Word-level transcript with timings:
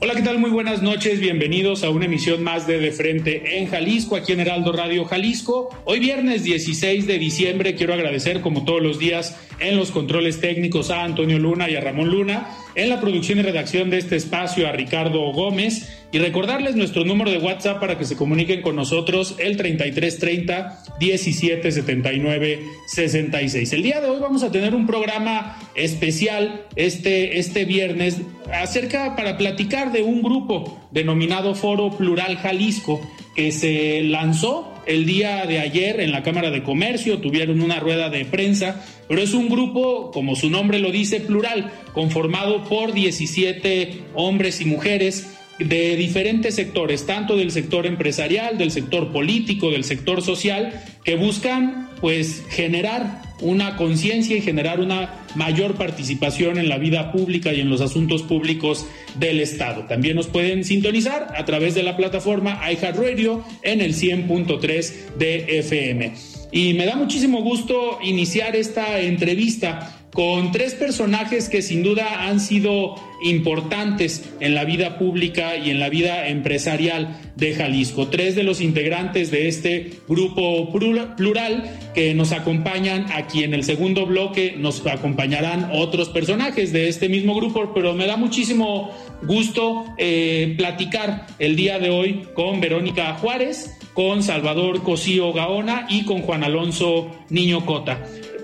Hola, 0.00 0.14
¿qué 0.14 0.22
tal? 0.22 0.38
Muy 0.38 0.50
buenas 0.50 0.80
noches. 0.80 1.18
Bienvenidos 1.18 1.82
a 1.82 1.90
una 1.90 2.04
emisión 2.04 2.44
más 2.44 2.68
de 2.68 2.78
De 2.78 2.92
Frente 2.92 3.58
en 3.58 3.66
Jalisco, 3.66 4.14
aquí 4.14 4.30
en 4.30 4.38
Heraldo 4.38 4.70
Radio 4.70 5.04
Jalisco. 5.04 5.70
Hoy 5.84 5.98
viernes 5.98 6.44
16 6.44 7.08
de 7.08 7.18
diciembre 7.18 7.74
quiero 7.74 7.94
agradecer 7.94 8.40
como 8.40 8.64
todos 8.64 8.80
los 8.80 9.00
días 9.00 9.36
en 9.60 9.76
los 9.76 9.90
controles 9.90 10.40
técnicos 10.40 10.90
a 10.90 11.04
Antonio 11.04 11.38
Luna 11.38 11.68
y 11.68 11.76
a 11.76 11.80
Ramón 11.80 12.10
Luna, 12.10 12.48
en 12.74 12.88
la 12.88 13.00
producción 13.00 13.38
y 13.38 13.42
redacción 13.42 13.90
de 13.90 13.98
este 13.98 14.16
espacio 14.16 14.68
a 14.68 14.72
Ricardo 14.72 15.20
Gómez 15.32 15.98
y 16.12 16.18
recordarles 16.18 16.76
nuestro 16.76 17.04
número 17.04 17.30
de 17.30 17.38
WhatsApp 17.38 17.80
para 17.80 17.98
que 17.98 18.04
se 18.04 18.16
comuniquen 18.16 18.62
con 18.62 18.76
nosotros 18.76 19.34
el 19.38 19.56
3330 19.56 20.84
1779 21.00 22.60
66. 22.86 23.72
El 23.72 23.82
día 23.82 24.00
de 24.00 24.08
hoy 24.08 24.18
vamos 24.20 24.42
a 24.42 24.50
tener 24.50 24.74
un 24.74 24.86
programa 24.86 25.58
especial 25.74 26.66
este, 26.76 27.38
este 27.38 27.64
viernes 27.64 28.22
acerca 28.52 29.16
para 29.16 29.36
platicar 29.36 29.92
de 29.92 30.02
un 30.02 30.22
grupo 30.22 30.88
denominado 30.90 31.54
Foro 31.54 31.90
Plural 31.90 32.36
Jalisco 32.38 33.00
que 33.34 33.52
se 33.52 34.02
lanzó 34.02 34.77
el 34.88 35.04
día 35.04 35.44
de 35.46 35.60
ayer 35.60 36.00
en 36.00 36.12
la 36.12 36.22
Cámara 36.22 36.50
de 36.50 36.62
Comercio, 36.62 37.18
tuvieron 37.18 37.60
una 37.60 37.78
rueda 37.78 38.08
de 38.08 38.24
prensa, 38.24 38.82
pero 39.06 39.20
es 39.20 39.34
un 39.34 39.50
grupo, 39.50 40.10
como 40.10 40.34
su 40.34 40.48
nombre 40.48 40.78
lo 40.78 40.90
dice, 40.90 41.20
plural, 41.20 41.70
conformado 41.92 42.64
por 42.64 42.94
17 42.94 44.00
hombres 44.14 44.62
y 44.62 44.64
mujeres 44.64 45.36
de 45.58 45.94
diferentes 45.96 46.54
sectores, 46.54 47.04
tanto 47.04 47.36
del 47.36 47.50
sector 47.50 47.84
empresarial, 47.84 48.56
del 48.56 48.70
sector 48.70 49.12
político, 49.12 49.70
del 49.70 49.84
sector 49.84 50.22
social, 50.22 50.82
que 51.04 51.16
buscan 51.16 51.90
pues 52.00 52.44
generar 52.48 53.27
una 53.40 53.76
conciencia 53.76 54.36
y 54.36 54.40
generar 54.40 54.80
una 54.80 55.24
mayor 55.34 55.74
participación 55.74 56.58
en 56.58 56.68
la 56.68 56.78
vida 56.78 57.12
pública 57.12 57.52
y 57.52 57.60
en 57.60 57.70
los 57.70 57.80
asuntos 57.80 58.22
públicos 58.22 58.86
del 59.18 59.40
Estado. 59.40 59.84
También 59.84 60.16
nos 60.16 60.26
pueden 60.26 60.64
sintonizar 60.64 61.34
a 61.36 61.44
través 61.44 61.74
de 61.74 61.82
la 61.82 61.96
plataforma 61.96 62.60
iHeartRadio 62.70 63.44
en 63.62 63.80
el 63.80 63.94
100.3 63.94 65.16
de 65.18 65.58
FM. 65.58 66.37
Y 66.50 66.74
me 66.74 66.86
da 66.86 66.96
muchísimo 66.96 67.42
gusto 67.42 67.98
iniciar 68.02 68.56
esta 68.56 69.00
entrevista 69.00 69.98
con 70.12 70.50
tres 70.50 70.74
personajes 70.74 71.48
que 71.48 71.62
sin 71.62 71.82
duda 71.82 72.26
han 72.26 72.40
sido 72.40 72.96
importantes 73.22 74.28
en 74.40 74.54
la 74.54 74.64
vida 74.64 74.98
pública 74.98 75.56
y 75.56 75.70
en 75.70 75.78
la 75.78 75.88
vida 75.88 76.28
empresarial 76.28 77.20
de 77.36 77.54
Jalisco. 77.54 78.08
Tres 78.08 78.34
de 78.34 78.42
los 78.42 78.60
integrantes 78.60 79.30
de 79.30 79.48
este 79.48 79.92
grupo 80.08 80.72
plural 80.72 81.70
que 81.94 82.14
nos 82.14 82.32
acompañan 82.32 83.06
aquí 83.12 83.44
en 83.44 83.54
el 83.54 83.64
segundo 83.64 84.06
bloque, 84.06 84.54
nos 84.56 84.84
acompañarán 84.86 85.70
otros 85.72 86.08
personajes 86.08 86.72
de 86.72 86.88
este 86.88 87.08
mismo 87.08 87.34
grupo, 87.34 87.72
pero 87.74 87.94
me 87.94 88.06
da 88.06 88.16
muchísimo 88.16 88.90
gusto 89.22 89.84
eh, 89.98 90.54
platicar 90.56 91.26
el 91.38 91.54
día 91.56 91.78
de 91.78 91.90
hoy 91.90 92.26
con 92.34 92.60
Verónica 92.60 93.14
Juárez, 93.14 93.77
con 93.98 94.22
Salvador 94.22 94.84
Cosío 94.84 95.32
Gaona 95.32 95.88
y 95.88 96.04
con 96.04 96.22
Juan 96.22 96.44
Alonso 96.44 97.10
Niño 97.30 97.66
Cota. 97.66 97.98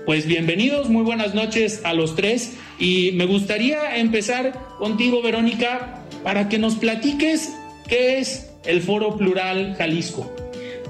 Pues 0.05 0.27
bienvenidos, 0.27 0.89
muy 0.89 1.03
buenas 1.03 1.33
noches 1.33 1.79
a 1.85 1.93
los 1.93 2.17
tres 2.17 2.57
y 2.77 3.11
me 3.13 3.25
gustaría 3.25 3.95
empezar 3.95 4.51
contigo, 4.77 5.21
Verónica, 5.21 6.03
para 6.25 6.49
que 6.49 6.57
nos 6.57 6.75
platiques 6.75 7.53
qué 7.87 8.19
es 8.19 8.51
el 8.65 8.81
Foro 8.81 9.15
Plural 9.15 9.75
Jalisco. 9.77 10.29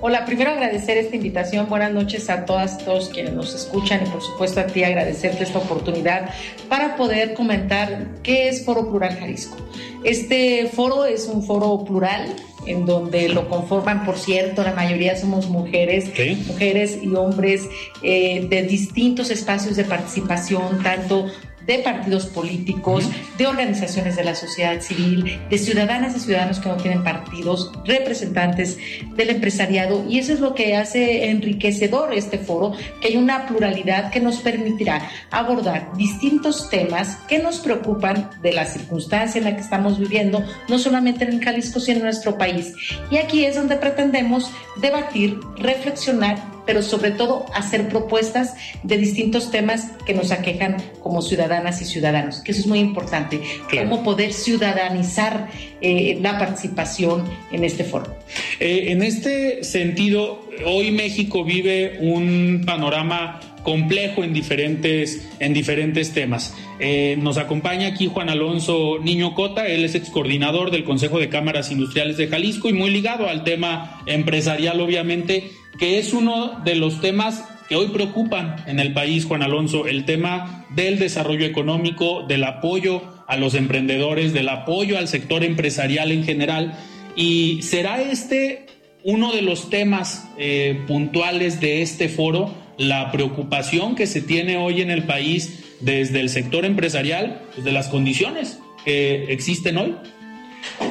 Hola, 0.02 0.26
primero 0.26 0.50
agradecer 0.50 0.98
esta 0.98 1.16
invitación. 1.16 1.70
Buenas 1.70 1.94
noches 1.94 2.28
a 2.32 2.46
todas, 2.46 2.84
todos 2.84 3.10
quienes 3.10 3.34
nos 3.34 3.54
escuchan 3.54 4.02
y 4.04 4.10
por 4.10 4.24
supuesto 4.24 4.62
a 4.62 4.66
ti 4.66 4.84
agradecerte 4.84 5.44
esta 5.44 5.60
oportunidad 5.60 6.32
para 6.70 6.96
poder 6.96 7.36
comentar 7.36 8.08
qué 8.24 8.48
es 8.48 8.66
Foro 8.66 8.90
Plural 8.90 9.16
Jalisco. 9.16 9.58
Este 10.04 10.68
foro 10.74 11.06
es 11.06 11.28
un 11.28 11.44
foro 11.44 11.86
plural 11.86 12.36
en 12.66 12.86
donde 12.86 13.30
lo 13.30 13.50
conforman, 13.50 14.06
por 14.06 14.18
cierto, 14.18 14.64
la 14.64 14.74
mayoría 14.74 15.16
somos 15.16 15.50
mujeres, 15.50 16.12
mujeres 16.48 17.00
y 17.02 17.14
hombres 17.16 17.68
eh, 18.02 18.48
de 18.50 18.64
distintos 18.64 19.30
espacios 19.32 19.76
de 19.76 19.84
participación, 19.84 20.82
tanto 20.84 21.28
de 21.66 21.80
partidos 21.80 22.28
políticos, 22.28 23.10
de 23.38 23.48
organizaciones 23.48 24.16
de 24.16 24.24
la 24.24 24.36
sociedad 24.36 24.82
civil, 24.82 25.40
de 25.50 25.58
ciudadanas 25.58 26.16
y 26.16 26.20
ciudadanos 26.20 26.60
que 26.60 26.70
no 26.70 26.78
tienen 26.78 27.04
partidos, 27.04 27.72
representantes 27.86 28.78
del 29.16 29.30
empresariado. 29.30 30.06
Y 30.08 30.20
eso 30.20 30.34
es 30.34 30.40
lo 30.40 30.54
que 30.54 30.76
hace 30.76 31.30
enriquecedor 31.30 32.14
este 32.14 32.38
foro, 32.38 32.74
que 33.02 33.10
hay 33.10 33.18
una 33.18 33.48
pluralidad 33.48 34.12
que 34.12 34.20
nos 34.20 34.38
permitirá 34.38 35.10
abordar 35.32 35.96
distintos 35.98 36.70
temas 36.70 37.18
que 37.28 37.40
nos 37.40 37.60
preocupan 37.60 38.30
de 38.42 38.54
la 38.54 38.66
circunstancia 38.66 39.40
en 39.40 39.46
la 39.46 39.56
que 39.56 39.62
estamos 39.62 40.00
viviendo, 40.00 40.44
no 40.70 40.80
solamente 40.80 41.26
en 41.26 41.42
Jalisco, 41.42 41.80
sino 41.80 41.98
en 41.98 42.04
nuestro 42.04 42.38
país. 42.38 42.74
Y 43.10 43.18
aquí 43.18 43.46
es 43.46 43.56
donde 43.56 43.78
pretendemos 43.78 44.52
debatir, 44.78 45.40
reflexionar 45.58 46.55
pero 46.66 46.82
sobre 46.82 47.12
todo 47.12 47.46
hacer 47.54 47.88
propuestas 47.90 48.56
de 48.84 48.98
distintos 48.98 49.52
temas 49.52 49.92
que 50.06 50.14
nos 50.14 50.32
aquejan 50.32 50.78
como 51.02 51.22
ciudadanas 51.22 51.82
y 51.82 51.86
ciudadanos, 51.86 52.42
que 52.42 52.52
eso 52.52 52.62
es 52.62 52.68
muy 52.68 52.80
importante, 52.80 53.42
cómo 53.70 54.04
poder 54.04 54.34
ciudadanizar 54.34 55.50
eh, 55.82 56.18
la 56.22 56.38
participación 56.38 57.24
en 57.52 57.64
este 57.64 57.84
foro. 57.84 58.16
Eh, 58.60 58.86
en 58.88 59.04
este 59.04 59.64
sentido, 59.64 60.40
hoy 60.66 60.92
México 60.92 61.44
vive 61.44 61.98
un 62.00 62.64
panorama 62.66 63.40
complejo 63.66 64.24
en 64.24 64.32
diferentes, 64.32 65.28
en 65.40 65.54
diferentes 65.54 66.14
temas. 66.14 66.56
Eh, 66.80 67.18
nos 67.20 67.38
acompaña 67.38 67.88
aquí 67.88 68.08
Juan 68.08 68.30
Alonso 68.30 69.00
Niño 69.00 69.34
Cota, 69.34 69.68
él 69.68 69.84
es 69.84 69.96
ex 69.96 70.10
coordinador 70.10 70.72
del 70.72 70.84
Consejo 70.84 71.20
de 71.20 71.30
Cámaras 71.30 71.72
Industriales 71.72 72.18
de 72.18 72.28
Jalisco 72.28 72.70
y 72.70 72.74
muy 72.74 72.92
ligado 72.92 73.28
al 73.28 73.44
tema 73.44 74.02
empresarial, 74.06 74.80
obviamente 74.80 75.52
que 75.80 76.00
es 76.00 76.14
uno 76.14 76.62
de 76.64 76.76
los 76.76 77.02
temas 77.02 77.44
que 77.68 77.76
hoy 77.76 77.88
preocupan 77.88 78.64
en 78.68 78.80
el 78.80 78.94
país, 78.94 79.26
Juan 79.26 79.44
Alonso, 79.44 79.88
el 79.88 80.06
tema 80.06 80.66
del 80.76 81.00
desarrollo 81.00 81.46
económico, 81.46 82.24
del 82.24 82.44
apoyo 82.44 83.02
a 83.28 83.38
los 83.38 83.56
emprendedores, 83.56 84.34
del 84.34 84.50
apoyo 84.50 84.98
al 84.98 85.08
sector 85.08 85.44
empresarial 85.44 86.12
en 86.12 86.24
general. 86.24 86.78
Y 87.16 87.62
será 87.64 88.02
este 88.02 88.68
uno 89.04 89.32
de 89.32 89.42
los 89.42 89.70
temas 89.70 90.28
eh, 90.38 90.82
puntuales 90.88 91.60
de 91.62 91.82
este 91.82 92.10
foro, 92.10 92.54
la 92.78 93.12
preocupación 93.12 93.96
que 93.96 94.08
se 94.08 94.22
tiene 94.22 94.58
hoy 94.58 94.82
en 94.82 94.90
el 94.92 95.04
país 95.04 95.64
desde 95.80 96.22
el 96.22 96.30
sector 96.30 96.66
empresarial, 96.66 97.42
pues, 97.54 97.64
de 97.64 97.72
las 97.72 97.88
condiciones 97.88 98.60
que 98.84 99.32
existen 99.32 99.78
hoy. 99.78 99.96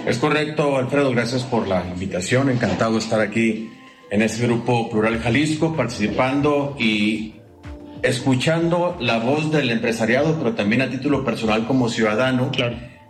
Es 0.06 0.18
correcto, 0.18 0.76
Alfredo, 0.76 1.10
gracias 1.10 1.42
por 1.42 1.66
la 1.66 1.84
invitación, 1.86 2.50
encantado 2.50 2.92
de 2.92 2.98
estar 3.00 3.20
aquí 3.20 3.70
en 4.10 4.22
este 4.22 4.46
grupo 4.46 4.90
Plural 4.90 5.18
Jalisco, 5.20 5.76
participando 5.76 6.76
y 6.78 7.34
escuchando 8.02 8.96
la 9.00 9.18
voz 9.18 9.50
del 9.50 9.70
empresariado, 9.70 10.36
pero 10.38 10.54
también 10.54 10.82
a 10.82 10.90
título 10.90 11.24
personal 11.24 11.66
como 11.66 11.88
ciudadano, 11.88 12.50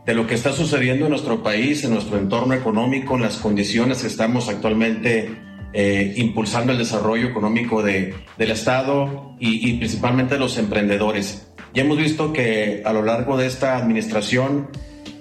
de 0.07 0.15
lo 0.15 0.27
que 0.27 0.35
está 0.35 0.53
sucediendo 0.53 1.07
en 1.07 1.11
nuestro 1.11 1.43
país, 1.43 1.83
en 1.85 1.95
nuestro 1.95 2.19
entorno 2.19 2.55
económico, 2.55 3.17
en 3.17 3.23
las 3.23 3.37
condiciones 3.37 4.03
que 4.03 4.07
estamos 4.07 4.49
actualmente 4.49 5.31
eh, 5.73 6.15
impulsando 6.17 6.73
el 6.73 6.79
desarrollo 6.79 7.27
económico 7.27 7.83
de, 7.83 8.15
del 8.39 8.51
Estado 8.51 9.35
y, 9.41 9.69
y, 9.69 9.79
principalmente 9.79 10.35
de 10.35 10.41
los 10.41 10.57
emprendedores. 10.59 11.49
Y 11.73 11.81
hemos 11.81 11.99
visto 11.99 12.33
que 12.33 12.83
a 12.85 12.93
lo 12.93 13.03
largo 13.03 13.37
de 13.37 13.47
esta 13.47 13.77
administración 13.77 14.69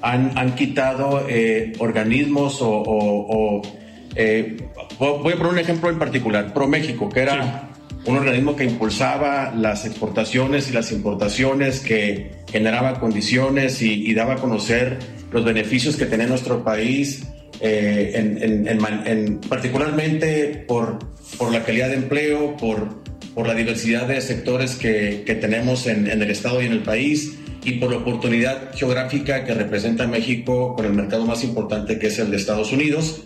han, 0.04 0.38
han 0.38 0.54
quitado 0.54 1.26
eh, 1.28 1.74
organismos 1.80 2.60
o, 2.62 3.62
eh, 4.16 4.58
voy 5.00 5.34
a 5.34 5.38
poner 5.38 5.54
un 5.54 5.60
ejemplo 5.60 5.90
en 5.90 6.00
particular, 6.00 6.54
ProMéxico, 6.54 7.10
que 7.10 7.22
era 7.22 7.70
un 8.06 8.18
organismo 8.18 8.56
que 8.56 8.66
impulsaba 8.66 9.54
las 9.56 9.86
exportaciones 9.86 10.70
y 10.70 10.74
las 10.74 10.92
importaciones, 10.92 11.80
que 11.80 12.32
generaba 12.52 13.00
condiciones 13.00 13.82
y, 13.82 14.14
daba 14.14 14.34
a 14.34 14.36
conocer 14.38 15.00
los 15.32 15.46
beneficios 15.46 15.96
que 15.96 16.06
tenía 16.06 16.28
nuestro 16.28 16.64
país, 16.64 17.28
eh, 17.62 18.12
en, 18.16 19.40
particularmente 19.50 20.66
por, 20.68 21.00
por 21.38 21.52
la 21.52 21.64
calidad 21.64 21.90
de 21.90 21.96
empleo, 21.96 22.58
por 22.58 23.04
por 23.34 23.48
la 23.48 23.56
diversidad 23.56 24.08
de 24.08 24.22
sectores 24.22 24.76
que, 24.76 25.24
que 25.26 25.36
tenemos 25.36 25.88
en, 25.88 26.08
en, 26.08 26.22
el 26.22 26.30
Estado 26.30 26.62
y 26.62 26.68
en 26.68 26.72
el 26.72 26.84
país 26.84 27.38
y 27.64 27.74
por 27.74 27.92
la 27.92 27.98
oportunidad 27.98 28.74
geográfica 28.76 29.44
que 29.44 29.54
representa 29.54 30.06
México 30.08 30.76
con 30.76 30.86
el 30.86 30.94
mercado 30.94 31.26
más 31.26 31.44
importante 31.44 31.98
que 31.98 32.08
es 32.08 32.20
el 32.20 32.30
de 32.30 32.38
Estados 32.38 32.72
Unidos. 32.72 33.24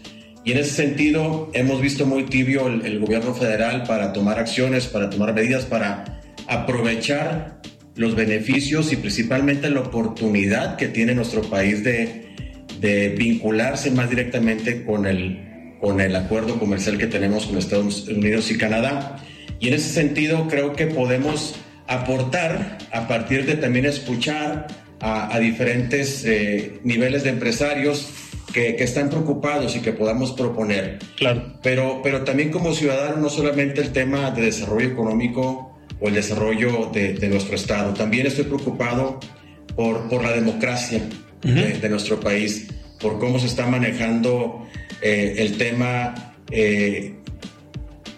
Y 0.47 0.53
en 0.53 0.59
ese 0.59 0.75
sentido 0.75 1.51
hemos 1.53 1.81
visto 1.81 2.05
muy 2.05 2.23
tibio 2.23 2.67
el, 2.67 2.99
gobierno 2.99 3.33
federal 3.33 3.83
para 3.83 4.13
tomar 4.13 4.39
acciones, 4.39 4.87
para 4.87 5.09
tomar 5.09 5.33
medidas, 5.33 5.65
para 5.65 6.21
aprovechar 6.47 7.59
los 7.97 8.15
beneficios 8.15 8.93
y 8.93 8.95
principalmente 8.95 9.69
la 9.69 9.81
oportunidad 9.81 10.77
que 10.77 10.87
tiene 10.87 11.13
nuestro 11.15 11.41
país 11.41 11.83
de, 11.83 12.33
de 12.79 13.09
vincularse 13.09 13.91
más 13.91 14.09
directamente 14.09 14.85
con 14.85 15.05
el, 15.05 15.75
con 15.81 15.99
el 15.99 16.15
acuerdo 16.15 16.57
comercial 16.57 16.97
que 16.97 17.07
tenemos 17.07 17.45
con 17.45 17.57
Estados 17.57 18.07
Unidos 18.07 18.49
y 18.49 18.57
Canadá. 18.57 19.17
Y 19.59 19.67
en 19.67 19.73
ese 19.73 19.89
sentido 19.89 20.47
creo 20.47 20.77
que 20.77 20.87
podemos 20.87 21.55
aportar 21.87 22.77
a 22.93 23.05
partir 23.09 23.45
de 23.45 23.55
también 23.55 23.85
escuchar 23.85 24.67
a, 25.01 25.37
diferentes 25.39 26.23
eh, 26.23 26.79
niveles 26.85 27.25
de 27.25 27.31
empresarios 27.31 28.09
que, 28.75 28.83
están 28.83 29.09
preocupados 29.09 29.75
y 29.75 29.81
que 29.81 29.93
podamos 29.93 30.31
proponer. 30.31 30.97
Claro. 31.15 31.53
Pero, 31.61 32.01
pero 32.03 32.23
también 32.23 32.49
como 32.49 32.73
ciudadano, 32.73 33.17
no 33.17 33.29
solamente 33.29 33.81
el 33.81 33.91
tema 33.91 34.31
de 34.31 34.41
desarrollo 34.41 34.87
económico 34.87 35.77
o 35.99 36.07
el 36.07 36.15
desarrollo 36.15 36.89
de, 36.91 37.27
nuestro 37.29 37.55
Estado, 37.55 37.93
también 37.93 38.25
estoy 38.25 38.45
preocupado 38.45 39.19
por, 39.75 40.09
por 40.09 40.23
la 40.23 40.31
democracia 40.31 41.01
de, 41.43 41.89
nuestro 41.89 42.19
país, 42.19 42.67
por 42.99 43.19
cómo 43.19 43.37
se 43.39 43.45
está 43.45 43.67
manejando 43.67 44.67
eh, 45.03 45.35
el 45.37 45.57
tema 45.57 46.33
eh, 46.49 47.13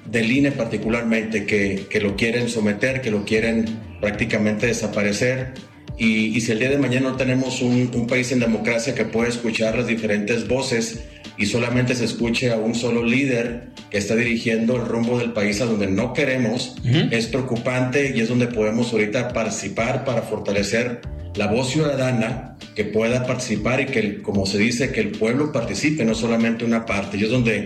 del 0.05 0.31
INE 0.31 0.51
particularmente, 0.51 1.45
que, 1.45 1.85
que, 1.89 1.99
lo 1.99 2.15
quieren 2.15 2.47
someter, 2.47 3.01
que 3.01 3.11
lo 3.11 3.25
quieren 3.25 3.65
prácticamente 3.99 4.67
desaparecer. 4.67 5.53
Y, 5.99 6.35
y 6.35 6.41
si 6.41 6.53
el 6.53 6.59
día 6.59 6.69
de 6.69 6.77
mañana 6.77 7.09
no 7.09 7.17
tenemos 7.17 7.61
un, 7.61 7.91
un, 7.93 8.07
país 8.07 8.31
en 8.31 8.39
democracia 8.39 8.95
que 8.95 9.03
pueda 9.03 9.27
escuchar 9.27 9.77
las 9.77 9.85
diferentes 9.85 10.47
voces 10.47 11.01
y 11.37 11.45
solamente 11.45 11.93
se 11.93 12.05
escuche 12.05 12.51
a 12.51 12.57
un 12.57 12.73
solo 12.73 13.03
líder 13.03 13.67
que 13.89 13.97
está 13.97 14.15
dirigiendo 14.15 14.77
el 14.77 14.85
rumbo 14.85 15.17
del 15.17 15.33
país 15.33 15.61
a 15.61 15.65
donde 15.65 15.87
no 15.87 16.13
queremos, 16.13 16.75
es 17.11 17.27
preocupante 17.27 18.13
y 18.15 18.21
es 18.21 18.29
donde 18.29 18.47
podemos 18.47 18.91
ahorita 18.93 19.29
participar 19.29 20.05
para 20.05 20.21
fortalecer 20.21 21.01
la 21.35 21.47
voz 21.47 21.69
ciudadana 21.69 22.57
que 22.75 22.85
pueda 22.85 23.25
participar 23.25 23.81
y 23.81 23.85
que, 23.87 24.21
como 24.21 24.45
se 24.45 24.57
dice, 24.57 24.91
que 24.91 25.01
el 25.01 25.11
pueblo 25.11 25.51
participe, 25.51 26.05
no 26.05 26.15
solamente 26.15 26.65
una 26.65 26.85
parte. 26.85 27.17
Y 27.17 27.23
es 27.23 27.29
donde 27.29 27.65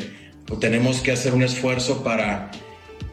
tenemos 0.59 1.01
que 1.01 1.11
hacer 1.11 1.33
un 1.33 1.43
esfuerzo 1.43 2.03
para, 2.03 2.51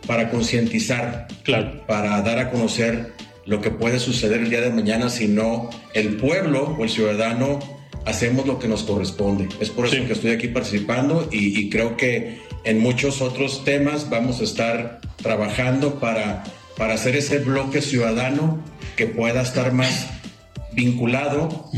para 0.06 0.30
concientizar, 0.30 1.26
claro. 1.42 1.84
para 1.86 2.20
dar 2.22 2.38
a 2.38 2.50
conocer 2.50 3.12
lo 3.46 3.60
que 3.60 3.70
puede 3.70 3.98
suceder 3.98 4.40
el 4.40 4.50
día 4.50 4.60
de 4.60 4.70
mañana 4.70 5.10
si 5.10 5.28
no 5.28 5.70
el 5.94 6.16
pueblo 6.16 6.76
o 6.78 6.84
el 6.84 6.90
ciudadano 6.90 7.58
hacemos 8.06 8.46
lo 8.46 8.58
que 8.58 8.68
nos 8.68 8.82
corresponde. 8.82 9.48
Es 9.60 9.70
por 9.70 9.86
eso 9.86 9.96
que 10.06 10.12
estoy 10.12 10.30
aquí 10.30 10.48
participando 10.48 11.28
y, 11.30 11.58
y, 11.58 11.70
creo 11.70 11.96
que 11.96 12.38
en 12.64 12.78
muchos 12.78 13.20
otros 13.20 13.64
temas 13.64 14.08
vamos 14.08 14.40
a 14.40 14.44
estar 14.44 15.00
trabajando 15.16 16.00
para, 16.00 16.44
para 16.76 16.94
hacer 16.94 17.16
ese 17.16 17.38
bloque 17.38 17.82
ciudadano 17.82 18.62
que 18.96 19.06
pueda 19.06 19.42
estar 19.42 19.72
más 19.72 20.08
vinculado 20.72 21.68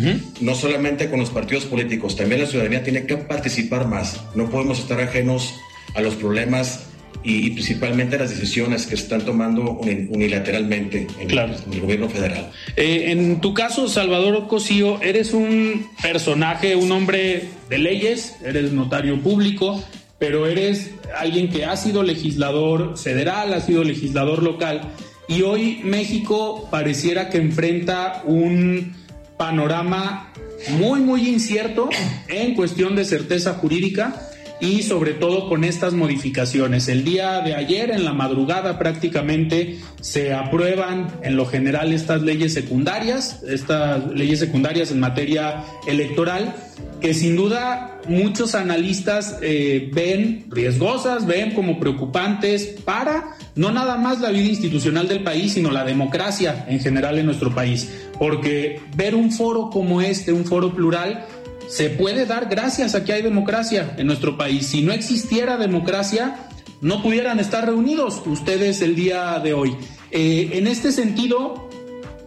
no 0.41 0.55
solamente 0.55 1.09
con 1.09 1.21
los 1.21 1.31
partidos 1.31 1.65
políticos, 1.65 2.17
también 2.17 2.43
la 2.43 2.47
ciudadanía 2.47 2.83
tiene 2.83 3.07
que 3.07 3.17
participar 3.17 3.89
más. 3.89 4.21
No 4.35 4.51
podemos 4.51 4.79
estar 4.79 5.01
ajenos 5.01 5.55
a 5.95 6.01
los 6.01 6.15
problemas 6.15 6.87
y, 7.25 7.51
principalmente 7.51 8.19
las 8.19 8.31
decisiones 8.31 8.87
que 8.87 8.97
se 8.97 9.05
están 9.05 9.25
tomando 9.25 9.81
unilateralmente 10.09 11.07
en, 11.19 11.31
el, 11.31 11.81
gobierno 11.81 12.09
federal. 12.09 12.51
Eh, 12.77 13.11
en 13.11 13.41
tu 13.41 13.55
caso, 13.55 13.89
Salvador 13.89 14.49
Cosío, 14.49 15.01
eres 15.03 15.33
un 15.33 15.89
personaje, 16.03 16.77
un 16.77 16.91
hombre 16.93 17.45
de 17.69 17.79
leyes, 17.79 18.37
eres 18.45 18.73
notario 18.73 19.21
público, 19.21 19.83
pero 20.19 20.47
eres 20.47 20.91
alguien 21.19 21.49
que 21.49 21.65
ha 21.65 21.77
sido 21.77 22.03
legislador 22.03 22.97
federal, 22.97 23.55
ha 23.55 23.61
sido 23.61 23.85
legislador 23.85 24.43
local. 24.43 24.83
Y 25.29 25.43
hoy 25.43 25.81
México 25.85 26.69
pareciera 26.71 27.29
que 27.29 27.39
enfrenta 27.39 28.23
un 28.25 28.95
panorama 29.37 30.33
muy, 30.79 31.01
muy 31.01 31.29
incierto 31.29 31.89
en 32.29 32.55
cuestión 32.55 32.95
de 32.95 33.05
certeza 33.05 33.55
jurídica 33.55 34.29
y 34.63 34.85
sobre 34.85 35.13
todo 35.13 35.49
con 35.49 35.65
estas 35.65 35.93
modificaciones. 35.93 36.87
El 36.87 37.03
día 37.05 37.41
de 37.41 37.57
ayer, 37.57 37.91
en 37.91 38.05
la 38.05 38.13
madrugada 38.13 38.79
prácticamente, 38.79 39.81
se 40.01 40.33
aprueban 40.33 41.09
en 41.25 41.35
lo 41.35 41.47
general 41.47 41.93
estas 41.93 42.23
leyes 42.23 42.55
secundarias, 42.55 43.43
estas 43.43 44.07
leyes 44.13 44.39
secundarias 44.39 44.93
en 44.93 45.01
materia 45.01 45.65
electoral, 45.89 46.55
que 47.01 47.13
sin 47.13 47.35
duda 47.35 48.01
muchos 48.07 48.55
analistas 48.55 49.37
eh, 49.43 49.91
ven 49.93 50.47
riesgosas, 50.49 51.27
ven 51.27 51.55
como 51.55 51.81
preocupantes 51.81 52.77
para 52.85 53.37
no 53.57 53.73
nada 53.73 53.97
más 53.97 54.21
la 54.21 54.31
vida 54.31 54.49
institucional 54.49 55.09
del 55.09 55.25
país, 55.25 55.55
sino 55.55 55.73
la 55.73 55.85
democracia 55.85 56.67
en 56.69 56.79
general 56.79 57.19
en 57.19 57.27
nuestro 57.27 57.53
país. 57.53 57.91
Porque 58.17 58.81
ver 58.97 59.17
un 59.17 59.33
foro 59.33 59.71
como 59.71 60.01
este, 60.01 60.33
un 60.33 60.45
foro 60.45 60.73
plural, 60.73 61.27
se 61.73 61.89
puede 61.89 62.27
dar 62.27 62.51
gracias 62.51 62.95
a 62.95 63.03
que 63.03 63.15
hay 63.15 63.23
democracia 63.23 63.95
en 63.97 64.07
nuestro 64.07 64.37
país. 64.37 64.67
Si 64.67 64.83
no 64.83 64.93
existiera 64.93 65.57
democracia, 65.57 66.49
no 66.83 67.03
pudieran 67.03 67.41
estar 67.41 67.65
reunidos 67.65 68.23
ustedes 68.27 68.83
el 68.83 68.95
día 68.95 69.39
de 69.39 69.55
hoy. 69.55 69.75
Eh, 70.11 70.51
en 70.53 70.67
este 70.67 70.93
sentido, 70.93 71.71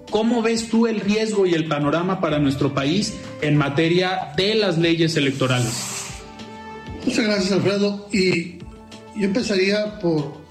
¿cómo 0.09 0.41
ves 0.41 0.67
tú 0.69 0.87
el 0.87 0.99
riesgo 0.99 1.45
y 1.45 1.53
el 1.53 1.67
panorama 1.67 2.19
para 2.21 2.39
nuestro 2.39 2.73
país 2.73 3.13
en 3.43 3.55
materia 3.55 4.33
de 4.35 4.55
las 4.55 4.79
leyes 4.79 5.15
electorales? 5.15 6.07
Muchas 7.05 7.25
gracias, 7.25 7.51
Alfredo. 7.51 8.09
Y 8.11 8.57
yo 9.15 9.25
empezaría 9.25 9.99
por 9.99 10.41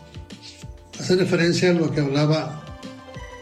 hacer 1.01 1.19
referencia 1.19 1.71
a 1.71 1.73
lo 1.73 1.91
que 1.91 2.01
hablaba 2.01 2.65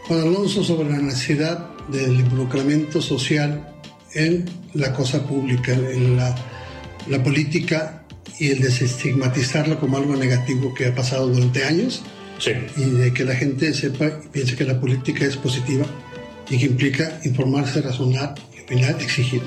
Juan 0.07 0.21
Alonso 0.21 0.63
sobre 0.63 0.89
la 0.89 0.97
necesidad 0.97 1.69
del 1.89 2.21
involucramiento 2.21 3.03
social 3.03 3.69
en 4.15 4.45
la 4.73 4.93
cosa 4.93 5.25
pública, 5.27 5.73
en 5.73 6.17
la, 6.17 6.35
la 7.07 7.23
política 7.23 8.03
y 8.39 8.49
el 8.49 8.59
desestigmatizarla 8.61 9.79
como 9.79 9.97
algo 9.97 10.15
negativo 10.15 10.73
que 10.73 10.87
ha 10.87 10.95
pasado 10.95 11.27
durante 11.27 11.63
años 11.63 12.01
sí. 12.39 12.51
y 12.77 12.89
de 12.89 13.13
que 13.13 13.23
la 13.23 13.35
gente 13.35 13.73
sepa 13.73 14.07
y 14.23 14.27
piense 14.29 14.55
que 14.55 14.63
la 14.63 14.79
política 14.79 15.25
es 15.25 15.37
positiva 15.37 15.85
y 16.49 16.57
que 16.57 16.65
implica 16.65 17.19
informarse, 17.23 17.81
razonar 17.81 18.35
opinar, 18.63 19.01
exigir. 19.01 19.41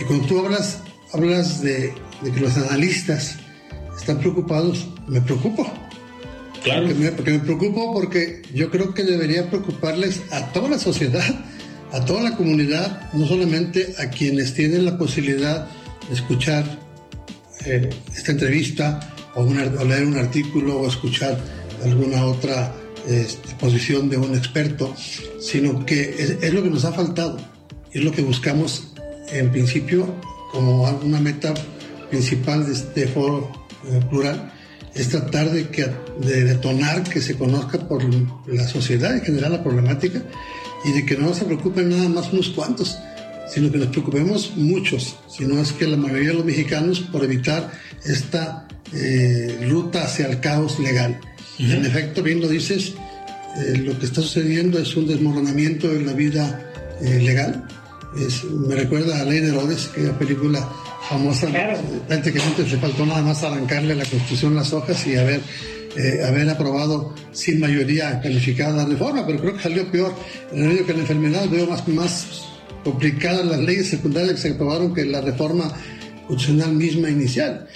Y 0.00 0.04
cuando 0.04 0.26
tú 0.26 0.38
hablas, 0.38 0.80
hablas 1.12 1.62
de, 1.62 1.92
de 2.22 2.32
que 2.32 2.40
los 2.40 2.56
analistas 2.56 3.36
están 3.96 4.18
preocupados, 4.18 4.88
me 5.06 5.20
preocupo. 5.20 5.70
Claro. 6.62 6.86
Porque 6.86 6.94
me, 6.94 7.12
porque 7.12 7.30
me 7.32 7.38
preocupo 7.40 7.92
porque 7.92 8.42
yo 8.52 8.70
creo 8.70 8.92
que 8.92 9.02
debería 9.02 9.48
preocuparles 9.48 10.20
a 10.30 10.52
toda 10.52 10.68
la 10.68 10.78
sociedad 10.78 11.44
a 11.92 12.04
toda 12.04 12.22
la 12.22 12.36
comunidad, 12.36 13.12
no 13.12 13.26
solamente 13.26 13.94
a 13.98 14.10
quienes 14.10 14.54
tienen 14.54 14.84
la 14.84 14.96
posibilidad 14.96 15.66
de 16.08 16.14
escuchar 16.14 16.64
eh, 17.66 17.90
esta 18.14 18.32
entrevista 18.32 19.00
o, 19.34 19.44
leer 19.44 20.06
un 20.06 20.16
artículo 20.16 20.80
o 20.80 20.88
escuchar 20.88 21.38
alguna 21.84 22.24
otra 22.24 22.74
este, 23.08 23.54
posición 23.56 24.08
de 24.08 24.18
un 24.18 24.34
experto, 24.34 24.94
sino 25.40 25.84
que 25.84 26.38
es, 26.40 26.52
lo 26.52 26.62
que 26.62 26.70
nos 26.70 26.84
ha 26.84 26.92
faltado 26.92 27.38
es 27.92 28.04
lo 28.04 28.12
que 28.12 28.22
buscamos 28.22 28.92
en 29.32 29.50
principio 29.50 30.14
como 30.52 30.82
una 31.02 31.20
meta 31.20 31.54
principal 32.08 32.66
de 32.66 32.72
este 32.72 33.06
foro 33.08 33.50
eh, 33.88 34.00
plural, 34.10 34.52
es 34.94 35.08
tratar 35.08 35.50
de, 35.50 35.68
que, 35.68 35.86
de 36.20 36.44
detonar 36.44 37.04
que 37.04 37.20
se 37.20 37.36
conozca 37.36 37.78
por 37.78 38.02
la 38.48 38.66
sociedad 38.66 39.14
en 39.14 39.22
general 39.22 39.52
la 39.52 39.62
problemática 39.62 40.22
y 40.84 40.92
de 40.92 41.06
que 41.06 41.16
no 41.16 41.34
se 41.34 41.44
preocupen 41.44 41.90
nada 41.90 42.08
más 42.08 42.32
unos 42.32 42.48
cuantos, 42.50 42.98
sino 43.52 43.70
que 43.70 43.78
nos 43.78 43.88
preocupemos 43.88 44.52
muchos, 44.56 45.16
si 45.28 45.44
no 45.44 45.60
es 45.60 45.72
que 45.72 45.86
la 45.86 45.96
mayoría 45.96 46.28
de 46.28 46.34
los 46.34 46.44
mexicanos 46.44 47.00
por 47.00 47.24
evitar 47.24 47.70
esta 48.04 48.68
eh, 48.92 49.66
ruta 49.68 50.04
hacia 50.04 50.26
el 50.26 50.40
caos 50.40 50.78
legal. 50.78 51.20
En 51.58 51.84
efecto, 51.84 52.22
bien 52.22 52.40
lo 52.40 52.48
dices, 52.48 52.94
eh, 53.58 53.76
lo 53.78 53.98
que 53.98 54.06
está 54.06 54.22
sucediendo 54.22 54.78
es 54.78 54.96
un 54.96 55.06
desmoronamiento 55.06 55.88
de 55.88 56.00
la 56.02 56.12
vida 56.12 56.72
eh, 57.02 57.20
legal. 57.20 57.64
me 58.66 58.74
recuerda 58.74 59.20
a 59.20 59.24
Ley 59.24 59.40
de 59.40 59.48
Herodes, 59.48 59.90
aquella 59.92 60.18
película 60.18 60.66
famosa. 61.08 61.48
Prácticamente 62.06 62.68
se 62.68 62.76
faltó 62.78 63.04
nada 63.04 63.22
más 63.22 63.42
arrancarle 63.42 63.92
a 63.92 63.96
la 63.96 64.04
Constitución 64.04 64.54
las 64.54 64.72
hojas 64.72 65.06
y 65.06 65.16
haber, 65.16 65.40
eh, 65.96 66.22
haber 66.24 66.48
aprobado 66.48 67.14
sin 67.32 67.60
mayoría 67.60 68.20
calificada 68.20 68.84
la 68.84 68.84
reforma, 68.84 69.26
pero 69.26 69.40
creo 69.40 69.56
que 69.56 69.62
salió 69.62 69.90
peor. 69.90 70.14
En 70.52 70.68
medio 70.68 70.86
que 70.86 70.92
la 70.92 71.00
enfermedad 71.00 71.48
veo 71.48 71.66
más, 71.66 71.86
más 71.88 72.44
complicadas 72.84 73.44
las 73.46 73.60
leyes 73.60 73.88
secundarias 73.88 74.34
que 74.34 74.40
se 74.40 74.50
aprobaron 74.50 74.94
que 74.94 75.04
la 75.04 75.20
reforma 75.20 75.72
constitucional 76.26 76.74
misma 76.74 77.10
inicial. 77.10 77.68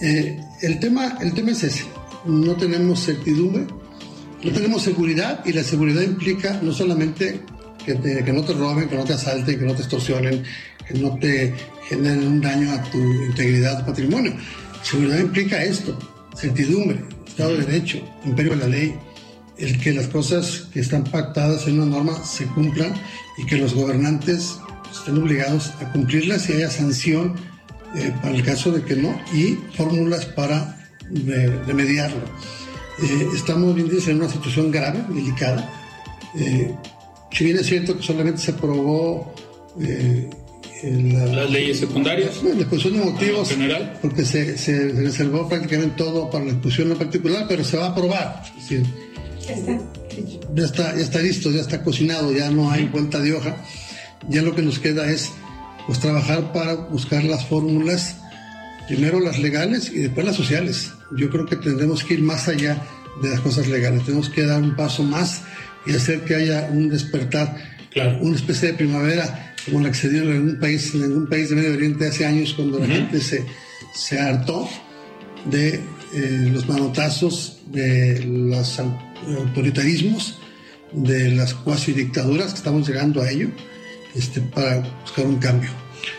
el, 0.00 0.78
tema, 0.78 1.18
el 1.20 1.34
tema 1.34 1.50
es 1.50 1.64
ese. 1.64 1.84
No 2.24 2.54
tenemos 2.56 3.04
certidumbre 3.04 3.66
no 4.42 4.52
tenemos 4.52 4.82
seguridad 4.82 5.44
y 5.44 5.52
la 5.52 5.64
seguridad 5.64 6.02
implica 6.02 6.60
no 6.62 6.72
solamente 6.72 7.40
que, 7.84 7.98
que, 7.98 8.32
no 8.32 8.42
te 8.44 8.52
roben, 8.52 8.88
que 8.88 8.96
no 8.96 9.04
te 9.04 9.14
asalten, 9.14 9.58
que 9.58 9.64
no 9.64 9.74
te 9.74 9.82
extorsionen, 9.82 10.44
que 10.86 10.94
no 10.94 11.18
te 11.18 11.54
generen 11.88 12.26
un 12.26 12.40
daño 12.40 12.70
a 12.70 12.82
tu 12.84 12.98
integridad, 12.98 13.80
tu 13.80 13.86
patrimonio. 13.86 14.32
Seguridad 14.82 15.18
implica 15.18 15.64
esto, 15.64 15.98
certidumbre, 16.36 17.00
Estado 17.38 17.56
de 17.56 17.66
Derecho, 17.66 18.00
imperio 18.24 18.50
de 18.50 18.56
la 18.56 18.66
ley, 18.66 18.94
el 19.58 19.78
que 19.78 19.92
las 19.92 20.08
cosas 20.08 20.66
que 20.72 20.80
están 20.80 21.04
pactadas 21.04 21.68
en 21.68 21.78
una 21.78 21.86
norma 21.86 22.24
se 22.24 22.46
cumplan 22.46 22.92
y 23.36 23.46
que 23.46 23.56
los 23.56 23.74
gobernantes 23.74 24.58
estén 24.90 25.18
obligados 25.18 25.70
a 25.80 25.92
cumplirlas 25.92 26.50
y 26.50 26.54
haya 26.54 26.68
sanción 26.68 27.36
eh, 27.94 28.12
para 28.20 28.34
el 28.34 28.42
caso 28.42 28.72
de 28.72 28.82
que 28.82 28.96
no 28.96 29.16
y 29.32 29.56
fórmulas 29.76 30.26
para 30.26 30.84
remediarlo. 31.64 32.24
Eh, 33.04 33.28
estamos 33.32 33.72
bien 33.72 33.88
en 33.88 34.16
una 34.16 34.28
situación 34.28 34.72
grave, 34.72 35.04
delicada. 35.08 35.70
Eh, 36.34 36.74
si 37.30 37.44
bien 37.44 37.56
es 37.56 37.66
cierto 37.66 37.96
que 37.96 38.02
solamente 38.02 38.40
se 38.40 38.50
aprobó 38.50 39.32
eh, 40.82 41.30
las 41.34 41.50
leyes 41.50 41.80
secundarias, 41.80 42.42
la 42.42 42.50
exposición 42.50 42.98
de 42.98 43.04
motivos, 43.04 43.48
general. 43.48 43.98
porque 44.00 44.24
se, 44.24 44.92
reservó 44.92 45.48
prácticamente 45.48 45.96
todo 45.96 46.30
para 46.30 46.44
la 46.44 46.52
discusión 46.52 46.92
en 46.92 46.98
particular, 46.98 47.46
pero 47.48 47.64
se 47.64 47.76
va 47.76 47.86
a 47.86 47.88
aprobar. 47.90 48.42
ya, 50.54 50.64
está. 50.64 50.96
ya 50.96 51.02
está, 51.02 51.20
listo, 51.20 51.50
ya 51.50 51.60
está 51.60 51.82
cocinado, 51.82 52.32
ya 52.32 52.50
no 52.50 52.70
hay 52.70 52.86
vuelta 52.86 53.20
de 53.20 53.34
hoja. 53.34 53.56
Ya 54.28 54.42
lo 54.42 54.54
que 54.54 54.62
nos 54.62 54.78
queda 54.78 55.10
es 55.10 55.32
pues 55.86 56.00
trabajar 56.00 56.52
para 56.52 56.74
buscar 56.74 57.24
las 57.24 57.46
fórmulas, 57.46 58.16
primero 58.86 59.20
las 59.20 59.38
legales 59.38 59.90
y 59.90 60.00
después 60.00 60.26
las 60.26 60.36
sociales 60.36 60.92
yo 61.16 61.30
creo 61.30 61.46
que 61.46 61.56
tendremos 61.56 62.04
que 62.04 62.14
ir 62.14 62.22
más 62.22 62.48
allá 62.48 62.82
de 63.22 63.30
las 63.30 63.40
cosas 63.40 63.68
legales, 63.68 64.04
tenemos 64.04 64.28
que 64.28 64.44
dar 64.44 64.62
un 64.62 64.76
paso 64.76 65.02
más 65.02 65.42
y 65.86 65.94
hacer 65.94 66.24
que 66.24 66.34
haya 66.34 66.68
un 66.70 66.88
despertar, 66.88 67.56
una 68.20 68.36
especie 68.36 68.68
de 68.68 68.74
primavera 68.74 69.47
como 69.68 69.84
la 69.84 69.90
que 69.90 69.96
se 69.96 70.08
dio 70.08 70.22
en 70.22 70.32
algún 70.32 70.60
país, 70.60 70.94
en 70.94 71.02
algún 71.04 71.26
país 71.28 71.50
de 71.50 71.56
Medio 71.56 71.74
Oriente 71.74 72.06
hace 72.06 72.26
años 72.26 72.54
cuando 72.54 72.78
la 72.78 72.86
gente 72.86 73.20
se, 73.20 73.44
se 73.94 74.18
hartó 74.18 74.68
de 75.44 75.74
eh, 76.14 76.48
los 76.52 76.68
manotazos, 76.68 77.58
de 77.66 78.24
los 78.24 78.78
autoritarismos, 78.78 80.38
de 80.92 81.30
las 81.30 81.54
cuasi 81.54 81.92
dictaduras, 81.92 82.52
que 82.52 82.58
estamos 82.58 82.88
llegando 82.88 83.22
a 83.22 83.30
ello, 83.30 83.48
este, 84.14 84.40
para 84.40 84.80
buscar 85.02 85.26
un 85.26 85.36
cambio. 85.36 85.70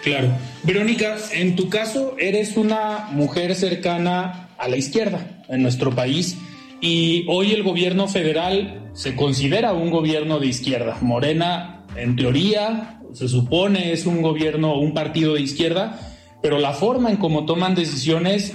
Claro. 0.03 0.31
Verónica, 0.63 1.17
en 1.31 1.55
tu 1.55 1.69
caso, 1.69 2.15
eres 2.19 2.57
una 2.57 3.07
mujer 3.11 3.55
cercana 3.55 4.49
a 4.57 4.67
la 4.67 4.77
izquierda 4.77 5.43
en 5.47 5.61
nuestro 5.61 5.95
país 5.95 6.37
y 6.81 7.25
hoy 7.27 7.51
el 7.53 7.63
gobierno 7.63 8.07
federal 8.07 8.89
se 8.93 9.15
considera 9.15 9.73
un 9.73 9.89
gobierno 9.89 10.39
de 10.39 10.47
izquierda. 10.47 10.97
Morena, 11.01 11.85
en 11.95 12.15
teoría, 12.15 12.98
se 13.13 13.27
supone 13.27 13.91
es 13.91 14.05
un 14.05 14.21
gobierno 14.21 14.79
un 14.79 14.93
partido 14.93 15.33
de 15.33 15.41
izquierda, 15.41 15.99
pero 16.41 16.59
la 16.59 16.73
forma 16.73 17.09
en 17.09 17.17
cómo 17.17 17.45
toman 17.45 17.75
decisiones 17.75 18.53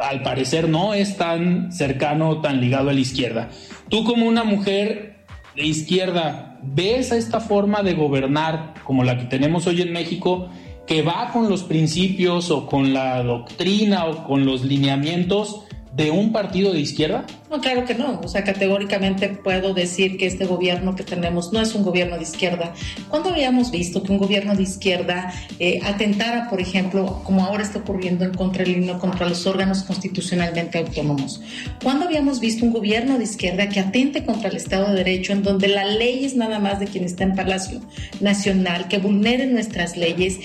al 0.00 0.22
parecer 0.22 0.68
no 0.68 0.94
es 0.94 1.16
tan 1.16 1.72
cercano, 1.72 2.40
tan 2.40 2.60
ligado 2.60 2.90
a 2.90 2.92
la 2.92 3.00
izquierda. 3.00 3.48
Tú 3.88 4.04
como 4.04 4.26
una 4.26 4.44
mujer 4.44 5.24
de 5.54 5.64
izquierda, 5.64 6.58
¿ves 6.62 7.12
a 7.12 7.16
esta 7.16 7.40
forma 7.40 7.82
de 7.82 7.94
gobernar 7.94 8.74
como 8.84 9.04
la 9.04 9.16
que 9.16 9.24
tenemos 9.24 9.66
hoy 9.66 9.82
en 9.82 9.92
México 9.92 10.50
que 10.86 11.02
va 11.02 11.30
con 11.32 11.48
los 11.48 11.64
principios 11.64 12.50
o 12.50 12.66
con 12.66 12.92
la 12.92 13.22
doctrina 13.22 14.06
o 14.06 14.24
con 14.24 14.46
los 14.46 14.64
lineamientos 14.64 15.64
de 15.96 16.10
un 16.10 16.30
partido 16.30 16.72
de 16.74 16.80
izquierda? 16.80 17.24
No, 17.50 17.60
claro 17.60 17.86
que 17.86 17.94
no. 17.94 18.20
O 18.22 18.28
sea, 18.28 18.44
categóricamente 18.44 19.30
puedo 19.30 19.72
decir 19.72 20.18
que 20.18 20.26
este 20.26 20.44
gobierno 20.44 20.94
que 20.94 21.04
tenemos 21.04 21.52
no 21.52 21.60
es 21.60 21.74
un 21.74 21.84
gobierno 21.84 22.16
de 22.16 22.22
izquierda. 22.22 22.74
¿Cuándo 23.08 23.30
habíamos 23.30 23.70
visto 23.70 24.02
que 24.02 24.12
un 24.12 24.18
gobierno 24.18 24.54
de 24.54 24.62
izquierda 24.62 25.32
eh, 25.58 25.80
atentara, 25.82 26.50
por 26.50 26.60
ejemplo, 26.60 27.22
como 27.24 27.44
ahora 27.44 27.62
está 27.62 27.78
ocurriendo 27.78 28.26
en 28.26 28.34
contra 28.34 28.62
el 28.62 28.76
contra 28.98 29.26
los 29.26 29.46
órganos 29.46 29.84
constitucionalmente 29.84 30.78
autónomos? 30.78 31.40
¿Cuándo 31.82 32.04
habíamos 32.04 32.40
visto 32.40 32.66
un 32.66 32.72
gobierno 32.72 33.16
de 33.16 33.24
izquierda 33.24 33.68
que 33.70 33.80
atente 33.80 34.26
contra 34.26 34.50
el 34.50 34.56
Estado 34.56 34.90
de 34.90 34.96
Derecho, 34.96 35.32
en 35.32 35.42
donde 35.42 35.68
la 35.68 35.86
ley 35.86 36.26
es 36.26 36.36
nada 36.36 36.58
más 36.58 36.78
de 36.78 36.86
quien 36.86 37.04
está 37.04 37.24
en 37.24 37.34
Palacio 37.34 37.80
Nacional, 38.20 38.88
que 38.88 38.98
vulnere 38.98 39.46
nuestras 39.46 39.96
leyes? 39.96 40.38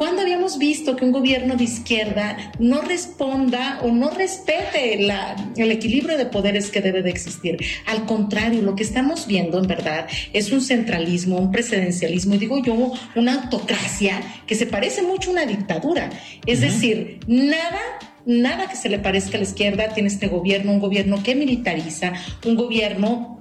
¿Cuándo 0.00 0.22
habíamos 0.22 0.56
visto 0.56 0.96
que 0.96 1.04
un 1.04 1.12
gobierno 1.12 1.56
de 1.56 1.64
izquierda 1.64 2.54
no 2.58 2.80
responda 2.80 3.80
o 3.82 3.88
no 3.88 4.08
respete 4.08 4.94
el 4.94 5.70
equilibrio 5.70 6.16
de 6.16 6.24
poderes 6.24 6.70
que 6.70 6.80
debe 6.80 7.02
de 7.02 7.10
existir? 7.10 7.58
Al 7.84 8.06
contrario, 8.06 8.62
lo 8.62 8.74
que 8.74 8.82
estamos 8.82 9.26
viendo 9.26 9.58
en 9.58 9.66
verdad 9.66 10.06
es 10.32 10.52
un 10.52 10.62
centralismo, 10.62 11.36
un 11.36 11.52
presidencialismo 11.52 12.36
y 12.36 12.38
digo 12.38 12.64
yo, 12.64 12.94
una 13.14 13.42
autocracia 13.42 14.22
que 14.46 14.54
se 14.54 14.64
parece 14.64 15.02
mucho 15.02 15.28
a 15.28 15.32
una 15.34 15.44
dictadura. 15.44 16.08
Es 16.46 16.62
decir, 16.62 17.20
nada 17.26 17.78
nada 18.24 18.68
que 18.68 18.76
se 18.76 18.88
le 18.88 18.98
parezca 18.98 19.36
a 19.36 19.40
la 19.40 19.46
izquierda 19.46 19.88
tiene 19.92 20.08
este 20.08 20.28
gobierno, 20.28 20.72
un 20.72 20.80
gobierno 20.80 21.22
que 21.22 21.34
militariza, 21.34 22.14
un 22.46 22.54
gobierno 22.54 23.39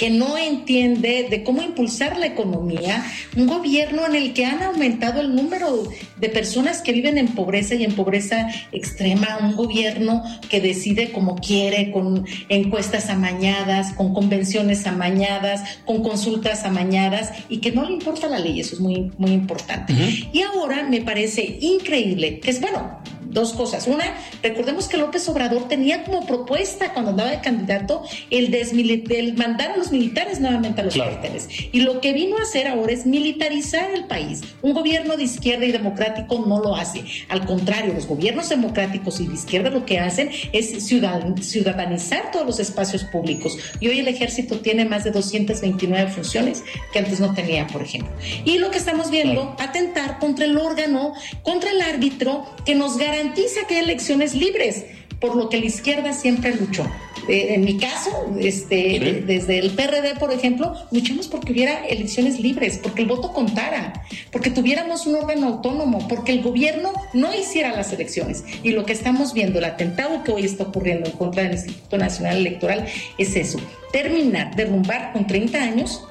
que 0.00 0.08
no 0.08 0.38
entiende 0.38 1.26
de 1.28 1.44
cómo 1.44 1.60
impulsar 1.60 2.16
la 2.16 2.24
economía, 2.24 3.04
un 3.36 3.46
gobierno 3.46 4.06
en 4.06 4.14
el 4.14 4.32
que 4.32 4.46
han 4.46 4.62
aumentado 4.62 5.20
el 5.20 5.36
número 5.36 5.82
de 6.16 6.30
personas 6.30 6.80
que 6.80 6.92
viven 6.92 7.18
en 7.18 7.28
pobreza 7.28 7.74
y 7.74 7.84
en 7.84 7.92
pobreza 7.92 8.48
extrema, 8.72 9.36
un 9.42 9.56
gobierno 9.56 10.22
que 10.48 10.62
decide 10.62 11.12
como 11.12 11.36
quiere, 11.36 11.92
con 11.92 12.24
encuestas 12.48 13.10
amañadas, 13.10 13.92
con 13.92 14.14
convenciones 14.14 14.86
amañadas, 14.86 15.80
con 15.84 16.02
consultas 16.02 16.64
amañadas 16.64 17.32
y 17.50 17.58
que 17.58 17.70
no 17.70 17.84
le 17.84 17.92
importa 17.92 18.26
la 18.26 18.38
ley, 18.38 18.58
eso 18.58 18.76
es 18.76 18.80
muy, 18.80 19.12
muy 19.18 19.32
importante. 19.32 19.92
Y 20.32 20.40
ahora 20.40 20.82
me 20.84 21.02
parece 21.02 21.58
increíble, 21.60 22.40
que 22.40 22.50
es 22.50 22.58
bueno, 22.62 23.02
dos 23.30 23.52
cosas. 23.52 23.86
Una, 23.86 24.04
recordemos 24.42 24.88
que 24.88 24.96
López 24.96 25.28
Obrador 25.28 25.68
tenía 25.68 26.04
como 26.04 26.26
propuesta 26.26 26.92
cuando 26.92 27.12
andaba 27.12 27.30
de 27.30 27.40
candidato 27.40 28.02
el, 28.30 28.52
el 28.54 29.36
mandar 29.36 29.72
a 29.72 29.76
los 29.76 29.92
militares 29.92 30.40
nuevamente 30.40 30.80
a 30.80 30.84
los 30.84 30.96
cuarteles. 30.96 31.48
Y 31.72 31.80
lo 31.80 32.00
que 32.00 32.12
vino 32.12 32.36
a 32.38 32.42
hacer 32.42 32.66
ahora 32.66 32.92
es 32.92 33.06
militarizar 33.06 33.90
el 33.92 34.04
país. 34.04 34.40
Un 34.62 34.74
gobierno 34.74 35.16
de 35.16 35.24
izquierda 35.24 35.64
y 35.64 35.72
democrático 35.72 36.44
no 36.46 36.60
lo 36.60 36.76
hace. 36.76 37.04
Al 37.28 37.46
contrario, 37.46 37.94
los 37.94 38.06
gobiernos 38.06 38.48
democráticos 38.48 39.20
y 39.20 39.26
de 39.26 39.34
izquierda 39.34 39.70
lo 39.70 39.86
que 39.86 39.98
hacen 39.98 40.30
es 40.52 40.86
ciudadanizar 40.86 42.30
todos 42.32 42.46
los 42.46 42.60
espacios 42.60 43.04
públicos. 43.04 43.56
Y 43.78 43.88
hoy 43.88 44.00
el 44.00 44.08
ejército 44.08 44.60
tiene 44.60 44.84
más 44.84 45.04
de 45.04 45.12
229 45.12 46.10
funciones 46.10 46.64
que 46.92 46.98
antes 46.98 47.20
no 47.20 47.32
tenía, 47.34 47.66
por 47.68 47.82
ejemplo. 47.82 48.12
Y 48.44 48.58
lo 48.58 48.70
que 48.70 48.78
estamos 48.78 49.10
viendo, 49.10 49.54
atentar 49.58 50.18
contra 50.18 50.44
el 50.44 50.58
órgano, 50.58 51.14
contra 51.42 51.70
el 51.70 51.80
árbitro 51.80 52.44
que 52.64 52.74
nos 52.74 52.96
garantiza 52.96 53.19
garantiza 53.20 53.66
que 53.66 53.76
hay 53.76 53.84
elecciones 53.84 54.34
libres, 54.34 54.84
por 55.20 55.36
lo 55.36 55.48
que 55.48 55.58
la 55.58 55.66
izquierda 55.66 56.12
siempre 56.12 56.54
luchó. 56.54 56.90
Eh, 57.28 57.54
en 57.54 57.64
mi 57.64 57.76
caso, 57.76 58.10
este, 58.40 59.22
desde 59.26 59.58
el 59.58 59.70
PRD, 59.72 60.18
por 60.18 60.32
ejemplo, 60.32 60.74
luchamos 60.90 61.28
porque 61.28 61.52
hubiera 61.52 61.86
elecciones 61.86 62.40
libres, 62.40 62.80
porque 62.82 63.02
el 63.02 63.08
voto 63.08 63.32
contara, 63.32 64.04
porque 64.32 64.50
tuviéramos 64.50 65.06
un 65.06 65.16
órgano 65.16 65.48
autónomo, 65.48 66.08
porque 66.08 66.32
el 66.32 66.42
gobierno 66.42 66.92
no 67.12 67.34
hiciera 67.34 67.76
las 67.76 67.92
elecciones. 67.92 68.44
Y 68.62 68.70
lo 68.70 68.86
que 68.86 68.94
estamos 68.94 69.34
viendo, 69.34 69.58
el 69.58 69.66
atentado 69.66 70.24
que 70.24 70.32
hoy 70.32 70.44
está 70.44 70.64
ocurriendo 70.64 71.10
en 71.10 71.16
contra 71.16 71.42
del 71.42 71.52
Instituto 71.52 71.98
Nacional 71.98 72.38
Electoral, 72.38 72.86
es 73.18 73.36
eso, 73.36 73.60
terminar, 73.92 74.56
derrumbar 74.56 75.12
con 75.12 75.26
30 75.26 75.62
años 75.62 76.02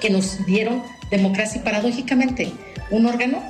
que 0.00 0.10
nos 0.10 0.46
dieron 0.46 0.82
democracia 1.10 1.60
y 1.60 1.64
paradójicamente 1.64 2.48
un 2.90 3.06
órgano 3.06 3.42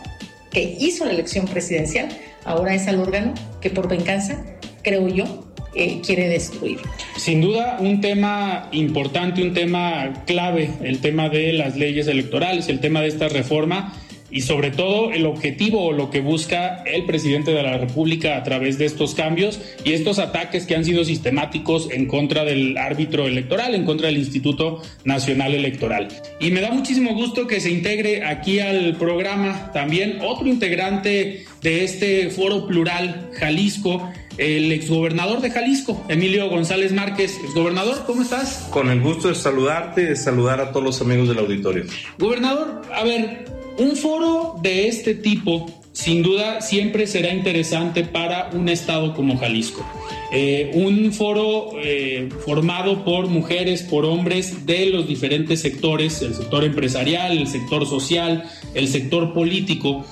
que 0.50 0.76
hizo 0.80 1.04
la 1.04 1.12
elección 1.12 1.47
presidencial 1.47 2.09
ahora 2.45 2.75
es 2.75 2.87
al 2.88 3.00
órgano 3.00 3.35
que 3.61 3.71
por 3.71 3.88
venganza, 3.88 4.45
creo 4.83 5.09
yo, 5.09 5.45
eh, 5.75 6.00
quiere 6.04 6.28
destruir. 6.28 6.78
Sin 7.16 7.40
duda, 7.40 7.76
un 7.80 8.00
tema 8.00 8.68
importante, 8.73 9.42
un 9.42 9.54
tema 9.54 10.25
clave, 10.26 10.71
el 10.83 11.00
tema 11.00 11.28
de 11.28 11.52
las 11.52 11.76
leyes 11.76 12.09
electorales, 12.09 12.68
el 12.68 12.80
tema 12.80 13.00
de 13.00 13.09
esta 13.09 13.28
reforma 13.28 13.95
y 14.30 14.42
sobre 14.42 14.70
todo 14.70 15.12
el 15.12 15.26
objetivo 15.26 15.87
o 15.87 15.92
lo 15.92 16.11
que 16.11 16.20
busca 16.20 16.82
el 16.85 17.04
presidente 17.04 17.52
de 17.52 17.62
la 17.62 17.78
República 17.78 18.37
a 18.37 18.42
través 18.42 18.78
de 18.78 18.85
estos 18.85 19.14
cambios 19.14 19.61
y 19.85 19.92
estos 19.92 20.18
ataques 20.18 20.66
que 20.66 20.75
han 20.75 20.85
sido 20.85 21.04
sistemáticos 21.04 21.88
en 21.90 22.06
contra 22.06 22.44
del 22.44 22.76
árbitro 22.76 23.26
electoral, 23.26 23.75
en 23.75 23.85
contra 23.85 24.08
del 24.08 24.18
Instituto 24.18 24.82
Nacional 25.04 25.54
Electoral. 25.54 26.08
Y 26.40 26.50
me 26.50 26.61
da 26.61 26.70
muchísimo 26.70 27.14
gusto 27.14 27.47
que 27.47 27.61
se 27.61 27.70
integre 27.70 28.25
aquí 28.25 28.61
al 28.61 28.97
programa 28.97 29.70
también 29.73 30.18
otro 30.23 30.47
integrante 30.49 31.44
de 31.62 31.85
este 31.85 32.30
foro 32.30 32.66
plural 32.66 33.30
Jalisco, 33.38 34.11
el 34.37 34.70
exgobernador 34.70 35.40
de 35.40 35.50
Jalisco, 35.50 36.04
Emilio 36.08 36.49
González 36.49 36.92
Márquez. 36.92 37.38
Exgobernador, 37.42 38.04
¿cómo 38.06 38.23
estás? 38.23 38.68
Con 38.70 38.88
el 38.90 39.00
gusto 39.00 39.28
de 39.28 39.35
saludarte 39.35 40.02
y 40.02 40.06
de 40.06 40.16
saludar 40.16 40.61
a 40.61 40.70
todos 40.70 40.85
los 40.85 41.00
amigos 41.00 41.28
del 41.28 41.38
auditorio. 41.38 41.85
Gobernador, 42.18 42.82
a 42.94 43.04
ver, 43.04 43.58
un 43.78 43.97
foro 43.97 44.56
de 44.62 44.88
este 44.88 45.14
tipo 45.14 45.66
sin 45.99 46.23
duda 46.23 46.61
siempre 46.61 47.08
será 47.08 47.35
interesante 47.35 48.04
para 48.04 48.50
un 48.52 48.68
estado 48.68 49.14
como 49.14 49.37
Jalisco. 49.37 49.85
Eh, 50.30 50.70
un 50.75 51.12
foro 51.12 51.73
eh, 51.82 52.28
formado 52.44 53.04
por 53.04 53.26
mujeres, 53.26 53.82
por 53.82 54.04
hombres 54.04 54.64
de 54.64 54.87
los 54.90 55.08
diferentes 55.08 55.61
sectores, 55.61 56.23
el 56.23 56.35
sector 56.35 56.62
empresarial, 56.62 57.37
el 57.37 57.49
sector 57.49 57.85
social, 57.85 58.44
el 58.75 58.87
sector 58.87 59.35
político. 59.35 60.04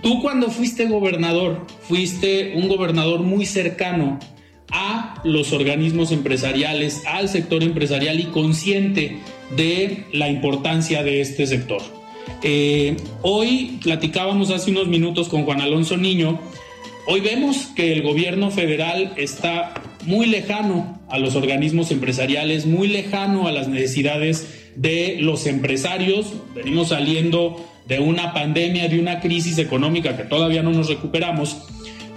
Tú 0.00 0.22
cuando 0.22 0.48
fuiste 0.48 0.86
gobernador, 0.86 1.66
fuiste 1.88 2.52
un 2.54 2.68
gobernador 2.68 3.18
muy 3.18 3.46
cercano 3.46 4.20
a 4.70 5.20
los 5.24 5.52
organismos 5.52 6.12
empresariales, 6.12 7.02
al 7.06 7.28
sector 7.28 7.64
empresarial 7.64 8.20
y 8.20 8.26
consciente 8.26 9.18
de 9.56 10.04
la 10.12 10.28
importancia 10.28 11.02
de 11.02 11.20
este 11.20 11.48
sector. 11.48 11.82
Eh, 12.42 12.96
hoy 13.22 13.78
platicábamos 13.82 14.50
hace 14.50 14.70
unos 14.70 14.88
minutos 14.88 15.28
con 15.28 15.44
Juan 15.44 15.60
Alonso 15.60 15.96
Niño. 15.96 16.40
Hoy 17.06 17.20
vemos 17.20 17.68
que 17.74 17.92
el 17.92 18.02
gobierno 18.02 18.50
federal 18.50 19.12
está 19.16 19.74
muy 20.06 20.26
lejano 20.26 21.00
a 21.08 21.18
los 21.18 21.36
organismos 21.36 21.90
empresariales, 21.90 22.66
muy 22.66 22.88
lejano 22.88 23.46
a 23.46 23.52
las 23.52 23.68
necesidades 23.68 24.46
de 24.76 25.18
los 25.20 25.46
empresarios. 25.46 26.32
Venimos 26.54 26.88
saliendo 26.88 27.64
de 27.86 27.98
una 27.98 28.32
pandemia, 28.32 28.88
de 28.88 28.98
una 28.98 29.20
crisis 29.20 29.58
económica 29.58 30.16
que 30.16 30.24
todavía 30.24 30.62
no 30.62 30.72
nos 30.72 30.88
recuperamos, 30.88 31.56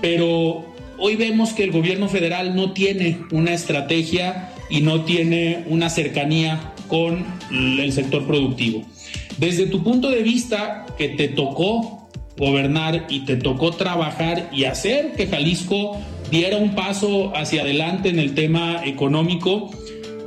pero 0.02 0.66
hoy 0.98 1.16
vemos 1.16 1.52
que 1.54 1.64
el 1.64 1.72
gobierno 1.72 2.08
federal 2.08 2.56
no 2.56 2.72
tiene 2.72 3.20
una 3.32 3.54
estrategia 3.54 4.54
y 4.70 4.82
no 4.82 5.02
tiene 5.02 5.64
una 5.68 5.90
cercanía 5.90 6.74
con 6.88 7.26
el 7.52 7.92
sector 7.92 8.26
productivo. 8.26 8.86
Desde 9.38 9.68
tu 9.68 9.84
punto 9.84 10.10
de 10.10 10.24
vista, 10.24 10.86
que 10.98 11.10
te 11.10 11.28
tocó 11.28 12.10
gobernar 12.38 13.06
y 13.10 13.22
te 13.22 13.36
tocó 13.36 13.72
trabajar 13.72 14.50
y 14.52 14.66
hacer 14.66 15.14
que 15.14 15.28
Jalisco 15.28 16.00
diera 16.32 16.58
un 16.58 16.76
paso 16.76 17.36
hacia 17.36 17.62
adelante 17.62 18.10
en 18.10 18.20
el 18.20 18.36
tema 18.36 18.82
económico, 18.86 19.72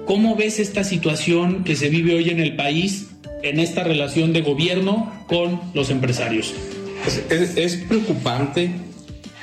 ¿cómo 0.07 0.37
ves 0.37 0.59
esta 0.59 0.85
situación 0.85 1.65
que 1.65 1.77
se 1.77 1.89
vive 1.89 2.15
hoy 2.15 2.31
en 2.31 2.41
el 2.41 2.57
país 2.57 3.09
en 3.43 3.61
esta 3.61 3.85
relación 3.85 4.33
de 4.33 4.43
gobierno 4.43 5.13
con 5.27 5.61
los 5.75 5.91
empresarios? 5.91 6.55
Es, 7.31 7.77
preocupante. 7.77 8.71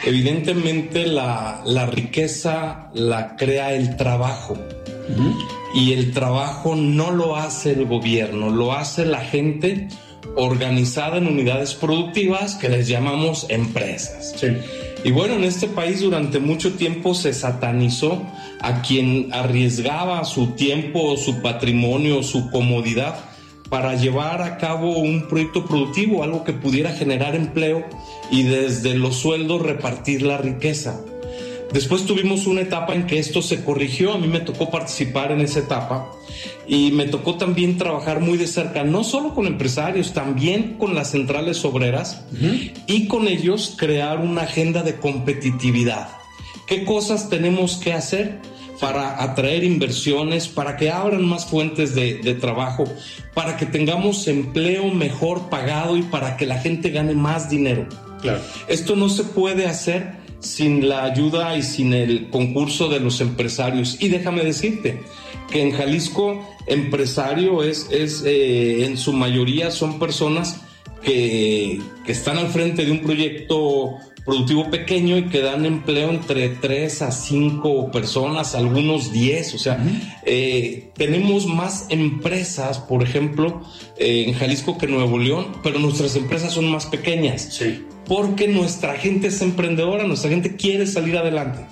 Evidentemente 0.06 1.08
la, 1.08 1.90
riqueza 1.92 2.90
la 2.94 3.36
crea 3.36 3.74
el 3.74 3.98
trabajo 3.98 4.58
y 5.78 5.94
el 5.94 6.12
trabajo 6.12 6.76
no 6.76 7.12
lo 7.12 7.36
hace 7.36 7.74
el 7.74 7.86
gobierno, 7.86 8.50
lo 8.50 8.74
hace 8.74 9.06
la 9.06 9.20
gente 9.20 9.90
organizada 10.36 11.18
en 11.18 11.28
unidades 11.28 11.76
productivas 11.76 12.56
que 12.56 12.68
les 12.68 12.88
llamamos 12.88 13.46
empresas. 13.50 14.34
Y 15.04 15.12
bueno, 15.12 15.36
en 15.36 15.44
este 15.44 15.68
país 15.68 16.02
durante 16.02 16.40
mucho 16.40 16.74
tiempo 16.74 17.14
se 17.14 17.32
satanizó 17.32 18.24
a 18.60 18.82
quien 18.82 19.32
arriesgaba 19.32 20.26
su 20.26 20.48
tiempo, 20.48 21.16
su 21.16 21.44
patrimonio, 21.44 22.24
su 22.24 22.50
comodidad 22.50 23.16
para 23.70 23.94
llevar 23.94 24.42
a 24.42 24.58
cabo 24.58 24.98
un 24.98 25.28
proyecto 25.28 25.68
productivo, 25.68 26.24
algo 26.24 26.44
que 26.44 26.54
pudiera 26.54 26.94
generar 26.94 27.36
empleo 27.36 27.86
y 28.32 28.42
desde 28.42 28.96
los 28.96 29.18
sueldos 29.18 29.62
repartir 29.62 30.24
la 30.24 30.40
riqueza. 30.40 31.00
Después 31.72 32.06
tuvimos 32.06 32.48
una 32.48 32.62
etapa 32.62 32.96
en 32.96 33.08
que 33.08 33.20
esto 33.20 33.42
se 33.42 33.64
corrigió, 33.64 34.14
a 34.14 34.18
mí 34.18 34.28
me 34.28 34.40
tocó 34.40 34.72
participar 34.72 35.32
en 35.32 35.42
esa 35.42 35.60
etapa 35.60 36.12
y 36.66 36.92
me 36.92 37.06
tocó 37.06 37.36
también 37.36 37.78
trabajar 37.78 38.22
muy 38.22 38.38
de 38.38 38.48
cerca, 38.48 38.84
no 38.84 39.04
solo 39.04 39.34
con 39.34 39.48
empresarios, 39.48 40.14
también 40.14 40.76
con 40.78 40.96
las 40.96 41.12
centrales 41.12 41.64
obreras 41.66 42.24
y 42.88 43.08
con 43.08 43.28
ellos 43.28 43.76
crear 43.78 44.20
una 44.20 44.44
agenda 44.44 44.82
de 44.82 44.96
competitividad. 44.96 46.10
¿Qué 46.68 46.86
cosas 46.86 47.30
tenemos 47.30 47.78
que 47.78 47.94
hacer? 47.94 48.40
para 48.80 49.24
atraer 49.24 49.64
inversiones, 49.64 50.48
para 50.48 50.78
que 50.78 50.92
abran 50.92 51.26
más 51.26 51.48
fuentes 51.48 51.96
de, 51.96 52.20
de, 52.20 52.36
trabajo, 52.36 52.84
para 53.34 53.58
que 53.58 53.66
tengamos 53.66 54.28
empleo 54.28 54.94
mejor 54.94 55.50
pagado 55.50 55.98
y 55.98 56.04
para 56.04 56.38
que 56.38 56.46
la 56.46 56.60
gente 56.60 56.92
gane 56.92 57.16
más 57.16 57.50
dinero. 57.50 57.88
Claro. 58.22 58.40
Esto 58.68 58.96
no 58.96 59.10
se 59.10 59.24
puede 59.24 59.66
hacer 59.66 60.14
sin 60.40 60.88
la 60.88 61.04
ayuda 61.04 61.58
y 61.58 61.64
sin 61.64 61.94
el 61.94 62.30
concurso 62.30 62.90
de 62.90 63.00
los 63.00 63.22
empresarios. 63.22 63.98
Y 64.00 64.10
déjame 64.10 64.44
decirte 64.44 65.02
que 65.52 65.62
en 65.62 65.72
Jalisco 65.72 66.46
empresario 66.66 67.64
es, 67.64 67.88
es 67.92 68.24
eh, 68.26 68.86
en 68.86 68.98
su 68.98 69.14
mayoría 69.14 69.72
son 69.72 70.00
personas 70.00 70.62
que, 71.02 71.80
que 72.06 72.12
están 72.12 72.38
al 72.38 72.48
frente 72.48 72.86
de 72.86 72.92
un 72.92 73.00
proyecto 73.00 73.98
productivo 74.28 74.70
pequeño 74.70 75.18
y 75.18 75.30
que 75.30 75.40
dan 75.40 75.66
empleo 75.66 76.10
entre 76.10 76.50
3 76.50 77.02
a 77.02 77.12
5 77.12 77.92
personas, 77.92 78.56
algunos 78.56 79.14
10. 79.14 79.54
O 79.54 79.58
sea, 79.58 79.82
eh, 80.26 80.92
tenemos 80.96 81.46
más 81.46 81.86
empresas, 81.90 82.80
por 82.80 83.04
ejemplo, 83.04 83.62
eh, 83.98 84.26
en 84.28 84.34
Jalisco 84.34 84.78
que 84.78 84.86
Nuevo 84.86 85.18
León, 85.18 85.48
pero 85.64 85.80
nuestras 85.80 86.18
empresas 86.18 86.52
son 86.52 86.70
más 86.70 86.88
pequeñas. 86.88 87.48
Sí. 87.52 87.86
Porque 88.08 88.48
nuestra 88.48 88.96
gente 88.96 89.28
es 89.28 89.42
emprendedora, 89.42 90.06
nuestra 90.06 90.30
gente 90.30 90.56
quiere 90.56 90.88
salir 90.88 91.18
adelante. 91.18 91.66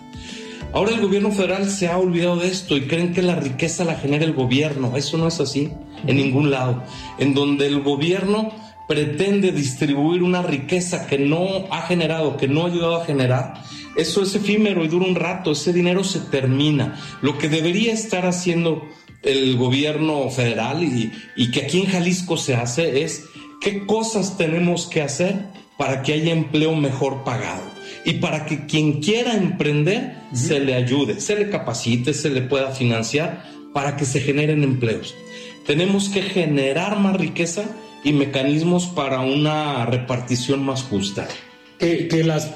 Ahora 0.74 0.92
el 0.92 1.00
gobierno 1.00 1.32
federal 1.32 1.70
se 1.70 1.88
ha 1.88 1.98
olvidado 1.98 2.36
de 2.36 2.50
esto 2.50 2.76
y 2.76 2.82
creen 2.82 3.14
que 3.14 3.22
la 3.22 3.36
riqueza 3.36 3.86
la 3.86 3.96
genera 3.96 4.26
el 4.26 4.34
gobierno. 4.34 4.98
Eso 4.98 5.18
no 5.18 5.28
es 5.30 5.40
así 5.40 5.72
en 6.06 6.18
ningún 6.18 6.52
lado. 6.52 6.84
En 7.18 7.34
donde 7.34 7.68
el 7.68 7.82
gobierno 7.82 8.52
pretende 8.86 9.54
distribuir 9.54 10.22
una 10.22 10.42
riqueza 10.42 11.08
que 11.08 11.18
no 11.18 11.48
ha 11.72 11.84
generado, 11.84 12.36
que 12.36 12.50
no 12.50 12.64
ha 12.64 12.68
ayudado 12.68 12.98
a 12.98 13.06
generar, 13.06 13.64
eso 13.96 14.22
es 14.22 14.36
efímero 14.36 14.84
y 14.84 14.90
dura 14.90 15.06
un 15.06 15.16
rato, 15.16 15.52
ese 15.52 15.72
dinero 15.72 16.04
se 16.04 16.20
termina. 16.20 17.00
Lo 17.22 17.38
que 17.38 17.48
debería 17.48 17.94
estar 17.94 18.26
haciendo 18.26 18.86
el 19.24 19.56
gobierno 19.56 20.30
federal 20.30 20.84
y, 20.84 21.14
y 21.38 21.52
que 21.52 21.62
aquí 21.62 21.80
en 21.80 21.88
Jalisco 21.88 22.36
se 22.36 22.56
hace 22.56 23.04
es 23.04 23.24
qué 23.62 23.86
cosas 23.86 24.38
tenemos 24.38 24.88
que 24.88 25.02
hacer 25.02 25.46
para 25.78 26.02
que 26.02 26.14
haya 26.14 26.32
empleo 26.32 26.76
mejor 26.76 27.24
pagado 27.24 27.64
y 28.06 28.14
para 28.14 28.46
que 28.46 28.66
quien 28.66 29.02
quiera 29.02 29.34
emprender 29.34 30.16
se 30.34 30.60
le 30.60 30.76
ayude, 30.76 31.20
se 31.20 31.36
le 31.36 31.50
capacite, 31.50 32.14
se 32.14 32.30
le 32.30 32.42
pueda 32.42 32.72
financiar 32.72 33.44
para 33.74 33.98
que 33.98 34.06
se 34.06 34.22
generen 34.22 34.64
empleos. 34.64 35.16
Tenemos 35.66 36.10
que 36.10 36.22
generar 36.22 37.00
más 37.00 37.18
riqueza 37.18 37.64
y 38.04 38.14
mecanismos 38.14 38.86
para 38.86 39.22
una 39.22 39.86
repartición 39.86 40.64
más 40.64 40.84
justa. 40.84 41.28
Que, 41.80 42.24
las, 42.24 42.54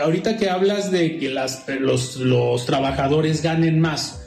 ahorita 0.00 0.36
que 0.36 0.48
hablas 0.48 0.90
de 0.90 1.18
que 1.18 1.28
las, 1.28 1.64
los, 1.80 2.16
los 2.16 2.66
trabajadores 2.66 3.42
ganen 3.42 3.80
más, 3.80 4.22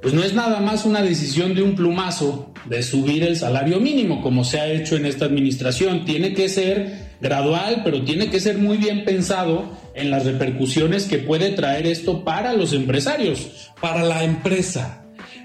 pues 0.00 0.14
no 0.14 0.22
es 0.22 0.34
nada 0.34 0.60
más 0.60 0.84
una 0.84 1.02
decisión 1.02 1.54
de 1.54 1.62
un 1.62 1.74
plumazo 1.74 2.52
de 2.66 2.82
subir 2.82 3.22
el 3.24 3.36
salario 3.36 3.80
mínimo, 3.80 4.22
como 4.22 4.44
se 4.44 4.60
ha 4.60 4.70
hecho 4.70 4.96
en 4.96 5.06
esta 5.06 5.24
administración. 5.24 6.04
Tiene 6.04 6.32
que 6.32 6.48
ser 6.48 7.01
gradual, 7.22 7.82
pero 7.84 8.02
tiene 8.02 8.28
que 8.28 8.40
ser 8.40 8.58
muy 8.58 8.76
bien 8.76 9.04
pensado 9.04 9.70
en 9.94 10.10
las 10.10 10.26
repercusiones 10.26 11.04
que 11.04 11.18
puede 11.18 11.50
traer 11.50 11.86
esto 11.86 12.24
para 12.24 12.52
los 12.52 12.72
empresarios. 12.72 13.70
Para 13.80 14.02
la 14.02 14.24
empresa, 14.24 15.02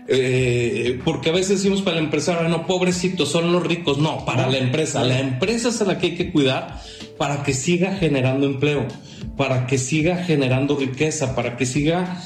eh, 0.07 0.99
porque 1.03 1.29
a 1.29 1.33
veces 1.33 1.57
decimos 1.57 1.81
para 1.81 1.97
el 1.97 2.05
empresario, 2.05 2.47
no, 2.49 2.65
pobrecitos, 2.65 3.29
son 3.29 3.51
los 3.51 3.65
ricos. 3.65 3.97
No, 3.97 4.25
para 4.25 4.47
la 4.47 4.57
empresa. 4.57 5.03
La 5.03 5.19
empresa 5.19 5.69
es 5.69 5.81
a 5.81 5.85
la 5.85 5.99
que 5.99 6.07
hay 6.07 6.15
que 6.15 6.31
cuidar 6.31 6.81
para 7.17 7.43
que 7.43 7.53
siga 7.53 7.95
generando 7.95 8.45
empleo, 8.45 8.87
para 9.35 9.67
que 9.67 9.77
siga 9.77 10.17
generando 10.17 10.77
riqueza, 10.77 11.35
para 11.35 11.57
que 11.57 11.65
siga 11.65 12.21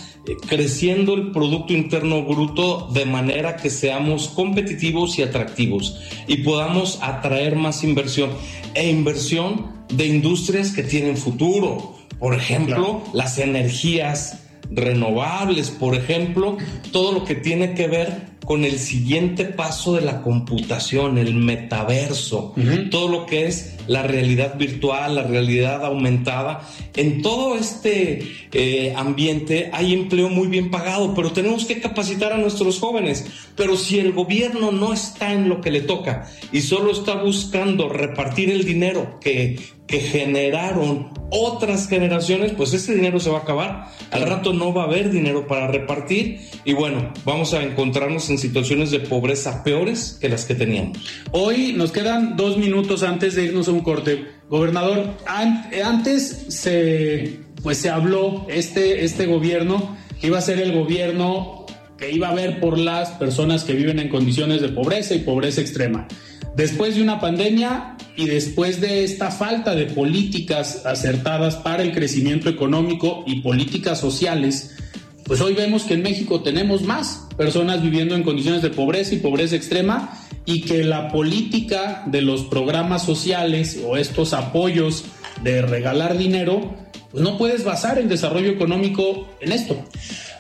creciendo 0.48 1.16
el 1.16 1.32
Producto 1.32 1.74
Interno 1.74 2.24
Bruto 2.24 2.90
de 2.94 3.06
manera 3.06 3.58
que 3.58 3.70
seamos 3.70 4.28
competitivos 4.30 5.18
y 5.18 5.24
atractivos 5.24 6.00
y 6.28 6.38
podamos 6.38 7.00
atraer 7.02 7.56
más 7.56 7.84
inversión 7.84 8.32
e 8.74 8.90
inversión 8.90 9.72
de 9.90 10.08
industrias 10.08 10.72
que 10.72 10.84
tienen 10.84 11.18
futuro. 11.18 11.96
Por 12.20 12.36
ejemplo, 12.36 13.04
las 13.14 13.40
energías 13.40 14.44
renovables, 14.70 15.72
por 15.72 15.96
ejemplo, 15.96 16.58
todo 16.92 17.12
lo 17.12 17.26
que 17.26 17.36
tiene 17.36 17.74
que 17.74 17.88
ver 17.88 18.31
con 18.46 18.66
el 18.66 18.80
siguiente 18.80 19.46
paso 19.46 19.94
de 19.94 20.02
la 20.02 20.22
computación, 20.22 21.18
el 21.18 21.36
metaverso, 21.36 22.54
todo 22.90 23.08
lo 23.08 23.26
que 23.26 23.46
es 23.46 23.76
la 23.88 24.04
realidad 24.04 24.58
virtual, 24.58 25.16
la 25.16 25.24
realidad 25.24 25.86
aumentada. 25.86 26.68
En 26.96 27.22
todo 27.22 27.56
este 27.56 28.28
eh, 28.52 28.94
ambiente 28.96 29.70
hay 29.74 29.94
empleo 29.94 30.30
muy 30.30 30.48
bien 30.48 30.72
pagado, 30.72 31.14
pero 31.14 31.32
tenemos 31.32 31.66
que 31.66 31.80
capacitar 31.80 32.34
a 32.34 32.38
nuestros 32.38 32.80
jóvenes. 32.80 33.26
Pero 33.56 33.78
si 33.78 34.00
el 34.00 34.12
gobierno 34.12 34.72
no 34.72 34.94
está 34.94 35.34
en 35.34 35.48
lo 35.48 35.62
que 35.62 35.72
le 35.72 35.82
toca 35.82 36.28
y 36.52 36.62
solo 36.62 36.92
está 36.92 37.22
buscando 37.22 37.90
repartir 37.90 38.50
el 38.50 38.66
dinero 38.66 39.20
que, 39.22 39.60
que 39.92 40.00
generaron 40.00 41.10
otras 41.30 41.88
generaciones, 41.88 42.54
pues 42.54 42.74
ese 42.74 42.96
dinero 42.96 43.20
se 43.20 43.30
va 43.30 43.40
a 43.40 43.42
acabar. 43.42 43.88
Al 44.10 44.24
rato 44.24 44.54
no 44.54 44.74
va 44.74 44.84
a 44.84 44.86
haber 44.86 45.12
dinero 45.12 45.48
para 45.48 45.68
repartir 45.68 46.40
y 46.66 46.74
bueno, 46.74 47.14
vamos 47.26 47.54
a 47.54 47.62
encontrarnos 47.62 48.30
en 48.30 48.38
situaciones 48.38 48.90
de 48.90 49.02
pobreza 49.02 49.64
peores 49.64 50.18
que 50.20 50.30
las 50.30 50.46
que 50.46 50.56
teníamos. 50.56 50.98
Hoy 51.32 51.74
nos 51.74 51.92
quedan 51.92 52.38
dos 52.38 52.58
minutos 52.58 53.04
antes 53.04 53.36
de 53.36 53.44
irnos 53.44 53.68
a 53.68 53.72
un 53.72 53.82
corte. 53.82 54.26
Gobernador, 54.50 55.14
antes 55.28 56.46
se, 56.48 57.40
pues 57.62 57.78
se 57.78 57.90
habló 57.90 58.48
este, 58.50 59.04
este 59.04 59.26
gobierno 59.26 59.98
que 60.20 60.28
iba 60.28 60.38
a 60.38 60.42
ser 60.42 60.60
el 60.60 60.72
gobierno 60.74 61.66
que 61.98 62.12
iba 62.12 62.30
a 62.30 62.34
ver 62.34 62.60
por 62.60 62.80
las 62.80 63.12
personas 63.12 63.64
que 63.64 63.74
viven 63.74 64.00
en 64.00 64.10
condiciones 64.10 64.62
de 64.62 64.70
pobreza 64.70 65.14
y 65.14 65.20
pobreza 65.20 65.62
extrema. 65.62 66.08
Después 66.56 66.96
de 66.96 67.02
una 67.02 67.20
pandemia 67.20 67.96
y 68.18 68.26
después 68.26 68.82
de 68.82 69.04
esta 69.04 69.32
falta 69.32 69.74
de 69.74 69.86
políticas 69.86 70.86
acertadas 70.86 71.56
para 71.56 71.82
el 71.82 71.94
crecimiento 71.94 72.50
económico 72.50 73.24
y 73.26 73.42
políticas 73.42 74.00
sociales, 74.00 74.76
pues 75.24 75.40
hoy 75.40 75.54
vemos 75.54 75.84
que 75.84 75.94
en 75.94 76.04
México 76.04 76.42
tenemos 76.42 76.82
más 76.82 77.28
personas 77.38 77.82
viviendo 77.82 78.16
en 78.16 78.24
condiciones 78.24 78.62
de 78.62 78.70
pobreza 78.70 79.16
y 79.16 79.20
pobreza 79.20 79.56
extrema 79.56 80.18
y 80.46 80.62
que 80.62 80.84
la 80.84 81.08
política 81.10 82.04
de 82.08 82.22
los 82.22 82.44
programas 82.44 83.06
sociales 83.06 83.80
o 83.86 83.96
estos 83.96 84.34
apoyos 84.34 85.06
de 85.44 85.62
regalar 85.62 86.18
dinero, 86.18 86.76
pues 87.12 87.24
no 87.24 87.38
puedes 87.38 87.64
basar 87.64 87.98
el 87.98 88.10
desarrollo 88.10 88.52
económico 88.52 89.30
en 89.40 89.54
esto. 89.54 89.82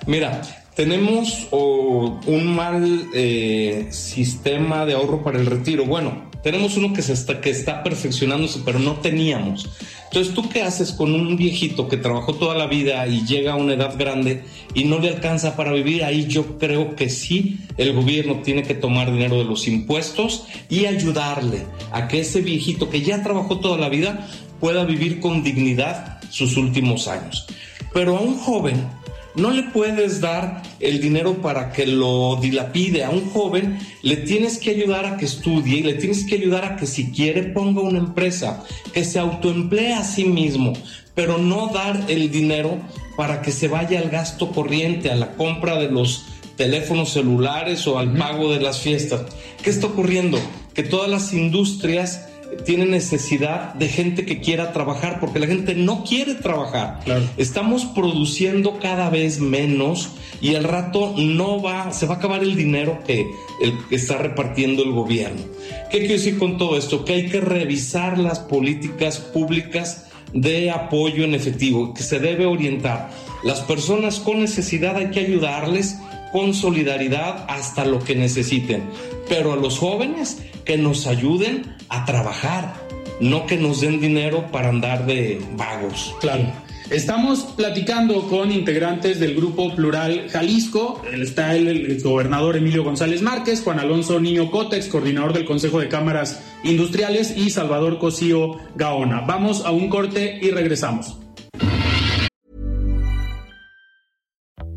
Mira, 0.07 0.41
tenemos 0.81 1.47
un 1.51 2.55
mal 2.55 3.07
eh, 3.13 3.85
sistema 3.91 4.83
de 4.83 4.95
ahorro 4.95 5.21
para 5.21 5.39
el 5.39 5.45
retiro. 5.45 5.85
Bueno, 5.85 6.31
tenemos 6.41 6.75
uno 6.75 6.91
que, 6.91 7.03
se 7.03 7.13
está, 7.13 7.39
que 7.39 7.51
está 7.51 7.83
perfeccionándose, 7.83 8.61
pero 8.65 8.79
no 8.79 8.93
teníamos. 8.93 9.69
Entonces, 10.05 10.33
¿tú 10.33 10.49
qué 10.49 10.63
haces 10.63 10.91
con 10.91 11.13
un 11.13 11.37
viejito 11.37 11.87
que 11.87 11.97
trabajó 11.97 12.33
toda 12.33 12.55
la 12.55 12.65
vida 12.65 13.05
y 13.05 13.27
llega 13.27 13.53
a 13.53 13.57
una 13.57 13.75
edad 13.75 13.93
grande 13.95 14.43
y 14.73 14.85
no 14.85 14.97
le 14.97 15.09
alcanza 15.09 15.55
para 15.55 15.71
vivir? 15.71 16.03
Ahí 16.03 16.25
yo 16.25 16.57
creo 16.57 16.95
que 16.95 17.09
sí, 17.09 17.59
el 17.77 17.93
gobierno 17.93 18.41
tiene 18.41 18.63
que 18.63 18.73
tomar 18.73 19.11
dinero 19.11 19.37
de 19.37 19.45
los 19.45 19.67
impuestos 19.67 20.47
y 20.67 20.87
ayudarle 20.87 21.67
a 21.91 22.07
que 22.07 22.21
ese 22.21 22.41
viejito 22.41 22.89
que 22.89 23.03
ya 23.03 23.21
trabajó 23.21 23.59
toda 23.59 23.77
la 23.77 23.89
vida 23.89 24.27
pueda 24.59 24.83
vivir 24.83 25.19
con 25.19 25.43
dignidad 25.43 26.19
sus 26.31 26.57
últimos 26.57 27.07
años. 27.07 27.45
Pero 27.93 28.17
a 28.17 28.21
un 28.21 28.35
joven 28.39 29.00
no 29.35 29.51
le 29.51 29.63
puedes 29.63 30.21
dar 30.21 30.61
el 30.79 30.99
dinero 30.99 31.41
para 31.41 31.71
que 31.71 31.85
lo 31.85 32.37
dilapide. 32.41 33.03
A 33.03 33.09
un 33.09 33.29
joven 33.29 33.79
le 34.01 34.17
tienes 34.17 34.57
que 34.57 34.71
ayudar 34.71 35.05
a 35.05 35.17
que 35.17 35.25
estudie 35.25 35.79
y 35.79 35.83
le 35.83 35.93
tienes 35.93 36.25
que 36.25 36.35
ayudar 36.35 36.65
a 36.65 36.75
que 36.75 36.85
si 36.85 37.11
quiere 37.11 37.43
ponga 37.43 37.81
una 37.81 37.99
empresa, 37.99 38.63
que 38.93 39.05
se 39.05 39.19
autoemplee 39.19 39.93
a 39.93 40.03
sí 40.03 40.25
mismo, 40.25 40.73
pero 41.15 41.37
no 41.37 41.67
dar 41.67 42.05
el 42.07 42.31
dinero 42.31 42.77
para 43.15 43.41
que 43.41 43.51
se 43.51 43.67
vaya 43.67 43.99
al 43.99 44.09
gasto 44.09 44.51
corriente, 44.51 45.11
a 45.11 45.15
la 45.15 45.33
compra 45.33 45.77
de 45.77 45.91
los 45.91 46.25
teléfonos 46.55 47.11
celulares 47.11 47.87
o 47.87 47.97
al 47.97 48.13
pago 48.17 48.51
de 48.51 48.61
las 48.61 48.79
fiestas. 48.81 49.23
¿Qué 49.63 49.69
está 49.69 49.87
ocurriendo? 49.87 50.39
Que 50.73 50.83
todas 50.83 51.09
las 51.09 51.33
industrias 51.33 52.27
tiene 52.65 52.85
necesidad 52.85 53.73
de 53.73 53.87
gente 53.87 54.25
que 54.25 54.39
quiera 54.39 54.73
trabajar, 54.73 55.19
porque 55.19 55.39
la 55.39 55.47
gente 55.47 55.75
no 55.75 56.03
quiere 56.03 56.35
trabajar. 56.35 56.99
Estamos 57.37 57.85
produciendo 57.85 58.79
cada 58.79 59.09
vez 59.09 59.39
menos 59.39 60.09
y 60.41 60.55
al 60.55 60.63
rato 60.63 61.13
no 61.17 61.61
va, 61.61 61.91
se 61.93 62.05
va 62.05 62.15
a 62.15 62.17
acabar 62.17 62.41
el 62.41 62.55
dinero 62.55 62.99
que, 63.05 63.25
el, 63.61 63.73
que 63.89 63.95
está 63.95 64.17
repartiendo 64.17 64.83
el 64.83 64.91
gobierno. 64.91 65.41
¿Qué 65.89 65.99
quiero 65.99 66.13
decir 66.13 66.37
con 66.37 66.57
todo 66.57 66.77
esto? 66.77 67.05
Que 67.05 67.13
hay 67.13 67.29
que 67.29 67.41
revisar 67.41 68.17
las 68.17 68.39
políticas 68.39 69.19
públicas 69.19 70.07
de 70.33 70.71
apoyo 70.71 71.23
en 71.23 71.33
efectivo, 71.33 71.93
que 71.93 72.03
se 72.03 72.19
debe 72.19 72.45
orientar. 72.45 73.09
Las 73.43 73.61
personas 73.61 74.19
con 74.19 74.39
necesidad 74.39 74.97
hay 74.97 75.09
que 75.11 75.19
ayudarles 75.19 75.97
con 76.31 76.53
solidaridad 76.53 77.45
hasta 77.49 77.85
lo 77.85 77.99
que 77.99 78.15
necesiten. 78.15 78.83
Pero 79.27 79.53
a 79.53 79.57
los 79.57 79.79
jóvenes 79.79 80.39
que 80.63 80.77
nos 80.77 81.07
ayuden 81.07 81.75
a 81.91 82.05
trabajar, 82.05 82.73
no 83.19 83.45
que 83.45 83.57
nos 83.57 83.81
den 83.81 83.99
dinero 83.99 84.47
para 84.51 84.69
andar 84.69 85.05
de 85.05 85.39
vagos. 85.55 86.15
Claro. 86.19 86.51
Estamos 86.91 87.43
platicando 87.55 88.27
con 88.27 88.51
integrantes 88.51 89.17
del 89.21 89.33
Grupo 89.33 89.73
Plural 89.73 90.27
Jalisco. 90.29 91.01
Está 91.13 91.55
el, 91.55 92.01
gobernador 92.01 92.57
Emilio 92.57 92.83
González 92.83 93.21
Márquez, 93.21 93.61
Juan 93.63 93.79
Alonso 93.79 94.19
Niño 94.19 94.51
Cotex, 94.51 94.87
coordinador 94.87 95.31
del 95.31 95.45
Consejo 95.45 95.79
de 95.79 95.87
Cámaras 95.87 96.43
Industriales, 96.63 97.37
y 97.37 97.49
Salvador 97.49 97.97
Cosío 97.97 98.57
Gaona. 98.75 99.21
Vamos 99.21 99.65
a 99.65 99.71
un 99.71 99.87
corte 99.87 100.37
y 100.41 100.51
regresamos. 100.51 101.20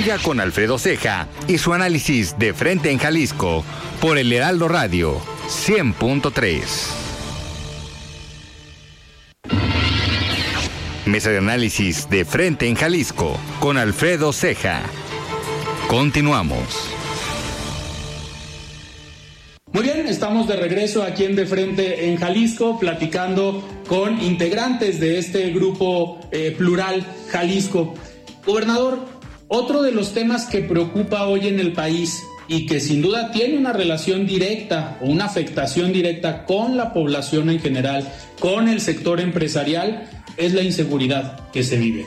Siga 0.00 0.16
con 0.16 0.40
Alfredo 0.40 0.78
Ceja 0.78 1.28
y 1.46 1.58
su 1.58 1.74
análisis 1.74 2.38
de 2.38 2.54
frente 2.54 2.90
en 2.90 2.96
Jalisco 2.96 3.62
por 4.00 4.16
el 4.16 4.32
Heraldo 4.32 4.66
Radio 4.66 5.20
100.3. 5.46 6.62
Mesa 11.04 11.28
de 11.28 11.36
análisis 11.36 12.08
de 12.08 12.24
frente 12.24 12.66
en 12.66 12.76
Jalisco 12.76 13.38
con 13.58 13.76
Alfredo 13.76 14.32
Ceja. 14.32 14.80
Continuamos. 15.86 16.64
Muy 19.74 19.82
bien, 19.82 20.06
estamos 20.06 20.48
de 20.48 20.56
regreso 20.56 21.02
aquí 21.02 21.24
en 21.24 21.36
De 21.36 21.44
Frente 21.44 22.08
en 22.08 22.16
Jalisco, 22.16 22.78
platicando 22.80 23.62
con 23.86 24.18
integrantes 24.22 24.98
de 24.98 25.18
este 25.18 25.50
grupo 25.50 26.18
eh, 26.32 26.54
plural 26.56 27.04
Jalisco. 27.30 27.92
Gobernador, 28.46 29.19
otro 29.52 29.82
de 29.82 29.90
los 29.90 30.14
temas 30.14 30.46
que 30.46 30.60
preocupa 30.60 31.26
hoy 31.26 31.48
en 31.48 31.58
el 31.58 31.72
país 31.72 32.22
y 32.46 32.66
que 32.66 32.78
sin 32.78 33.02
duda 33.02 33.32
tiene 33.32 33.58
una 33.58 33.72
relación 33.72 34.24
directa 34.24 34.96
o 35.02 35.06
una 35.06 35.24
afectación 35.24 35.92
directa 35.92 36.44
con 36.44 36.76
la 36.76 36.92
población 36.92 37.50
en 37.50 37.58
general, 37.58 38.08
con 38.38 38.68
el 38.68 38.80
sector 38.80 39.20
empresarial, 39.20 40.08
es 40.36 40.54
la 40.54 40.62
inseguridad 40.62 41.50
que 41.50 41.64
se 41.64 41.78
vive. 41.78 42.06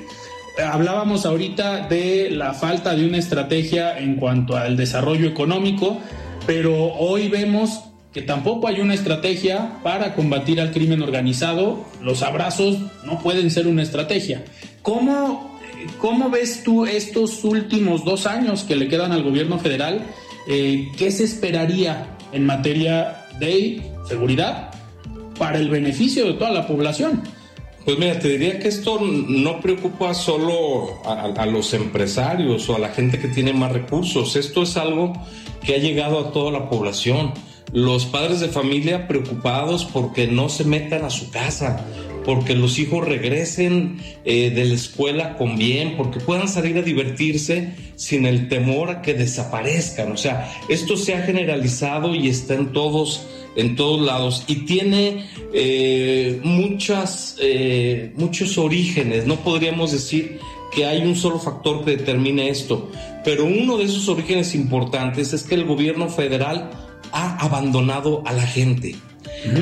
Hablábamos 0.58 1.26
ahorita 1.26 1.90
de 1.90 2.30
la 2.32 2.54
falta 2.54 2.96
de 2.96 3.06
una 3.06 3.18
estrategia 3.18 4.00
en 4.00 4.16
cuanto 4.16 4.56
al 4.56 4.78
desarrollo 4.78 5.28
económico, 5.28 6.00
pero 6.48 6.94
hoy 6.94 7.28
vemos 7.28 7.84
que 8.14 8.22
tampoco 8.22 8.70
hay 8.70 8.80
una 8.80 8.94
estrategia 8.94 9.80
para 9.84 10.14
combatir 10.14 10.62
al 10.62 10.72
crimen 10.72 11.02
organizado. 11.02 11.86
Los 12.02 12.22
abrazos 12.22 12.78
no 13.04 13.20
pueden 13.20 13.52
ser 13.52 13.68
una 13.68 13.84
estrategia. 13.84 14.46
¿Cómo 14.84 15.54
¿cómo 16.00 16.30
ves 16.30 16.64
tú 16.64 16.86
estos 16.86 17.44
últimos 17.44 18.06
dos 18.06 18.26
años 18.26 18.64
que 18.64 18.76
le 18.76 18.88
quedan 18.88 19.12
al 19.12 19.24
gobierno 19.24 19.60
federal? 19.60 20.06
Eh, 20.48 20.92
¿Qué 20.98 21.12
se 21.12 21.24
esperaría 21.24 22.18
en 22.32 22.46
materia 22.46 23.26
de 23.40 23.82
seguridad 24.08 24.72
para 25.38 25.58
el 25.58 25.70
beneficio 25.70 26.26
de 26.26 26.34
toda 26.34 26.52
la 26.52 26.68
población? 26.68 27.24
Pues 27.86 27.98
mira, 27.98 28.18
te 28.18 28.30
diría 28.30 28.60
que 28.60 28.70
esto 28.70 29.00
no 29.02 29.60
preocupa 29.60 30.14
solo 30.14 31.02
a, 31.06 31.46
los 31.46 31.74
empresarios 31.74 32.70
o 32.70 32.76
a 32.78 32.80
la 32.80 32.90
gente 32.90 33.20
que 33.20 33.28
tiene 33.28 33.52
más 33.52 33.74
recursos. 33.74 34.38
Esto 34.38 34.64
es 34.64 34.78
algo 34.78 35.12
que 35.66 35.76
ha 35.76 35.80
llegado 35.80 36.20
a 36.20 36.32
toda 36.32 36.52
la 36.52 36.70
población. 36.70 37.34
Los 37.74 38.06
padres 38.06 38.40
de 38.40 38.48
familia 38.48 39.08
preocupados 39.08 39.84
porque 39.84 40.28
no 40.28 40.48
se 40.48 40.64
metan 40.64 41.04
a 41.04 41.10
su 41.10 41.30
casa, 41.30 41.86
porque 42.26 42.56
los 42.56 42.80
hijos 42.80 43.08
regresen 43.08 43.98
eh, 44.26 44.50
de 44.50 44.66
la 44.66 44.74
escuela 44.74 45.36
con 45.38 45.58
bien, 45.58 45.96
porque 45.98 46.20
puedan 46.20 46.48
salir 46.48 46.78
a 46.78 46.82
divertirse 46.82 47.74
sin 47.96 48.26
el 48.26 48.48
temor 48.48 48.90
a 48.90 49.02
que 49.02 49.14
desaparezcan. 49.14 50.12
O 50.12 50.18
sea, 50.18 50.52
esto 50.70 50.98
se 50.98 51.16
ha 51.16 51.22
generalizado 51.22 52.16
y 52.16 52.28
está 52.28 52.56
en 52.56 52.74
todos 52.74 53.28
en 53.56 53.76
todos 53.76 54.02
lados 54.02 54.46
y 54.48 54.66
tiene 54.66 55.26
eh, 55.54 56.40
muchas, 56.44 57.38
eh, 57.40 58.12
muchos 58.16 58.58
orígenes. 58.58 59.28
No 59.28 59.38
podríamos 59.38 59.92
decir 59.92 60.40
que 60.74 60.86
hay 60.86 61.04
un 61.04 61.16
solo 61.16 61.40
factor 61.40 61.86
que 61.86 61.98
determine 61.98 62.50
esto, 62.50 62.90
pero 63.24 63.46
uno 63.46 63.78
de 63.78 63.86
esos 63.86 64.10
orígenes 64.10 64.56
importantes 64.56 65.34
es 65.34 65.44
que 65.44 65.56
el 65.56 65.66
gobierno 65.66 66.10
federal 66.10 66.72
ha 67.12 67.38
abandonado 67.38 68.24
a 68.26 68.34
la 68.34 68.48
gente. 68.48 68.96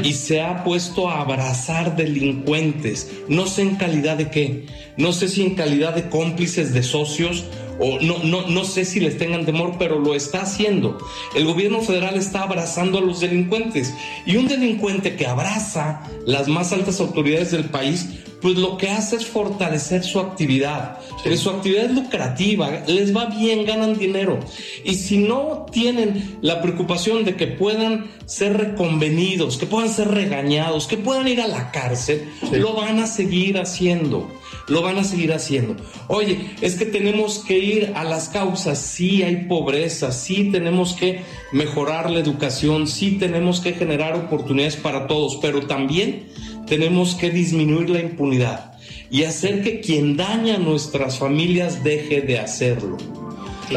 Y 0.03 0.13
se 0.13 0.41
ha 0.41 0.63
puesto 0.63 1.09
a 1.09 1.21
abrazar 1.21 1.95
delincuentes. 1.95 3.11
No 3.27 3.47
sé 3.47 3.63
en 3.63 3.75
calidad 3.75 4.17
de 4.17 4.29
qué. 4.29 4.65
No 4.97 5.13
sé 5.13 5.27
si 5.27 5.41
en 5.41 5.55
calidad 5.55 5.95
de 5.95 6.09
cómplices, 6.09 6.73
de 6.73 6.83
socios 6.83 7.45
o 7.79 7.99
no, 7.99 8.19
no, 8.23 8.47
no 8.47 8.63
sé 8.63 8.85
si 8.85 8.99
les 8.99 9.17
tengan 9.17 9.45
temor, 9.45 9.75
pero 9.79 9.99
lo 9.99 10.13
está 10.13 10.41
haciendo. 10.41 10.99
El 11.35 11.45
gobierno 11.45 11.81
federal 11.81 12.15
está 12.15 12.43
abrazando 12.43 12.99
a 12.99 13.01
los 13.01 13.19
delincuentes 13.19 13.93
y 14.25 14.37
un 14.37 14.47
delincuente 14.47 15.15
que 15.15 15.25
abraza 15.25 16.03
las 16.25 16.47
más 16.47 16.71
altas 16.71 16.99
autoridades 16.99 17.51
del 17.51 17.65
país, 17.65 18.07
pues 18.41 18.57
lo 18.57 18.77
que 18.77 18.89
hace 18.89 19.17
es 19.17 19.25
fortalecer 19.25 20.03
su 20.03 20.19
actividad. 20.19 20.97
Porque 21.09 21.37
su 21.37 21.49
actividad 21.49 21.85
es 21.85 21.91
lucrativa, 21.91 22.83
les 22.87 23.15
va 23.15 23.25
bien, 23.25 23.65
ganan 23.65 23.97
dinero. 23.97 24.39
Y 24.83 24.95
si 24.95 25.19
no 25.19 25.65
tienen 25.71 26.39
la 26.41 26.61
preocupación 26.61 27.23
de 27.23 27.35
que 27.35 27.47
puedan 27.47 28.09
ser 28.25 28.57
reconvenidos, 28.57 29.57
que 29.57 29.67
puedan 29.67 29.89
ser 29.89 30.09
regañados, 30.09 30.87
que 30.87 30.97
puedan 30.97 31.27
ir 31.27 31.41
a 31.41 31.47
la 31.47 31.71
cárcel, 31.71 32.27
lo 32.51 32.73
van 32.73 32.99
a 32.99 33.07
seguir 33.07 33.57
haciendo 33.59 34.27
lo 34.67 34.81
van 34.81 34.97
a 34.97 35.03
seguir 35.03 35.33
haciendo. 35.33 35.75
Oye, 36.07 36.51
es 36.61 36.75
que 36.75 36.85
tenemos 36.85 37.39
que 37.39 37.59
ir 37.59 37.91
a 37.95 38.03
las 38.03 38.29
causas, 38.29 38.79
sí 38.79 39.23
hay 39.23 39.47
pobreza, 39.47 40.11
sí 40.11 40.49
tenemos 40.51 40.93
que 40.93 41.21
mejorar 41.51 42.09
la 42.09 42.19
educación, 42.19 42.87
sí 42.87 43.17
tenemos 43.17 43.59
que 43.59 43.73
generar 43.73 44.15
oportunidades 44.15 44.77
para 44.77 45.07
todos, 45.07 45.37
pero 45.41 45.67
también 45.67 46.27
tenemos 46.71 47.15
que 47.15 47.29
disminuir 47.29 47.89
la 47.89 47.99
impunidad 47.99 48.71
y 49.09 49.25
hacer 49.25 49.61
que 49.61 49.81
quien 49.81 50.15
daña 50.15 50.55
a 50.55 50.57
nuestras 50.57 51.19
familias 51.19 51.83
deje 51.83 52.21
de 52.21 52.39
hacerlo. 52.39 52.95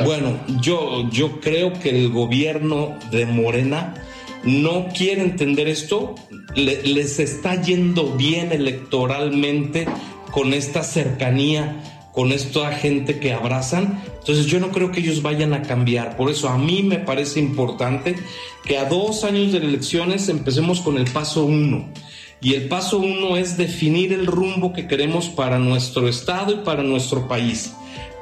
Bueno, 0.04 0.38
yo, 0.60 1.10
yo 1.10 1.40
creo 1.40 1.72
que 1.72 1.90
el 1.90 2.10
gobierno 2.10 2.96
de 3.10 3.26
Morena 3.26 3.94
no 4.44 4.90
quiere 4.96 5.22
entender 5.22 5.66
esto, 5.66 6.14
les 6.54 7.18
está 7.18 7.60
yendo 7.60 8.12
bien 8.12 8.52
electoralmente 8.52 9.88
con 10.30 10.54
esta 10.54 10.84
cercanía, 10.84 11.82
con 12.12 12.30
esta 12.30 12.70
gente 12.70 13.18
que 13.18 13.32
abrazan. 13.32 14.00
Entonces 14.20 14.46
yo 14.46 14.60
no 14.60 14.70
creo 14.70 14.92
que 14.92 15.00
ellos 15.00 15.20
vayan 15.20 15.52
a 15.52 15.62
cambiar. 15.62 16.16
Por 16.16 16.30
eso 16.30 16.48
a 16.48 16.58
mí 16.58 16.84
me 16.84 17.00
parece 17.00 17.40
importante 17.40 18.14
que 18.64 18.78
a 18.78 18.84
dos 18.84 19.24
años 19.24 19.50
de 19.50 19.58
elecciones 19.58 20.28
empecemos 20.28 20.80
con 20.80 20.96
el 20.96 21.10
paso 21.10 21.44
uno. 21.44 21.88
Y 22.40 22.54
el 22.54 22.68
paso 22.68 22.98
uno 22.98 23.36
es 23.36 23.56
definir 23.56 24.12
el 24.12 24.26
rumbo 24.26 24.72
que 24.72 24.86
queremos 24.86 25.28
para 25.28 25.58
nuestro 25.58 26.08
estado 26.08 26.52
y 26.52 26.56
para 26.56 26.82
nuestro 26.82 27.26
país. 27.28 27.72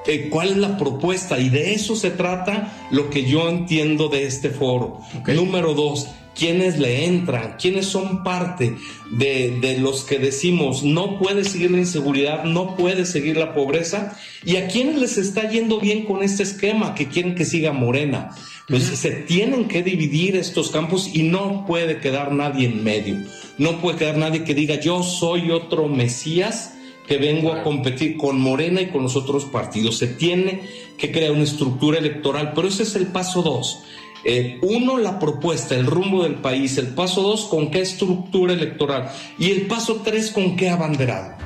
Eh, 0.06 0.28
cuál 0.30 0.50
es 0.50 0.56
la 0.56 0.78
propuesta 0.78 1.38
y 1.38 1.48
de 1.48 1.74
eso 1.74 1.94
se 1.94 2.10
trata 2.10 2.88
lo 2.90 3.08
que 3.08 3.24
yo 3.24 3.48
entiendo 3.48 4.08
de 4.08 4.26
este 4.26 4.50
foro. 4.50 5.00
Número 5.26 5.74
dos, 5.74 6.08
quiénes 6.34 6.78
le 6.78 7.06
entran, 7.06 7.56
quiénes 7.60 7.86
son 7.86 8.22
parte 8.22 8.76
de, 9.10 9.76
los 9.78 10.04
que 10.04 10.18
decimos 10.18 10.82
no 10.82 11.18
puede 11.18 11.44
seguir 11.44 11.70
la 11.70 11.78
inseguridad, 11.78 12.44
no 12.44 12.76
puede 12.76 13.04
seguir 13.06 13.36
la 13.36 13.54
pobreza, 13.54 14.16
y 14.44 14.56
a 14.56 14.68
quiénes 14.68 14.98
les 14.98 15.18
está 15.18 15.48
yendo 15.48 15.78
bien 15.78 16.04
con 16.04 16.22
este 16.22 16.42
esquema 16.42 16.94
que 16.94 17.08
quieren 17.08 17.34
que 17.34 17.44
siga 17.44 17.72
Morena. 17.72 18.30
Pues 18.68 18.84
se 18.84 19.10
tienen 19.10 19.68
que 19.68 19.82
dividir 19.82 20.36
estos 20.36 20.70
campos 20.70 21.10
y 21.12 21.24
no 21.24 21.66
puede 21.66 21.98
quedar 21.98 22.32
nadie 22.32 22.66
en 22.66 22.82
medio. 22.82 23.16
No 23.62 23.80
puede 23.80 23.96
quedar 23.96 24.16
nadie 24.16 24.42
que 24.42 24.54
diga 24.54 24.80
yo 24.80 25.04
soy 25.04 25.52
otro 25.52 25.86
Mesías 25.86 26.74
que 27.06 27.16
vengo 27.16 27.52
a 27.52 27.62
competir 27.62 28.16
con 28.16 28.40
Morena 28.40 28.80
y 28.80 28.88
con 28.88 29.04
los 29.04 29.14
otros 29.14 29.44
partidos. 29.44 29.98
Se 29.98 30.08
tiene 30.08 30.62
que 30.98 31.12
crear 31.12 31.30
una 31.30 31.44
estructura 31.44 31.98
electoral, 32.00 32.54
pero 32.56 32.66
ese 32.66 32.82
es 32.82 32.96
el 32.96 33.06
paso 33.06 33.42
dos 33.42 33.84
eh, 34.24 34.58
uno, 34.62 34.98
la 34.98 35.20
propuesta, 35.20 35.76
el 35.76 35.86
rumbo 35.86 36.24
del 36.24 36.36
país. 36.36 36.76
El 36.76 36.88
paso 36.88 37.22
dos, 37.22 37.44
con 37.44 37.70
qué 37.70 37.80
estructura 37.80 38.52
electoral. 38.52 39.10
Y 39.38 39.52
el 39.52 39.66
paso 39.68 40.00
tres, 40.04 40.32
con 40.32 40.56
qué 40.56 40.68
abanderado. 40.68 41.36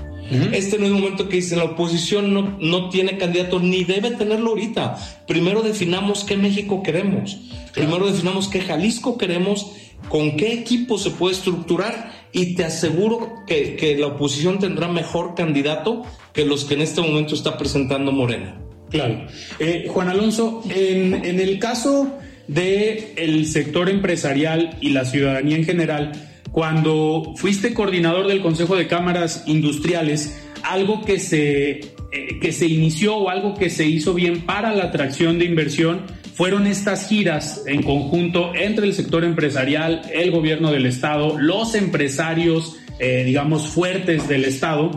Este 0.52 0.76
no 0.76 0.86
es 0.86 0.90
el 0.90 0.98
momento 0.98 1.28
que 1.28 1.36
dice 1.36 1.54
la 1.54 1.62
oposición 1.64 2.34
no, 2.34 2.56
no 2.58 2.88
tiene 2.88 3.16
candidato 3.16 3.60
ni 3.60 3.84
debe 3.84 4.10
tenerlo 4.10 4.50
ahorita. 4.50 4.96
Primero 5.28 5.62
definamos 5.62 6.24
qué 6.24 6.36
México 6.36 6.82
queremos. 6.82 7.38
Primero 7.72 8.06
definamos 8.06 8.48
qué 8.48 8.60
Jalisco 8.60 9.18
queremos, 9.18 9.70
con 10.08 10.36
qué 10.36 10.52
equipo 10.52 10.98
se 10.98 11.10
puede 11.10 11.34
estructurar 11.34 12.12
y 12.32 12.54
te 12.54 12.64
aseguro 12.64 13.44
que, 13.46 13.96
la 13.98 14.08
oposición 14.08 14.58
tendrá 14.58 14.88
mejor 14.88 15.34
candidato 15.34 16.04
que 16.32 16.44
los 16.44 16.64
que 16.64 16.74
en 16.74 16.82
este 16.82 17.00
momento 17.00 17.34
está 17.34 17.56
presentando 17.56 18.12
Morena. 18.12 18.60
Claro. 18.90 19.26
Eh, 19.58 19.86
Juan 19.88 20.08
Alonso, 20.08 20.62
en, 20.68 21.24
el 21.24 21.58
caso 21.58 22.18
del 22.46 23.06
el 23.16 23.46
sector 23.46 23.88
empresarial 23.88 24.76
y 24.80 24.90
la 24.90 25.04
ciudadanía 25.04 25.56
en 25.56 25.64
general, 25.64 26.12
cuando 26.52 27.34
fuiste 27.36 27.74
coordinador 27.74 28.28
del 28.28 28.40
Consejo 28.40 28.76
de 28.76 28.86
Cámaras 28.86 29.44
Industriales, 29.46 30.42
algo 30.62 31.04
que 31.04 31.18
se, 31.18 31.70
eh, 31.70 32.38
que 32.40 32.52
se 32.52 32.66
inició 32.66 33.16
o 33.16 33.30
algo 33.30 33.54
que 33.54 33.70
se 33.70 33.86
hizo 33.86 34.14
bien 34.14 34.42
para 34.42 34.72
la 34.72 34.84
atracción 34.84 35.38
de 35.38 35.46
inversión 35.46 36.02
fueron 36.36 36.66
estas 36.66 37.08
giras 37.08 37.62
en 37.66 37.82
conjunto 37.82 38.54
entre 38.54 38.84
el 38.84 38.92
sector 38.92 39.24
empresarial, 39.24 40.02
el 40.12 40.30
gobierno 40.30 40.70
del 40.70 40.84
Estado, 40.84 41.38
los 41.38 41.74
empresarios, 41.74 42.76
eh, 42.98 43.24
digamos, 43.24 43.68
fuertes 43.68 44.28
del 44.28 44.44
Estado, 44.44 44.90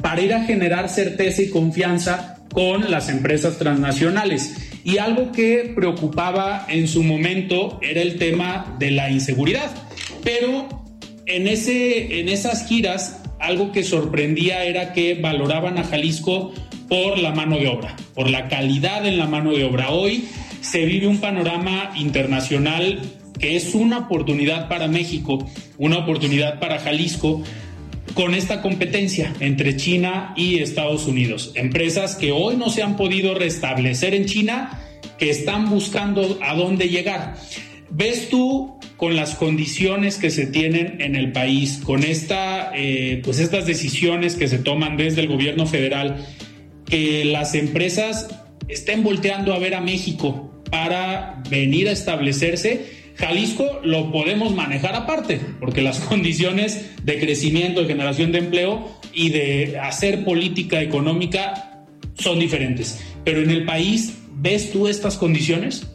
para 0.00 0.22
ir 0.22 0.32
a 0.32 0.44
generar 0.44 0.88
certeza 0.88 1.42
y 1.42 1.50
confianza 1.50 2.38
con 2.52 2.92
las 2.92 3.08
empresas 3.08 3.58
transnacionales. 3.58 4.54
Y 4.84 4.98
algo 4.98 5.32
que 5.32 5.72
preocupaba 5.74 6.64
en 6.68 6.86
su 6.86 7.02
momento 7.02 7.80
era 7.82 8.00
el 8.00 8.16
tema 8.16 8.76
de 8.78 8.92
la 8.92 9.10
inseguridad. 9.10 9.72
Pero 10.22 10.84
en, 11.26 11.48
ese, 11.48 12.20
en 12.20 12.28
esas 12.28 12.68
giras, 12.68 13.20
algo 13.40 13.72
que 13.72 13.82
sorprendía 13.82 14.62
era 14.62 14.92
que 14.92 15.16
valoraban 15.16 15.76
a 15.76 15.82
Jalisco 15.82 16.54
por 16.88 17.18
la 17.18 17.32
mano 17.32 17.56
de 17.56 17.66
obra, 17.66 17.96
por 18.14 18.30
la 18.30 18.48
calidad 18.48 19.04
en 19.06 19.18
la 19.18 19.26
mano 19.26 19.50
de 19.50 19.64
obra. 19.64 19.90
Hoy 19.90 20.28
se 20.64 20.86
vive 20.86 21.06
un 21.06 21.18
panorama 21.18 21.92
internacional 21.96 22.98
que 23.38 23.56
es 23.56 23.74
una 23.74 23.98
oportunidad 23.98 24.68
para 24.68 24.88
México, 24.88 25.46
una 25.76 25.98
oportunidad 25.98 26.58
para 26.58 26.78
Jalisco, 26.78 27.42
con 28.14 28.34
esta 28.34 28.62
competencia 28.62 29.32
entre 29.40 29.76
China 29.76 30.32
y 30.36 30.58
Estados 30.58 31.06
Unidos. 31.06 31.52
Empresas 31.54 32.14
que 32.14 32.32
hoy 32.32 32.56
no 32.56 32.70
se 32.70 32.82
han 32.82 32.96
podido 32.96 33.34
restablecer 33.34 34.14
en 34.14 34.26
China, 34.26 34.80
que 35.18 35.30
están 35.30 35.68
buscando 35.68 36.38
a 36.40 36.54
dónde 36.54 36.88
llegar. 36.88 37.34
¿Ves 37.90 38.28
tú 38.30 38.78
con 38.96 39.16
las 39.16 39.34
condiciones 39.34 40.16
que 40.16 40.30
se 40.30 40.46
tienen 40.46 41.00
en 41.00 41.16
el 41.16 41.32
país, 41.32 41.80
con 41.84 42.04
esta, 42.04 42.70
eh, 42.74 43.20
pues 43.24 43.38
estas 43.38 43.66
decisiones 43.66 44.36
que 44.36 44.48
se 44.48 44.58
toman 44.58 44.96
desde 44.96 45.20
el 45.20 45.28
gobierno 45.28 45.66
federal, 45.66 46.24
que 46.86 47.24
las 47.24 47.54
empresas 47.54 48.28
estén 48.68 49.02
volteando 49.02 49.52
a 49.52 49.58
ver 49.58 49.74
a 49.74 49.80
México 49.80 50.53
para 50.70 51.42
venir 51.50 51.88
a 51.88 51.92
establecerse? 51.92 53.04
Jalisco 53.16 53.80
lo 53.84 54.10
podemos 54.10 54.54
manejar 54.54 54.94
aparte, 54.94 55.40
porque 55.60 55.82
las 55.82 56.00
condiciones 56.08 56.90
de 57.02 57.18
crecimiento, 57.20 57.82
de 57.82 57.86
generación 57.86 58.32
de 58.32 58.38
empleo 58.38 58.88
y 59.12 59.30
de 59.30 59.78
hacer 59.78 60.24
política 60.24 60.82
económica 60.82 61.84
son 62.18 62.38
diferentes. 62.38 63.00
Pero 63.24 63.40
en 63.40 63.50
el 63.50 63.64
país, 63.64 64.14
¿ves 64.34 64.72
tú 64.72 64.88
estas 64.88 65.16
condiciones? 65.16 65.86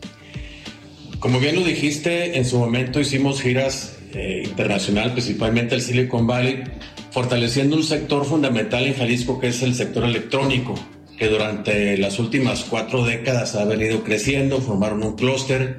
Como 1.19 1.39
bien 1.39 1.55
lo 1.55 1.63
dijiste, 1.63 2.37
en 2.37 2.45
su 2.45 2.57
momento 2.57 2.99
hicimos 2.99 3.41
giras 3.41 3.97
eh, 4.13 4.43
internacional, 4.45 5.11
principalmente 5.11 5.75
el 5.75 5.81
Silicon 5.81 6.25
Valley, 6.25 6.63
fortaleciendo 7.11 7.75
un 7.75 7.83
sector 7.83 8.25
fundamental 8.25 8.85
en 8.85 8.95
Jalisco 8.95 9.39
que 9.39 9.47
es 9.47 9.61
el 9.61 9.75
sector 9.75 10.05
electrónico. 10.05 10.75
Que 11.19 11.27
durante 11.27 11.97
las 11.97 12.17
últimas 12.17 12.63
cuatro 12.63 13.03
décadas 13.05 13.53
ha 13.55 13.65
venido 13.65 14.03
creciendo, 14.05 14.61
formaron 14.61 15.03
un 15.03 15.17
clúster 15.17 15.77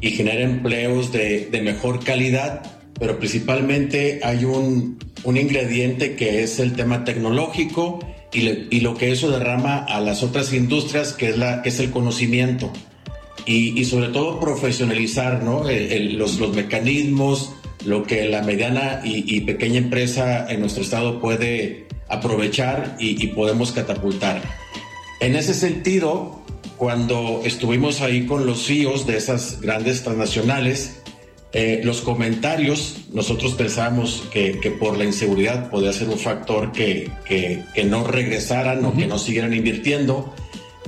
y 0.00 0.12
genera 0.12 0.42
empleos 0.42 1.10
de, 1.10 1.46
de, 1.46 1.60
mejor 1.60 2.04
calidad, 2.04 2.62
pero 2.98 3.18
principalmente 3.18 4.20
hay 4.22 4.44
un, 4.44 4.98
un 5.24 5.36
ingrediente 5.36 6.14
que 6.14 6.44
es 6.44 6.60
el 6.60 6.74
tema 6.74 7.04
tecnológico 7.04 7.98
y, 8.32 8.42
le, 8.42 8.66
y, 8.70 8.80
lo 8.80 8.96
que 8.96 9.10
eso 9.10 9.30
derrama 9.30 9.78
a 9.78 10.00
las 10.00 10.22
otras 10.22 10.52
industrias, 10.52 11.14
que 11.14 11.30
es, 11.30 11.38
la, 11.38 11.62
que 11.62 11.70
es 11.70 11.80
el 11.80 11.90
conocimiento. 11.90 12.72
Y, 13.44 13.78
y 13.80 13.84
sobre 13.86 14.08
todo 14.08 14.38
profesionalizar 14.38 15.42
¿no? 15.42 15.68
el, 15.68 15.92
el, 15.92 16.16
los, 16.16 16.38
los 16.38 16.54
mecanismos, 16.54 17.52
lo 17.84 18.04
que 18.04 18.28
la 18.28 18.42
mediana 18.42 19.00
y, 19.04 19.24
y, 19.34 19.40
pequeña 19.40 19.78
empresa 19.78 20.46
en 20.48 20.60
nuestro 20.60 20.82
estado 20.82 21.20
puede 21.20 21.86
aprovechar 22.08 22.96
y, 22.98 23.22
y 23.22 23.28
podemos 23.28 23.72
catapultar. 23.72 24.42
En 25.20 25.34
ese 25.36 25.54
sentido, 25.54 26.42
cuando 26.76 27.42
estuvimos 27.44 28.00
ahí 28.00 28.26
con 28.26 28.46
los 28.46 28.66
CEOs 28.66 29.06
de 29.06 29.16
esas 29.16 29.60
grandes 29.60 30.02
transnacionales, 30.02 31.02
eh, 31.52 31.80
los 31.84 32.02
comentarios, 32.02 33.06
nosotros 33.12 33.54
pensábamos 33.54 34.24
que, 34.30 34.58
que, 34.60 34.70
por 34.72 34.98
la 34.98 35.04
inseguridad 35.04 35.70
podía 35.70 35.92
ser 35.92 36.08
un 36.08 36.18
factor 36.18 36.70
que, 36.72 37.10
que, 37.24 37.62
que 37.74 37.84
no 37.84 38.04
regresaran 38.04 38.84
o 38.84 38.94
que 38.94 39.06
no 39.06 39.18
siguieran 39.18 39.54
invirtiendo, 39.54 40.34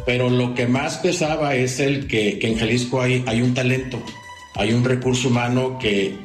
pero 0.05 0.29
lo 0.29 0.55
que 0.55 0.67
más 0.67 0.99
pesaba 0.99 1.55
es 1.55 1.81
el 1.81 2.07
que, 2.07 2.39
en 2.43 2.59
Jalisco 2.59 3.01
hay, 3.01 3.25
hay 3.27 3.41
un 3.41 3.55
talento, 3.55 4.03
hay 4.57 4.73
un 4.73 4.85
recurso 4.85 5.29
humano 5.29 5.79
que, 5.79 6.17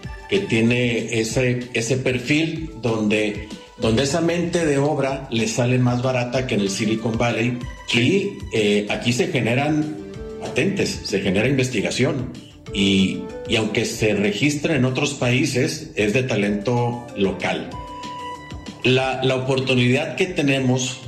tiene 0.49 1.19
ese, 1.19 1.69
ese 1.75 1.95
perfil 1.97 2.71
donde 2.81 3.47
donde 3.77 4.03
esa 4.03 4.21
mente 4.21 4.65
de 4.65 4.77
obra 4.77 5.27
le 5.31 5.47
sale 5.47 5.79
más 5.79 6.01
barata 6.01 6.45
que 6.47 6.55
en 6.55 6.61
el 6.61 6.69
Silicon 6.69 7.17
Valley 7.17 7.57
y 7.93 8.37
eh, 8.53 8.87
aquí 8.89 9.13
se 9.13 9.27
generan 9.27 9.95
patentes, 10.39 11.01
se 11.03 11.21
genera 11.21 11.47
investigación 11.47 12.31
y, 12.73 13.21
y, 13.47 13.55
aunque 13.55 13.85
se 13.85 14.13
registra 14.13 14.75
en 14.75 14.85
otros 14.85 15.13
países 15.13 15.91
es 15.95 16.13
de 16.13 16.23
talento 16.23 17.05
local. 17.17 17.69
La, 18.83 19.23
la 19.23 19.35
oportunidad 19.35 20.15
que 20.15 20.25
tenemos 20.25 20.99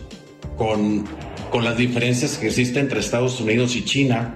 con, 0.58 1.06
con 1.52 1.64
las 1.64 1.78
diferencias 1.78 2.38
que 2.38 2.48
existen 2.48 2.84
entre 2.84 3.00
Estados 3.00 3.40
Unidos 3.42 3.76
y 3.76 3.84
China 3.84 4.36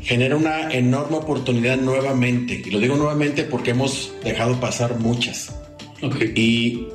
genera 0.00 0.36
una 0.36 0.70
enorme 0.72 1.16
oportunidad 1.16 1.76
nuevamente. 1.76 2.62
Y 2.64 2.70
lo 2.70 2.78
digo 2.78 2.96
nuevamente 2.96 3.44
porque 3.44 3.70
hemos 3.70 4.12
dejado 4.24 4.58
pasar 4.60 4.98
muchas. 4.98 5.54
Okay. 6.02 6.32
Y 6.34 6.88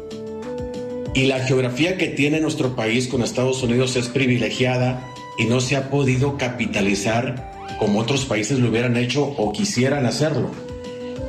y 1.15 1.25
la 1.25 1.39
geografía 1.39 1.97
que 1.97 2.07
tiene 2.07 2.41
nuestro 2.41 2.75
país 2.75 3.07
con 3.07 3.23
Estados 3.23 3.63
Unidos 3.63 3.95
es 3.95 4.09
privilegiada 4.09 5.09
y 5.37 5.45
no 5.45 5.61
se 5.61 5.77
ha 5.77 5.89
podido 5.89 6.37
capitalizar 6.37 7.53
como 7.79 7.99
otros 7.99 8.25
países 8.25 8.59
lo 8.59 8.69
hubieran 8.69 8.97
hecho 8.97 9.23
o 9.23 9.51
quisieran 9.53 10.05
hacerlo. 10.05 10.51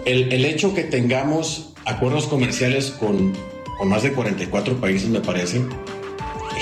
El, 0.05 0.33
el 0.33 0.45
hecho 0.45 0.75
que 0.75 0.83
tengamos 0.83 1.73
acuerdos 1.85 2.27
comerciales 2.27 2.91
con, 2.91 3.33
con, 3.79 3.89
más 3.89 4.03
de 4.03 4.13
44 4.13 4.81
países, 4.81 5.09
me 5.09 5.21
parece, 5.21 5.63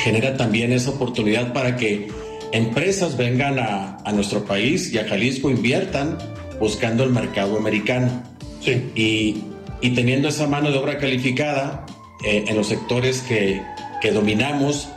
genera 0.03 0.37
también 0.37 0.73
esa 0.73 0.91
oportunidad 0.91 1.55
para 1.55 1.77
que 1.77 2.09
empresas 2.53 3.17
vengan 3.17 3.59
a, 3.59 3.97
a 4.05 4.13
nuestro 4.13 4.45
país 4.45 4.93
y 4.93 4.99
a 4.99 5.09
Jalisco 5.09 5.51
inviertan 5.51 6.19
buscando 6.61 7.05
el 7.05 7.11
mercado 7.11 7.57
americano. 7.57 8.23
Sí. 8.61 8.91
Y, 8.95 9.45
y 9.81 9.95
teniendo 9.95 10.29
esa 10.29 10.47
mano 10.47 10.71
de 10.71 10.79
obra 10.79 10.99
calificada, 10.99 11.85
eh, 12.25 12.47
en 12.49 12.57
los 12.57 12.69
sectores 12.69 13.21
que, 13.21 13.63
que, 14.01 14.11
dominamos, 14.11 14.89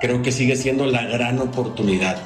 creo 0.00 0.22
que 0.22 0.32
sigue 0.32 0.54
siendo 0.56 0.86
la 0.86 1.06
gran 1.06 1.38
oportunidad. 1.38 2.22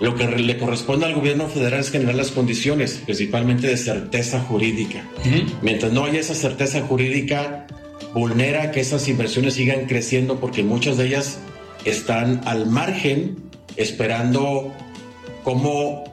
Lo 0.00 0.14
que 0.14 0.26
le 0.26 0.58
corresponde 0.58 1.06
al 1.06 1.14
gobierno 1.14 1.48
federal 1.48 1.80
es 1.80 1.90
generar 1.90 2.14
las 2.14 2.30
condiciones, 2.30 3.02
principalmente 3.04 3.66
de 3.66 3.76
certeza 3.76 4.40
jurídica. 4.40 5.04
Uh 5.18 5.28
-huh. 5.28 5.44
Mientras 5.60 5.92
no 5.92 6.04
haya 6.04 6.18
esa 6.18 6.34
certeza 6.34 6.80
jurídica, 6.80 7.66
vulnera 8.14 8.70
que 8.70 8.80
esas 8.80 9.06
inversiones 9.06 9.54
sigan 9.54 9.86
creciendo 9.86 10.40
porque 10.40 10.62
muchas 10.62 10.96
de 10.96 11.06
ellas 11.06 11.38
están 11.84 12.40
al 12.46 12.66
margen 12.66 13.36
esperando 13.76 14.72
cómo, 15.42 16.04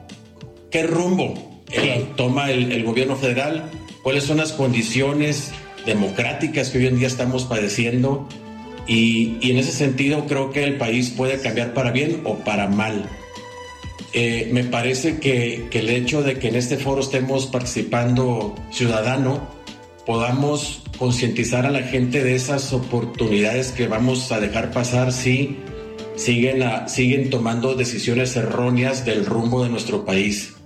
qué 0.70 0.82
rumbo 0.82 1.62
eh, 1.70 2.06
toma 2.16 2.50
el, 2.50 2.70
el 2.70 2.84
gobierno 2.84 3.16
federal, 3.16 3.70
cuáles 4.02 4.24
son 4.24 4.36
las 4.36 4.52
condiciones 4.52 5.52
democráticas 5.86 6.70
que 6.70 6.78
hoy 6.78 6.86
en 6.86 6.98
día 6.98 7.08
estamos 7.08 7.44
padeciendo 7.44 8.28
y, 8.86 9.38
y, 9.40 9.52
en 9.52 9.58
ese 9.58 9.72
sentido 9.72 10.26
creo 10.26 10.50
que 10.50 10.64
el 10.64 10.76
país 10.76 11.10
puede 11.10 11.40
cambiar 11.40 11.72
para 11.74 11.92
bien 11.92 12.20
o 12.24 12.38
para 12.38 12.68
mal. 12.68 13.08
Eh, 14.14 14.50
me 14.52 14.64
parece 14.64 15.18
que, 15.18 15.68
el 15.72 15.88
hecho 15.88 16.22
de 16.22 16.38
que 16.38 16.48
en 16.48 16.56
este 16.56 16.76
foro 16.76 17.00
estemos 17.00 17.46
participando 17.46 18.54
ciudadano, 18.70 19.48
podamos 20.04 20.82
concientizar 20.98 21.64
a 21.64 21.70
la 21.70 21.82
gente 21.82 22.22
de 22.22 22.34
esas 22.34 22.72
oportunidades 22.74 23.72
que 23.72 23.86
vamos 23.86 24.30
a 24.30 24.38
dejar 24.38 24.70
pasar 24.70 25.12
si 25.12 25.56
siguen, 26.16 26.62
siguen 26.88 27.30
tomando 27.30 27.74
decisiones 27.74 28.36
erróneas 28.36 29.06
del 29.06 29.24
rumbo 29.24 29.62
de 29.62 29.70
nuestro 29.70 30.04
país. 30.04 30.56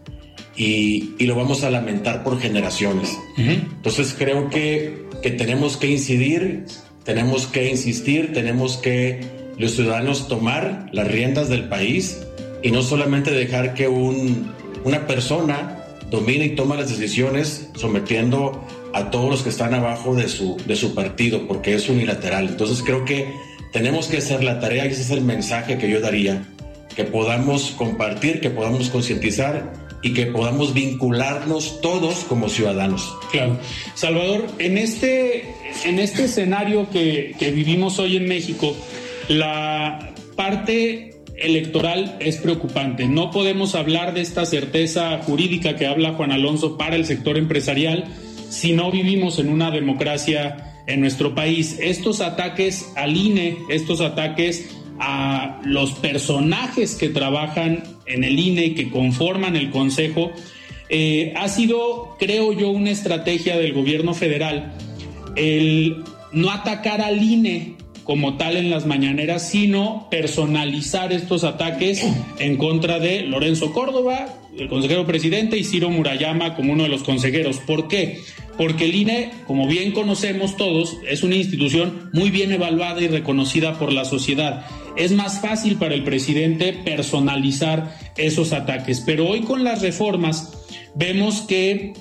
Y, 0.57 1.15
y, 1.19 1.27
lo 1.27 1.35
vamos 1.35 1.65
a 1.65 1.71
lamentar 1.71 2.25
por 2.25 2.41
generaciones. 2.41 3.11
Uh 3.37 3.41
-huh. 3.41 3.63
Entonces 3.77 4.15
creo 4.19 4.49
que 4.49 5.07
que 5.23 5.31
tenemos 5.31 5.77
que 5.77 5.89
incidir, 5.89 6.65
tenemos 7.05 7.47
que 7.47 7.69
insistir, 7.71 8.33
tenemos 8.33 8.77
que 8.77 9.21
los 9.59 9.73
ciudadanos 9.73 10.29
tomar 10.29 10.89
las 10.93 11.09
riendas 11.09 11.49
del 11.49 11.69
país 11.69 12.23
y 12.63 12.71
no 12.71 12.83
solamente 12.83 13.31
dejar 13.31 13.75
que 13.75 13.89
un, 13.89 14.53
una 14.85 15.07
persona 15.07 15.85
domine 16.11 16.47
y 16.47 16.51
tome 16.51 16.77
las 16.77 16.89
decisiones 16.89 17.71
sometiendo 17.75 18.65
a 18.93 19.11
todos 19.11 19.29
los 19.29 19.43
que 19.43 19.49
están 19.49 19.75
abajo 19.75 20.15
de 20.15 20.29
su, 20.29 20.57
de 20.67 20.77
su 20.77 20.95
partido, 20.95 21.47
porque 21.47 21.75
es 21.75 21.89
unilateral. 21.89 22.49
Entonces 22.49 22.83
creo 22.85 23.05
que 23.05 23.29
tenemos 23.73 24.07
que 24.07 24.19
hacer 24.19 24.45
la 24.45 24.61
tarea 24.61 24.87
y 24.87 24.91
ese 24.91 25.03
es 25.03 25.11
el 25.11 25.23
mensaje 25.23 25.77
que 25.79 25.91
yo 25.91 26.01
daría, 26.01 26.45
que 26.95 27.05
podamos 27.05 27.73
compartir, 27.73 28.41
que 28.41 28.51
podamos 28.51 28.91
concientizar 28.91 29.73
y 30.03 30.13
que 30.13 30.27
podamos 30.27 30.75
vincularnos 30.75 31.81
todos 31.81 32.25
como 32.25 32.49
ciudadanos. 32.49 33.17
Claro. 33.31 33.59
Salvador, 33.95 34.47
en 34.59 34.79
este, 34.79 35.55
en 35.85 35.99
este 35.99 36.25
escenario 36.25 36.89
que, 36.91 37.35
que 37.39 37.51
vivimos 37.51 37.99
hoy 37.99 38.17
en 38.17 38.27
México, 38.27 38.77
la 39.29 40.15
parte 40.37 41.17
electoral 41.37 42.17
es 42.21 42.37
preocupante. 42.37 43.07
No 43.07 43.31
podemos 43.31 43.75
hablar 43.75 44.15
de 44.15 44.21
esta 44.23 44.47
certeza 44.47 45.19
jurídica 45.19 45.77
que 45.77 45.87
habla 45.87 46.15
Juan 46.15 46.33
Alonso 46.33 46.79
para 46.79 46.97
el 46.97 47.05
sector 47.05 47.37
empresarial 47.37 48.05
si 48.49 48.73
no 48.73 48.91
vivimos 48.91 49.39
en 49.39 49.49
una 49.49 49.71
democracia 49.71 50.75
en 50.87 51.01
nuestro 51.01 51.35
país. 51.35 51.79
Estos 51.81 52.21
ataques 52.21 52.93
al 52.97 53.17
INE, 53.17 53.59
estos 53.69 54.01
ataques 54.01 54.71
a 54.99 55.61
los 55.65 55.93
personajes 55.93 56.95
que 56.95 57.09
trabajan 57.09 57.83
en 58.07 58.25
el 58.25 58.39
INE 58.39 58.75
que 58.75 58.91
conforman 58.91 59.57
el 59.57 59.71
Consejo, 59.71 60.33
eh, 60.89 61.33
ha 61.37 61.49
sido, 61.49 62.17
creo 62.19 62.53
yo, 62.53 62.71
una 62.71 62.91
estrategia 62.91 63.57
del 63.57 63.73
gobierno 63.73 64.15
federal 64.15 64.75
el 65.37 66.03
no 66.33 66.51
atacar 66.51 67.01
al 67.01 67.23
INE 67.23 67.77
como 68.05 68.37
tal 68.37 68.57
en 68.57 68.71
las 68.71 68.87
mañaneras, 68.87 69.51
sino 69.51 70.07
personalizar 70.11 71.13
estos 71.13 71.43
ataques 71.43 72.07
en 72.39 72.57
contra 72.57 73.01
de 73.01 73.23
Lorenzo 73.23 73.73
Córdoba, 73.73 74.29
el 74.57 74.69
consejero 74.69 75.07
presidente, 75.07 75.59
y 75.59 75.65
Ciro 75.65 75.91
Murayama 75.91 76.55
como 76.55 76.73
uno 76.73 76.85
de 76.85 76.89
los 76.89 77.03
consejeros. 77.03 77.59
¿Por 77.59 77.89
qué? 77.89 78.21
Porque 78.57 78.85
el 78.85 78.95
INE, 78.95 79.33
como 79.47 79.67
bien 79.67 79.91
conocemos 79.91 80.57
todos, 80.57 80.97
es 81.09 81.25
una 81.25 81.35
institución 81.35 82.11
muy 82.13 82.31
bien 82.31 82.53
evaluada 82.53 83.03
y 83.03 83.09
reconocida 83.09 83.77
por 83.77 83.93
la 83.93 84.05
sociedad. 84.05 84.65
Es 84.97 85.13
más 85.13 85.41
fácil 85.41 85.77
para 85.77 85.95
el 85.95 86.05
presidente 86.05 86.73
personalizar 86.73 87.97
esos 88.17 88.53
ataques. 88.53 89.03
Pero 89.05 89.29
hoy 89.29 89.43
con 89.43 89.63
las 89.63 89.83
reformas 89.83 90.53
vemos 90.95 91.43
que 91.43 91.93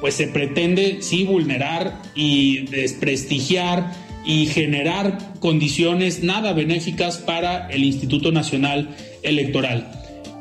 pues 0.00 0.14
se 0.14 0.26
pretende 0.26 0.98
sí 1.00 1.24
vulnerar 1.24 2.02
y 2.14 2.66
desprestigiar 2.66 3.94
y 4.24 4.46
generar 4.46 5.34
condiciones 5.40 6.22
nada 6.22 6.52
benéficas 6.52 7.18
para 7.18 7.68
el 7.68 7.84
Instituto 7.84 8.32
Nacional 8.32 8.96
Electoral. 9.22 9.90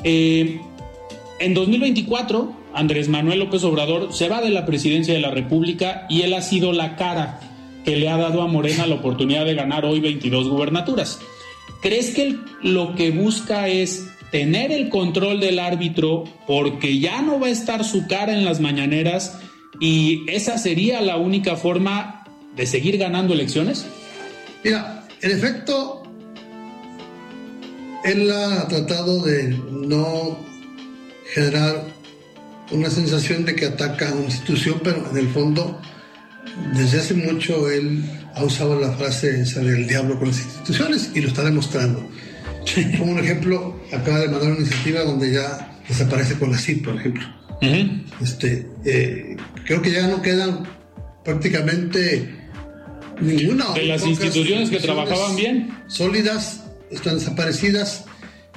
Eh, 0.03 0.59
en 1.39 1.53
2024, 1.53 2.53
Andrés 2.73 3.07
Manuel 3.07 3.39
López 3.39 3.63
Obrador 3.63 4.13
se 4.13 4.29
va 4.29 4.41
de 4.41 4.49
la 4.49 4.65
presidencia 4.65 5.13
de 5.13 5.19
la 5.19 5.31
República 5.31 6.05
y 6.09 6.21
él 6.21 6.33
ha 6.33 6.41
sido 6.41 6.73
la 6.73 6.95
cara 6.95 7.39
que 7.85 7.95
le 7.95 8.09
ha 8.09 8.17
dado 8.17 8.41
a 8.41 8.47
Morena 8.47 8.85
la 8.85 8.95
oportunidad 8.95 9.45
de 9.45 9.55
ganar 9.55 9.85
hoy 9.85 9.99
22 9.99 10.49
gubernaturas. 10.49 11.19
¿Crees 11.81 12.11
que 12.11 12.37
lo 12.61 12.95
que 12.95 13.09
busca 13.11 13.67
es 13.67 14.05
tener 14.31 14.71
el 14.71 14.89
control 14.89 15.39
del 15.39 15.59
árbitro 15.59 16.25
porque 16.47 16.99
ya 16.99 17.21
no 17.21 17.39
va 17.39 17.47
a 17.47 17.51
estar 17.51 17.83
su 17.83 18.07
cara 18.07 18.33
en 18.33 18.45
las 18.45 18.59
mañaneras 18.59 19.39
y 19.79 20.23
esa 20.29 20.57
sería 20.57 21.01
la 21.01 21.17
única 21.17 21.55
forma 21.55 22.23
de 22.55 22.65
seguir 22.67 22.97
ganando 22.97 23.33
elecciones? 23.33 23.85
Mira, 24.63 25.07
en 25.21 25.31
efecto, 25.31 26.03
él 28.03 28.31
ha 28.31 28.67
tratado 28.67 29.23
de 29.23 29.49
no 29.71 30.37
generar 31.33 31.83
una 32.71 32.89
sensación 32.89 33.43
de 33.43 33.55
que 33.55 33.65
ataca 33.65 34.09
a 34.09 34.13
una 34.13 34.25
institución, 34.25 34.79
pero 34.83 35.09
en 35.09 35.17
el 35.17 35.27
fondo, 35.29 35.81
desde 36.73 36.99
hace 36.99 37.13
mucho 37.15 37.69
él 37.69 38.03
ha 38.35 38.43
usado 38.43 38.79
la 38.79 38.91
frase 38.91 39.45
sale 39.45 39.71
el 39.71 39.87
diablo 39.87 40.17
con 40.17 40.29
las 40.29 40.39
instituciones 40.39 41.11
y 41.13 41.21
lo 41.21 41.27
está 41.27 41.43
demostrando. 41.43 42.07
Como 42.97 43.13
un 43.13 43.19
ejemplo, 43.19 43.81
acaba 43.91 44.19
de 44.19 44.27
mandar 44.27 44.51
una 44.51 44.59
iniciativa 44.59 45.03
donde 45.03 45.33
ya 45.33 45.79
desaparece 45.87 46.35
con 46.35 46.51
la 46.51 46.57
CIP, 46.57 46.85
por 46.85 46.95
ejemplo. 46.95 47.23
este, 48.21 48.67
eh, 48.85 49.35
creo 49.65 49.81
que 49.81 49.91
ya 49.91 50.07
no 50.07 50.21
quedan 50.21 50.63
prácticamente 51.23 52.41
ninguna. 53.19 53.73
De 53.73 53.85
las 53.85 54.05
instituciones 54.05 54.69
que 54.69 54.79
trabajaban 54.79 55.35
bien. 55.35 55.69
Sólidas, 55.87 56.63
están 56.89 57.15
desaparecidas. 57.15 58.05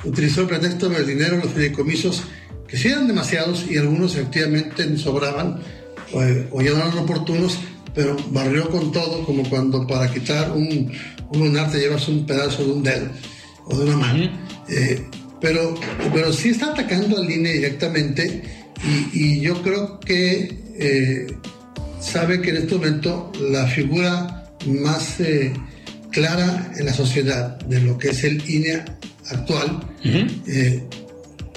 Utilizó 0.04 0.42
el 0.42 0.48
pretexto 0.48 0.88
del 0.88 1.06
dinero, 1.06 1.38
los 1.38 1.52
fideicomisos, 1.52 2.24
que 2.68 2.76
sí 2.76 2.88
eran 2.88 3.06
demasiados 3.06 3.64
y 3.70 3.78
algunos 3.78 4.14
efectivamente 4.14 4.96
sobraban 4.98 5.60
o, 6.12 6.62
ya 6.62 6.70
no 6.72 6.76
eran 6.76 6.98
oportunos, 6.98 7.58
pero 7.94 8.16
barrió 8.30 8.68
con 8.70 8.92
todo, 8.92 9.24
como 9.24 9.48
cuando 9.48 9.86
para 9.86 10.12
quitar 10.12 10.52
un, 10.52 10.92
un 11.30 11.38
lunar 11.38 11.70
te 11.70 11.78
llevas 11.78 12.08
un 12.08 12.26
pedazo 12.26 12.64
de 12.64 12.72
un 12.72 12.82
dedo 12.82 13.08
o 13.66 13.78
de 13.78 13.84
una 13.84 13.96
mano. 13.96 14.30
Eh, 14.68 15.02
pero, 15.40 15.74
pero 16.12 16.32
sí 16.32 16.50
está 16.50 16.70
atacando 16.72 17.18
al 17.18 17.30
INE 17.30 17.52
directamente 17.52 18.42
y, 19.12 19.40
yo 19.40 19.62
creo 19.62 20.00
que 20.00 20.58
eh, 20.78 21.26
sabe 22.00 22.40
que 22.40 22.50
en 22.50 22.56
este 22.56 22.74
momento 22.74 23.30
la 23.40 23.66
figura 23.66 24.50
más 24.66 25.20
eh, 25.20 25.52
clara 26.10 26.72
en 26.76 26.86
la 26.86 26.92
sociedad 26.92 27.58
de 27.60 27.80
lo 27.80 27.98
que 27.98 28.10
es 28.10 28.24
el 28.24 28.42
INE 28.48 28.84
actual, 29.30 29.80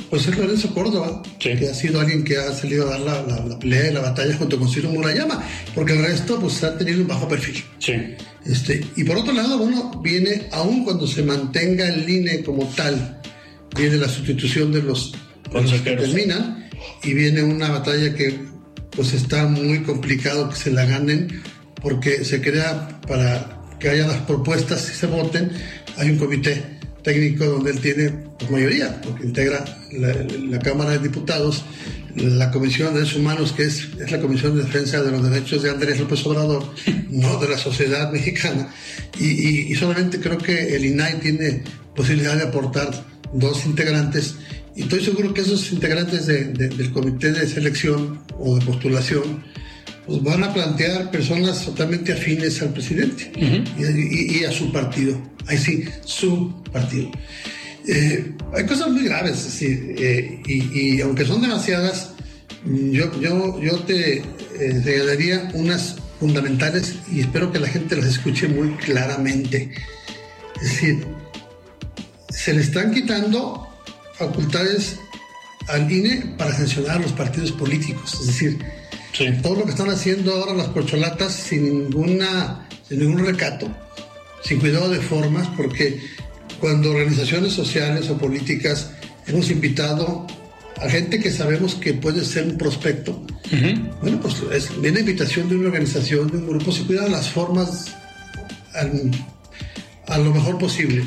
pues 0.10 0.28
es 0.28 0.38
Lorenzo 0.38 0.74
Córdoba, 0.74 1.22
que 1.40 1.54
ha 1.54 1.74
sido 1.74 2.00
alguien 2.00 2.24
que 2.24 2.38
ha 2.38 2.54
salido 2.54 2.88
a 2.88 2.92
dar 2.92 3.00
la, 3.02 3.46
la, 3.46 3.60
pelea 3.60 3.92
y 3.92 3.94
la 3.94 4.02
batalla 4.02 4.36
junto 4.38 4.58
con 4.58 4.70
Ciro 4.70 4.90
Murayama, 4.90 5.44
porque 5.76 5.94
el 5.94 6.04
resto 6.04 6.40
pues 6.40 6.64
ha 6.64 6.78
tenido 6.78 7.02
un 7.02 7.08
bajo 7.08 7.28
perfil. 7.28 7.64
Sí. 7.80 7.94
Este, 8.46 8.86
y 8.96 9.04
por 9.04 9.18
otro 9.18 9.34
lado, 9.34 9.58
bueno, 9.58 10.00
viene, 10.02 10.48
aún 10.52 10.86
cuando 10.86 11.06
se 11.06 11.24
mantenga 11.24 11.88
el 11.90 12.10
INE 12.10 12.44
como 12.44 12.66
tal, 12.70 13.22
viene 13.76 13.98
la 13.98 14.08
sustitución 14.08 14.72
de 14.72 14.82
los, 14.82 15.14
de 15.52 15.84
que 15.84 15.96
terminan 15.98 16.70
y 17.04 17.14
viene 17.14 17.44
una 17.44 17.70
batalla 17.70 18.14
que 18.16 18.40
pues 18.92 19.14
está 19.14 19.46
muy 19.46 19.84
complicado 19.84 20.50
que 20.50 20.56
se 20.56 20.72
la 20.72 20.86
ganen 20.86 21.42
porque 21.82 22.24
se 22.24 22.42
crea 22.42 23.00
para 23.08 23.62
que 23.80 23.90
haya 23.90 24.08
las 24.08 24.22
propuestas 24.22 24.90
y 24.90 24.96
se 24.96 25.06
voten, 25.06 25.52
hay 25.98 26.10
un 26.10 26.18
comité 26.18 26.77
técnico 27.08 27.46
donde 27.46 27.72
él 27.72 27.80
tiene 27.80 28.10
pues, 28.38 28.52
mayoría, 28.52 29.00
porque 29.02 29.24
integra 29.24 29.64
la, 29.94 30.60
Cámara 30.60 30.92
de 30.92 31.00
Diputados, 31.00 31.64
la 32.16 32.52
Comisión 32.52 32.94
de 32.94 33.00
Derechos 33.00 33.20
Humanos, 33.20 33.54
que 33.54 33.64
es, 33.64 33.88
es, 33.98 34.12
la 34.12 34.20
Comisión 34.20 34.58
de 34.58 34.64
Defensa 34.64 35.02
de 35.02 35.12
los 35.12 35.24
Derechos 35.24 35.64
de 35.64 35.70
Andrés 35.70 36.02
López 36.02 36.26
Obrador, 36.26 36.66
no 37.10 37.40
de 37.40 37.48
la 37.48 37.58
sociedad 37.58 38.12
mexicana. 38.12 38.74
Y, 39.18 39.74
solamente 39.76 40.20
creo 40.20 40.38
que 40.38 40.76
el 40.76 40.84
INAI 40.84 41.22
tiene 41.22 41.64
posibilidad 41.96 42.36
de 42.36 42.44
aportar 42.44 42.92
dos 43.32 43.66
integrantes. 43.66 44.36
Y 44.76 44.82
estoy 44.82 45.02
seguro 45.02 45.34
que 45.34 45.42
esos 45.42 45.72
integrantes 45.72 46.28
del 46.28 46.92
comité 46.92 47.32
de 47.32 47.48
selección 47.48 48.20
o 48.38 48.60
de 48.60 48.66
postulación 48.66 49.46
pues 50.08 50.24
van 50.24 50.44
a 50.44 50.54
plantear 50.54 51.12
personas 51.12 51.66
totalmente 51.66 52.14
afines 52.14 52.62
al 52.62 52.70
presidente 52.70 53.32
y, 53.78 54.44
a 54.46 54.52
su 54.52 54.72
partido. 54.72 55.22
Ahí 55.48 55.58
sí, 55.58 55.84
su 56.06 56.64
partido. 56.72 57.12
Eh, 57.86 58.34
hay 58.56 58.66
cosas 58.66 58.90
muy 58.90 59.04
graves, 59.04 59.62
eh, 59.62 60.42
y, 60.46 61.02
aunque 61.02 61.26
son 61.26 61.42
demasiadas, 61.42 62.12
yo, 62.66 63.20
yo, 63.22 63.62
yo 63.62 63.80
te 63.80 64.24
eh, 64.60 65.50
unas 65.54 65.98
fundamentales 66.20 66.96
y 67.12 67.20
espero 67.20 67.52
que 67.52 67.60
la 67.60 67.68
gente 67.68 67.96
las 67.98 68.08
escuche 68.08 68.48
muy 68.48 68.72
claramente. 68.78 69.72
Es 70.62 70.72
decir, 70.72 71.06
se 72.30 72.54
le 72.54 72.62
están 72.62 72.94
quitando 72.94 73.68
facultades 74.14 74.98
al 75.68 75.92
INE 75.92 76.36
para 76.38 76.56
sancionar 76.56 76.98
a 76.98 77.00
los 77.00 77.12
partidos 77.12 77.52
políticos. 77.52 78.18
Es 78.22 78.28
decir, 78.28 78.58
todo 79.42 79.56
lo 79.56 79.66
que 79.66 79.72
están 79.72 79.90
haciendo 79.90 80.34
ahora 80.34 80.54
las 80.54 80.68
corcholatas 80.68 81.34
sin, 81.34 81.90
ninguna, 81.90 82.68
sin 82.88 83.00
ningún 83.00 83.26
recato, 83.26 83.68
sin 84.44 84.60
cuidado 84.60 84.90
de 84.90 85.00
formas, 85.00 85.48
porque 85.56 86.00
cuando 86.60 86.92
organizaciones 86.92 87.54
sociales 87.54 88.10
o 88.10 88.18
políticas 88.18 88.92
hemos 89.28 89.50
invitado 89.50 90.28
a 90.82 90.90
gente 90.90 91.20
que 91.20 91.32
sabemos 91.32 91.76
que 91.76 91.94
puede 91.94 92.24
ser 92.24 92.46
un 92.46 92.58
prospecto, 92.58 93.26
bueno, 94.02 94.20
pues 94.22 94.36
es, 94.54 94.82
viene 94.82 95.00
invitación 95.00 95.50
de 95.50 95.56
una 95.56 95.68
organización, 95.68 96.30
de 96.30 96.38
un 96.38 96.48
grupo, 96.48 96.72
se 96.72 96.84
cuidan 96.84 97.12
las 97.12 97.30
formas 97.30 97.96
a 100.08 100.18
lo 100.18 100.34
mejor 100.34 100.58
posible. 100.58 101.04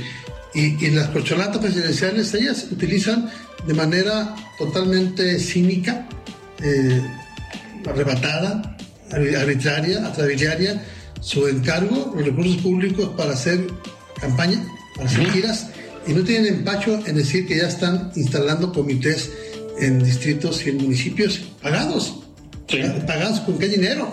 Y, 0.52 0.84
y, 0.84 0.90
las 0.90 1.08
corcholatas 1.10 1.58
presidenciales, 1.58 2.34
ellas 2.34 2.66
utilizan 2.72 3.30
de 3.68 3.74
manera 3.74 4.34
totalmente 4.58 5.38
cínica 5.38 6.08
eh, 6.60 7.00
arrebatada, 7.86 8.76
arbitraria, 9.12 10.06
atrabiliaria, 10.06 10.82
su 11.20 11.46
encargo, 11.48 12.12
los 12.14 12.24
recursos 12.24 12.56
públicos 12.58 13.10
para 13.16 13.32
hacer 13.32 13.66
campaña, 14.20 14.62
para 14.96 15.08
hacer 15.08 15.30
giras, 15.30 15.68
y 16.06 16.12
no 16.12 16.22
tienen 16.22 16.54
empacho 16.54 16.98
en 17.06 17.16
decir 17.16 17.46
que 17.46 17.58
ya 17.58 17.68
están 17.68 18.10
instalando 18.16 18.72
comités 18.72 19.30
en 19.78 20.02
distritos 20.02 20.64
y 20.66 20.70
en 20.70 20.78
municipios 20.78 21.40
pagados. 21.62 22.20
¿Pagados 23.06 23.40
con 23.40 23.58
qué 23.58 23.68
dinero? 23.68 24.12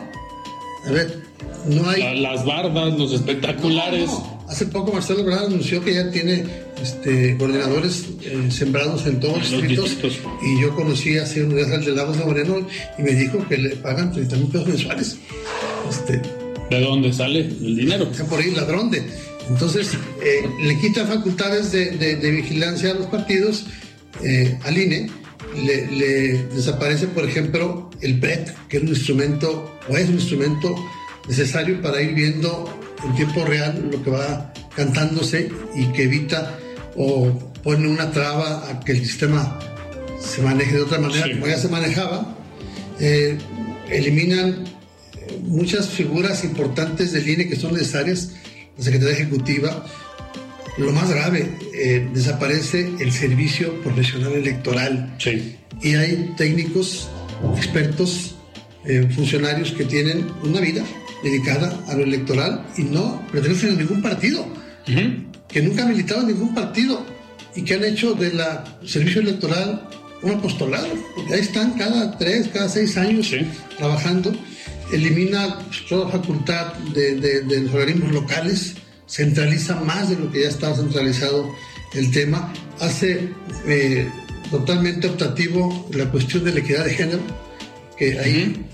A 0.85 0.91
ver, 0.91 1.21
no 1.67 1.89
hay... 1.89 2.21
Las 2.21 2.45
bardas, 2.45 2.97
los 2.97 3.13
espectaculares. 3.13 4.09
Hace 4.47 4.65
poco 4.67 4.93
Marcelo 4.93 5.19
Ebrard 5.19 5.45
anunció 5.45 5.83
que 5.83 5.93
ya 5.93 6.09
tiene 6.09 6.66
este, 6.81 7.35
coordinadores 7.37 8.05
eh, 8.21 8.49
sembrados 8.49 9.05
en 9.05 9.19
todos 9.19 9.51
los 9.51 9.61
distritos, 9.61 10.19
y 10.43 10.61
yo 10.61 10.75
conocí 10.75 11.17
hace 11.17 11.43
unos 11.43 11.55
días 11.55 11.71
al 11.71 11.85
de 11.85 11.91
Lagos 11.93 12.17
de 12.17 12.25
Moreno 12.25 12.67
y 12.97 13.01
me 13.01 13.13
dijo 13.13 13.45
que 13.47 13.57
le 13.57 13.75
pagan 13.77 14.11
30 14.11 14.35
mil 14.35 14.47
pesos 14.47 14.67
mensuales. 14.67 15.17
Este, 15.89 16.21
¿De 16.69 16.81
dónde 16.81 17.13
sale 17.13 17.39
el 17.39 17.75
dinero? 17.75 18.09
por 18.29 18.39
ahí 18.39 18.51
ladrón 18.51 18.91
de. 18.91 19.03
Entonces, 19.49 19.91
eh, 20.21 20.47
le 20.61 20.77
quita 20.79 21.05
facultades 21.05 21.71
de, 21.71 22.31
vigilancia 22.31 22.91
a 22.91 22.93
los 22.95 23.07
partidos, 23.07 23.65
eh, 24.21 24.57
al 24.63 24.77
INE, 24.77 25.09
le, 25.65 25.87
le, 25.87 26.43
desaparece, 26.53 27.07
por 27.07 27.23
ejemplo, 27.23 27.89
el 28.01 28.19
PRET, 28.19 28.53
que 28.67 28.77
es 28.77 28.83
un 28.83 28.89
instrumento, 28.89 29.79
o 29.87 29.97
es 29.97 30.09
un 30.09 30.15
instrumento 30.15 30.75
necesario 31.27 31.81
para 31.81 32.01
ir 32.01 32.13
viendo 32.13 32.69
en 33.05 33.15
tiempo 33.15 33.45
real 33.45 33.89
lo 33.91 34.03
que 34.03 34.09
va 34.09 34.53
cantándose 34.75 35.49
y 35.75 35.85
que 35.87 36.03
evita 36.03 36.59
o 36.97 37.31
pone 37.63 37.87
una 37.87 38.11
traba 38.11 38.69
a 38.69 38.79
que 38.79 38.93
el 38.93 38.99
sistema 38.99 39.59
se 40.19 40.41
maneje 40.41 40.75
de 40.75 40.81
otra 40.81 40.99
manera 40.99 41.29
como 41.31 41.47
ya 41.47 41.57
se 41.57 41.69
manejaba. 41.69 42.35
Eh, 42.99 43.37
eliminan 43.89 44.65
muchas 45.43 45.89
figuras 45.89 46.43
importantes 46.43 47.11
del 47.11 47.27
INE 47.27 47.47
que 47.47 47.55
son 47.55 47.73
necesarias, 47.73 48.31
la 48.77 48.83
Secretaría 48.83 49.15
Ejecutiva. 49.15 49.85
Lo 50.77 50.91
más 50.91 51.09
grave, 51.09 51.49
eh, 51.73 52.07
desaparece 52.13 52.91
el 52.99 53.11
servicio 53.11 53.81
profesional 53.81 54.33
electoral. 54.33 55.15
Y 55.81 55.95
hay 55.95 56.33
técnicos, 56.37 57.09
expertos, 57.55 58.35
eh, 58.85 59.07
funcionarios 59.13 59.71
que 59.71 59.85
tienen 59.85 60.27
una 60.43 60.61
vida 60.61 60.83
dedicada 61.23 61.83
a 61.87 61.95
lo 61.95 62.03
electoral 62.03 62.65
y 62.77 62.83
no 62.83 63.21
pertenecen 63.31 63.71
a 63.71 63.73
ningún 63.73 64.01
partido, 64.01 64.47
que 65.47 65.61
nunca 65.61 65.83
han 65.83 65.89
militado 65.89 66.21
en 66.21 66.27
ningún 66.27 66.53
partido 66.53 67.05
y 67.55 67.63
que 67.63 67.75
han 67.75 67.83
hecho 67.83 68.13
del 68.13 68.39
servicio 68.85 69.21
electoral 69.21 69.87
un 70.21 70.31
apostolado. 70.31 70.87
Ahí 71.31 71.39
están 71.39 71.73
cada 71.73 72.17
tres, 72.17 72.49
cada 72.49 72.69
seis 72.69 72.97
años 72.97 73.31
trabajando. 73.77 74.33
Elimina 74.91 75.59
toda 75.89 76.09
facultad 76.09 76.73
de, 76.93 77.43
los 77.43 77.73
organismos 77.73 78.11
locales, 78.11 78.75
centraliza 79.07 79.75
más 79.81 80.09
de 80.09 80.15
lo 80.15 80.31
que 80.31 80.41
ya 80.41 80.49
estaba 80.49 80.75
centralizado 80.75 81.49
el 81.93 82.11
tema, 82.11 82.53
hace 82.79 83.29
eh, 83.65 84.07
totalmente 84.49 85.07
optativo 85.07 85.89
la 85.93 86.09
cuestión 86.09 86.43
de 86.43 86.53
la 86.53 86.59
equidad 86.59 86.85
de 86.85 86.93
género, 86.93 87.21
que 87.97 88.19
ahí 88.19 88.65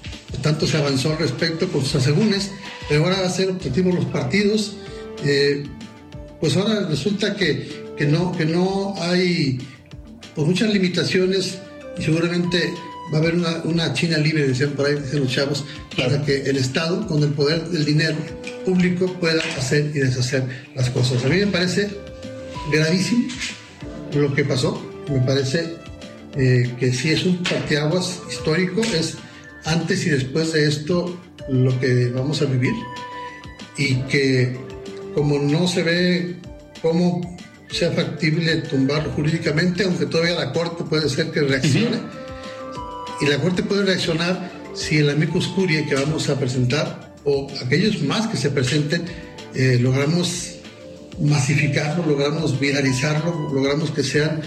tanto 0.41 0.67
se 0.67 0.77
avanzó 0.77 1.11
al 1.11 1.19
respecto 1.19 1.67
con 1.69 1.83
sus 1.83 1.95
asegúnes, 1.95 2.51
pero 2.89 3.03
ahora 3.03 3.21
va 3.21 3.27
a 3.27 3.31
ser 3.31 3.49
objetivo 3.49 3.91
los 3.91 4.05
partidos. 4.05 4.75
Eh, 5.23 5.63
pues 6.43 6.57
ahora 6.57 6.85
resulta 6.89 7.37
que, 7.37 7.85
que, 7.95 8.05
no, 8.05 8.33
que 8.33 8.43
no 8.43 8.95
hay 8.99 9.59
pues, 10.35 10.45
muchas 10.45 10.73
limitaciones 10.73 11.57
y 11.97 12.03
seguramente 12.03 12.73
va 13.13 13.19
a 13.19 13.21
haber 13.21 13.35
una, 13.35 13.61
una 13.63 13.93
China 13.93 14.17
libre, 14.17 14.49
decían 14.49 14.71
por 14.71 14.87
ahí, 14.87 14.95
dicen 14.95 15.21
los 15.21 15.31
chavos, 15.31 15.63
para 15.95 16.21
que 16.21 16.41
el 16.41 16.57
Estado, 16.57 17.07
con 17.07 17.23
el 17.23 17.29
poder 17.29 17.69
del 17.69 17.85
dinero 17.85 18.17
público, 18.65 19.05
pueda 19.21 19.41
hacer 19.57 19.91
y 19.95 19.99
deshacer 19.99 20.43
las 20.75 20.89
cosas. 20.89 21.23
A 21.23 21.29
mí 21.29 21.37
me 21.37 21.47
parece 21.47 21.89
gravísimo 22.73 23.29
lo 24.13 24.35
que 24.35 24.43
pasó. 24.43 24.85
Me 25.09 25.21
parece 25.21 25.77
eh, 26.35 26.69
que 26.77 26.91
sí 26.91 27.11
es 27.11 27.23
un 27.23 27.41
parteaguas 27.41 28.19
histórico, 28.29 28.81
es 28.81 29.15
antes 29.63 30.05
y 30.05 30.09
después 30.09 30.51
de 30.51 30.67
esto 30.67 31.17
lo 31.47 31.79
que 31.79 32.09
vamos 32.09 32.41
a 32.41 32.45
vivir 32.47 32.73
y 33.77 33.95
que 34.09 34.72
como 35.13 35.39
no 35.39 35.67
se 35.67 35.83
ve 35.83 36.35
cómo 36.81 37.37
sea 37.69 37.91
factible 37.91 38.57
tumbarlo 38.57 39.11
jurídicamente, 39.11 39.83
aunque 39.83 40.05
todavía 40.05 40.35
la 40.35 40.51
Corte 40.51 40.83
puede 40.83 41.09
ser 41.09 41.31
que 41.31 41.41
reaccione, 41.41 41.97
y 43.21 43.25
la 43.25 43.39
Corte 43.39 43.63
puede 43.63 43.85
reaccionar 43.85 44.51
si 44.73 44.97
el 44.97 45.09
amicus 45.09 45.47
curiae 45.49 45.85
que 45.85 45.95
vamos 45.95 46.29
a 46.29 46.39
presentar 46.39 47.13
o 47.23 47.47
aquellos 47.63 48.01
más 48.01 48.27
que 48.27 48.37
se 48.37 48.49
presenten 48.49 49.05
eh, 49.55 49.77
logramos 49.79 50.55
masificarlo, 51.21 52.05
logramos 52.05 52.59
viralizarlo, 52.59 53.51
logramos 53.53 53.91
que 53.91 54.03
sean 54.03 54.41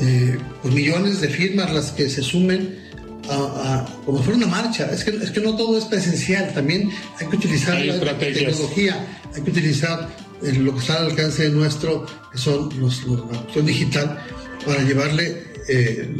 eh, 0.00 0.38
pues 0.62 0.72
millones 0.72 1.20
de 1.20 1.28
firmas 1.28 1.72
las 1.72 1.90
que 1.90 2.08
se 2.08 2.22
sumen 2.22 2.83
a, 3.30 3.86
como 4.04 4.18
si 4.18 4.24
fuera 4.24 4.38
una 4.38 4.46
marcha. 4.46 4.90
Es 4.90 5.04
que, 5.04 5.10
es 5.10 5.30
que 5.30 5.40
no 5.40 5.56
todo 5.56 5.78
es 5.78 5.84
presencial, 5.84 6.52
también 6.54 6.90
hay 7.20 7.26
que 7.26 7.36
utilizar 7.36 7.78
la 7.84 8.18
tecnología, 8.18 9.06
hay 9.34 9.42
que 9.42 9.50
utilizar 9.50 10.08
eh, 10.42 10.52
lo 10.52 10.74
que 10.74 10.80
está 10.80 10.98
al 10.98 11.06
alcance 11.06 11.44
de 11.44 11.50
nuestro, 11.50 12.06
que 12.32 12.38
son 12.38 12.68
los, 12.80 13.06
la 13.06 13.38
opción 13.38 13.66
digital, 13.66 14.18
para 14.64 14.82
llevarle 14.82 15.44
eh, 15.68 16.10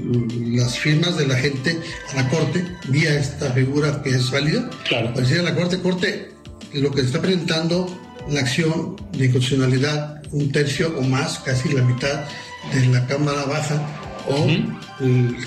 las 0.53 0.79
firmas 0.79 1.17
de 1.17 1.27
la 1.27 1.37
gente 1.37 1.79
a 2.13 2.17
la 2.17 2.29
Corte 2.29 2.65
vía 2.89 3.19
esta 3.19 3.53
figura 3.53 4.03
que 4.03 4.11
es 4.11 4.31
válida. 4.31 4.71
Claro. 4.89 5.09
Para 5.13 5.21
decir 5.21 5.41
a 5.41 5.43
la 5.43 5.55
Corte, 5.55 5.81
Corte, 5.81 6.31
lo 6.73 6.91
que 6.91 7.03
está 7.03 7.21
presentando 7.21 8.01
la 8.31 8.41
acción 8.41 8.97
de 9.13 9.27
inconstitucionalidad, 9.27 10.23
un 10.33 10.51
tercio 10.51 10.95
o 10.99 11.03
más, 11.03 11.39
casi 11.41 11.69
la 11.71 11.83
mitad 11.83 12.25
de 12.73 12.87
la 12.87 13.07
Cámara 13.07 13.45
Baja 13.45 14.04
o 14.29 14.47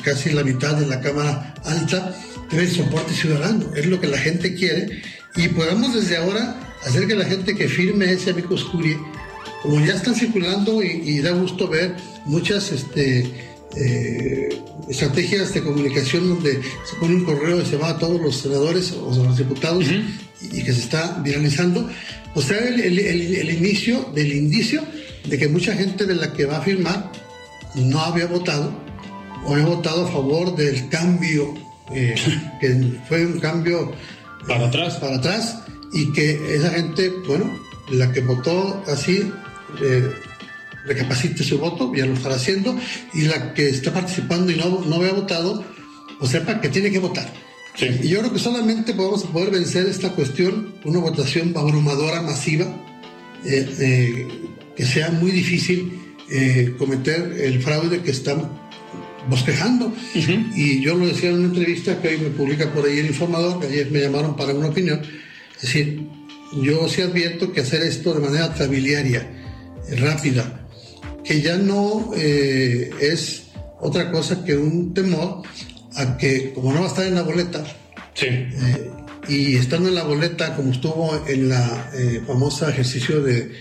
casi 0.03 0.31
la 0.31 0.43
mitad 0.43 0.75
de 0.75 0.87
la 0.87 1.01
Cámara 1.01 1.55
Alta, 1.65 2.15
debe 2.51 2.67
soporte 2.67 3.13
ciudadano. 3.13 3.65
Es 3.75 3.85
lo 3.85 3.99
que 3.99 4.07
la 4.07 4.17
gente 4.17 4.53
quiere. 4.53 5.01
Y 5.35 5.47
podamos 5.49 5.93
desde 5.93 6.17
ahora 6.17 6.55
hacer 6.85 7.07
que 7.07 7.15
la 7.15 7.25
gente 7.25 7.55
que 7.55 7.67
firme 7.67 8.11
ese 8.11 8.31
amicus 8.31 8.63
curiae, 8.65 8.97
como 9.61 9.79
ya 9.85 9.95
están 9.95 10.15
circulando 10.15 10.81
y, 10.81 11.19
da 11.19 11.31
gusto 11.31 11.67
ver 11.67 11.95
muchas 12.25 12.71
este, 12.71 13.31
eh, 13.75 14.49
estrategias 14.89 15.53
de 15.53 15.61
comunicación 15.61 16.29
donde 16.29 16.61
se 16.85 16.95
pone 16.99 17.15
un 17.15 17.25
correo 17.25 17.61
y 17.61 17.65
se 17.65 17.77
va 17.77 17.89
a 17.89 17.97
todos 17.97 18.21
los 18.21 18.37
senadores 18.37 18.91
o 18.93 19.11
a 19.11 19.27
los 19.27 19.37
diputados 19.37 19.85
y, 20.41 20.63
que 20.63 20.71
se 20.71 20.81
está 20.81 21.19
viralizando, 21.23 21.89
pues 22.33 22.47
sea 22.47 22.59
el, 22.59 22.79
el, 22.79 23.49
inicio 23.51 24.11
del 24.13 24.31
indicio 24.33 24.83
de 25.25 25.37
que 25.37 25.47
mucha 25.47 25.73
gente 25.73 26.05
de 26.05 26.15
la 26.15 26.31
que 26.31 26.45
va 26.45 26.57
a 26.57 26.61
firmar 26.61 27.11
no 27.77 27.99
había 28.01 28.27
votado 28.27 28.71
o 29.45 29.53
había 29.53 29.65
votado 29.65 30.07
a 30.07 30.11
favor 30.11 30.55
del 30.55 30.89
cambio, 30.89 31.53
eh, 31.91 32.15
que 32.59 32.99
fue 33.07 33.25
un 33.25 33.39
cambio 33.39 33.91
para 34.47 34.67
atrás. 34.67 34.95
Para 34.95 35.17
atrás 35.17 35.57
y 35.93 36.11
que 36.11 36.55
esa 36.55 36.69
gente, 36.71 37.11
bueno, 37.27 37.49
la 37.89 38.11
que 38.11 38.21
votó 38.21 38.83
así, 38.87 39.31
eh, 39.81 40.11
recapacite 40.85 41.43
su 41.43 41.59
voto, 41.59 41.93
ya 41.93 42.05
lo 42.05 42.13
estará 42.13 42.35
haciendo, 42.35 42.77
y 43.13 43.23
la 43.23 43.53
que 43.53 43.69
está 43.69 43.93
participando 43.93 44.51
y 44.51 44.55
no, 44.55 44.81
no 44.85 44.95
había 44.95 45.13
votado, 45.13 45.63
pues 46.19 46.31
sepa 46.31 46.59
que 46.61 46.69
tiene 46.69 46.91
que 46.91 46.99
votar. 46.99 47.31
Y 47.79 48.07
yo 48.07 48.19
creo 48.19 48.33
que 48.33 48.39
solamente 48.39 48.93
podemos 48.93 49.23
poder 49.25 49.51
vencer 49.51 49.85
esta 49.85 50.09
cuestión, 50.09 50.73
una 50.83 50.99
votación 50.99 51.53
abrumadora, 51.55 52.23
masiva, 52.23 52.65
eh, 53.45 53.69
eh, 53.79 54.27
que 54.75 54.85
sea 54.85 55.11
muy 55.11 55.29
difícil 55.29 56.06
cometer 56.77 57.35
el 57.39 57.61
fraude 57.61 58.01
que 58.01 58.11
están 58.11 58.49
bosquejando. 59.29 59.93
Y 60.55 60.81
yo 60.81 60.95
lo 60.95 61.07
decía 61.07 61.29
en 61.29 61.35
una 61.37 61.47
entrevista 61.47 62.01
que 62.01 62.09
hoy 62.09 62.17
me 62.17 62.29
publica 62.29 62.71
por 62.73 62.85
ahí 62.85 62.99
el 62.99 63.07
informador, 63.07 63.59
que 63.59 63.67
ayer 63.67 63.91
me 63.91 64.01
llamaron 64.01 64.35
para 64.35 64.53
una 64.53 64.67
opinión, 64.67 65.01
es 65.55 65.61
decir, 65.61 66.07
yo 66.61 66.87
sí 66.87 67.01
advierto 67.01 67.51
que 67.51 67.61
hacer 67.61 67.83
esto 67.83 68.13
de 68.13 68.19
manera 68.21 68.53
trabiliaria, 68.53 69.27
rápida, 69.97 70.67
que 71.23 71.41
ya 71.41 71.57
no 71.57 72.11
eh, 72.15 72.89
es 73.01 73.43
otra 73.79 74.11
cosa 74.11 74.43
que 74.43 74.55
un 74.55 74.93
temor 74.93 75.43
a 75.95 76.17
que, 76.17 76.53
como 76.53 76.73
no 76.73 76.81
va 76.81 76.85
a 76.85 76.89
estar 76.89 77.05
en 77.05 77.15
la 77.15 77.23
boleta, 77.23 77.63
eh, 78.21 78.91
y 79.27 79.55
estando 79.55 79.89
en 79.89 79.95
la 79.95 80.03
boleta, 80.03 80.55
como 80.55 80.71
estuvo 80.71 81.21
en 81.27 81.49
la 81.49 81.91
eh, 81.93 82.21
famosa 82.25 82.69
ejercicio 82.69 83.21
de 83.21 83.51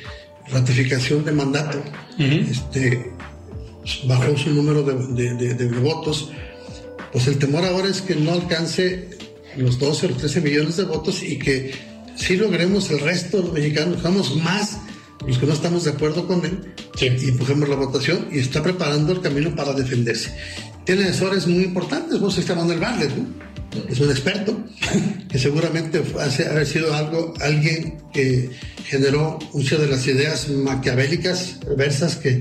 ratificación 0.51 1.24
de 1.24 1.32
mandato, 1.32 1.82
este, 2.18 3.12
bajó 4.07 4.36
su 4.36 4.51
número 4.51 4.82
de, 4.82 5.34
de, 5.34 5.66
votos, 5.78 6.30
pues 7.12 7.26
el 7.26 7.38
temor 7.38 7.64
ahora 7.64 7.88
es 7.88 8.03
que 8.03 8.14
no 8.14 8.32
alcance 8.32 9.11
los 9.57 9.78
12 9.78 10.07
o 10.07 10.11
13 10.11 10.40
millones 10.40 10.76
de 10.76 10.84
votos 10.84 11.22
y 11.22 11.38
que 11.38 11.72
si 12.16 12.36
logremos 12.36 12.90
el 12.90 13.01
resto 13.01 13.38
de 13.38 13.42
los 13.44 13.53
mexicanos, 13.53 14.03
somos 14.03 14.36
más 14.36 14.78
los 15.26 15.38
que 15.38 15.47
no 15.47 15.53
estamos 15.53 15.84
de 15.84 15.90
acuerdo 15.90 16.26
con 16.26 16.44
él. 16.44 16.74
Y 17.01 17.28
empujemos 17.28 17.68
la 17.68 17.76
votación 17.76 18.28
y 18.32 18.38
está 18.38 18.62
preparando 18.62 19.12
el 19.12 19.20
camino 19.20 19.55
para 19.55 19.72
defenderse. 19.72 20.34
Tiene 20.84 21.05
asesores 21.05 21.47
muy 21.47 21.64
importantes, 21.64 22.20
vos 22.20 22.38
está 22.38 22.55
Manuel 22.55 22.78
Barlet, 22.78 23.11
es 23.88 24.00
un 24.00 24.10
experto 24.10 24.56
que 25.28 25.38
seguramente 25.38 26.02
hace 26.20 26.46
haber 26.46 26.66
sido 26.66 26.94
algo, 26.94 27.34
alguien 27.40 27.98
que 28.12 28.50
generó 28.84 29.38
muchas 29.52 29.80
de 29.80 29.88
las 29.88 30.06
ideas 30.06 30.48
maquiavélicas, 30.48 31.58
perversas 31.64 32.16
que 32.16 32.38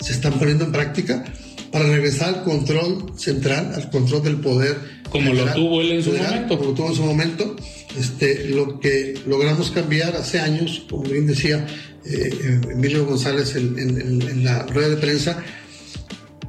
se 0.00 0.12
están 0.12 0.38
poniendo 0.38 0.64
en 0.64 0.72
práctica 0.72 1.24
para 1.72 1.86
regresar 1.86 2.28
al 2.28 2.44
control 2.44 3.12
central, 3.16 3.72
al 3.74 3.90
control 3.90 4.22
del 4.22 4.36
poder. 4.36 4.76
Como 5.10 5.32
lo 5.32 5.44
tuvo 5.52 5.80
él 5.80 5.92
en 5.92 6.02
su 6.02 6.12
momento. 6.12 6.48
Como 6.56 6.70
lo 6.70 6.74
tuvo 6.74 6.88
en 6.88 6.94
su 6.94 7.02
momento. 7.02 7.56
Este, 7.98 8.48
lo 8.48 8.78
que 8.80 9.14
logramos 9.26 9.70
cambiar 9.70 10.14
hace 10.16 10.38
años, 10.38 10.86
como 10.88 11.02
bien 11.04 11.26
decía 11.26 11.66
eh, 12.04 12.60
Emilio 12.70 13.06
González 13.06 13.56
en, 13.56 14.44
la 14.44 14.62
rueda 14.64 14.90
de 14.90 14.96
prensa, 14.96 15.42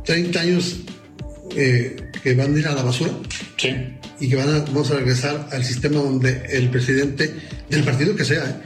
30 0.05 0.39
años 0.39 0.77
eh, 1.55 1.95
que 2.21 2.33
van 2.35 2.55
a 2.55 2.59
ir 2.59 2.67
a 2.67 2.75
la 2.75 2.83
basura. 2.83 3.11
Sí. 3.57 3.69
Y 4.19 4.29
que 4.29 4.35
van 4.35 4.49
a, 4.49 4.59
vamos 4.59 4.91
a 4.91 4.95
regresar 4.95 5.47
al 5.51 5.63
sistema 5.63 5.97
donde 6.01 6.45
el 6.51 6.69
presidente 6.69 7.33
del 7.69 7.83
partido 7.83 8.15
que 8.15 8.25
sea, 8.25 8.61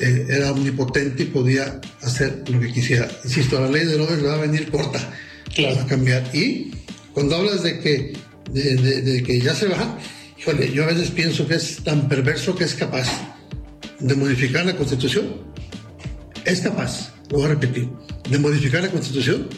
eh, 0.00 0.26
era 0.28 0.50
omnipotente 0.50 1.22
y 1.22 1.26
podía 1.26 1.80
hacer 2.02 2.42
lo 2.48 2.58
que 2.60 2.72
quisiera. 2.72 3.08
Insisto, 3.22 3.60
la 3.60 3.68
ley 3.68 3.84
de 3.84 3.96
López 3.96 4.24
va 4.24 4.34
a 4.34 4.38
venir 4.38 4.70
corta 4.70 4.98
claro. 5.54 5.80
a 5.80 5.86
cambiar. 5.86 6.24
Y 6.32 6.72
cuando 7.12 7.36
hablas 7.36 7.62
de 7.62 7.78
que, 7.78 8.12
de, 8.50 9.22
que 9.22 9.40
ya 9.40 9.54
se 9.54 9.68
va, 9.68 9.98
híjole, 10.38 10.72
yo 10.72 10.84
a 10.84 10.86
veces 10.88 11.10
pienso 11.10 11.46
que 11.46 11.54
es 11.54 11.82
tan 11.84 12.08
perverso 12.08 12.56
que 12.56 12.64
es 12.64 12.74
capaz 12.74 13.06
de 14.00 14.14
modificar 14.14 14.66
la 14.66 14.76
constitución. 14.76 15.26
Es 16.44 16.60
capaz, 16.60 17.12
lo 17.30 17.38
voy 17.38 17.46
a 17.46 17.48
repetir, 17.50 17.88
de 18.28 18.38
modificar 18.38 18.82
la 18.82 18.90
constitución 18.90 19.48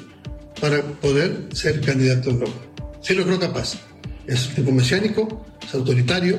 para 0.60 0.82
poder 0.82 1.48
ser 1.52 1.80
candidato 1.80 2.30
a 2.30 2.32
Europa. 2.34 2.60
Sí 3.00 3.14
lo 3.14 3.24
creo 3.24 3.40
capaz. 3.40 3.78
Es 4.26 4.54
tipo 4.54 4.72
mesiánico, 4.72 5.44
es 5.66 5.74
autoritario. 5.74 6.38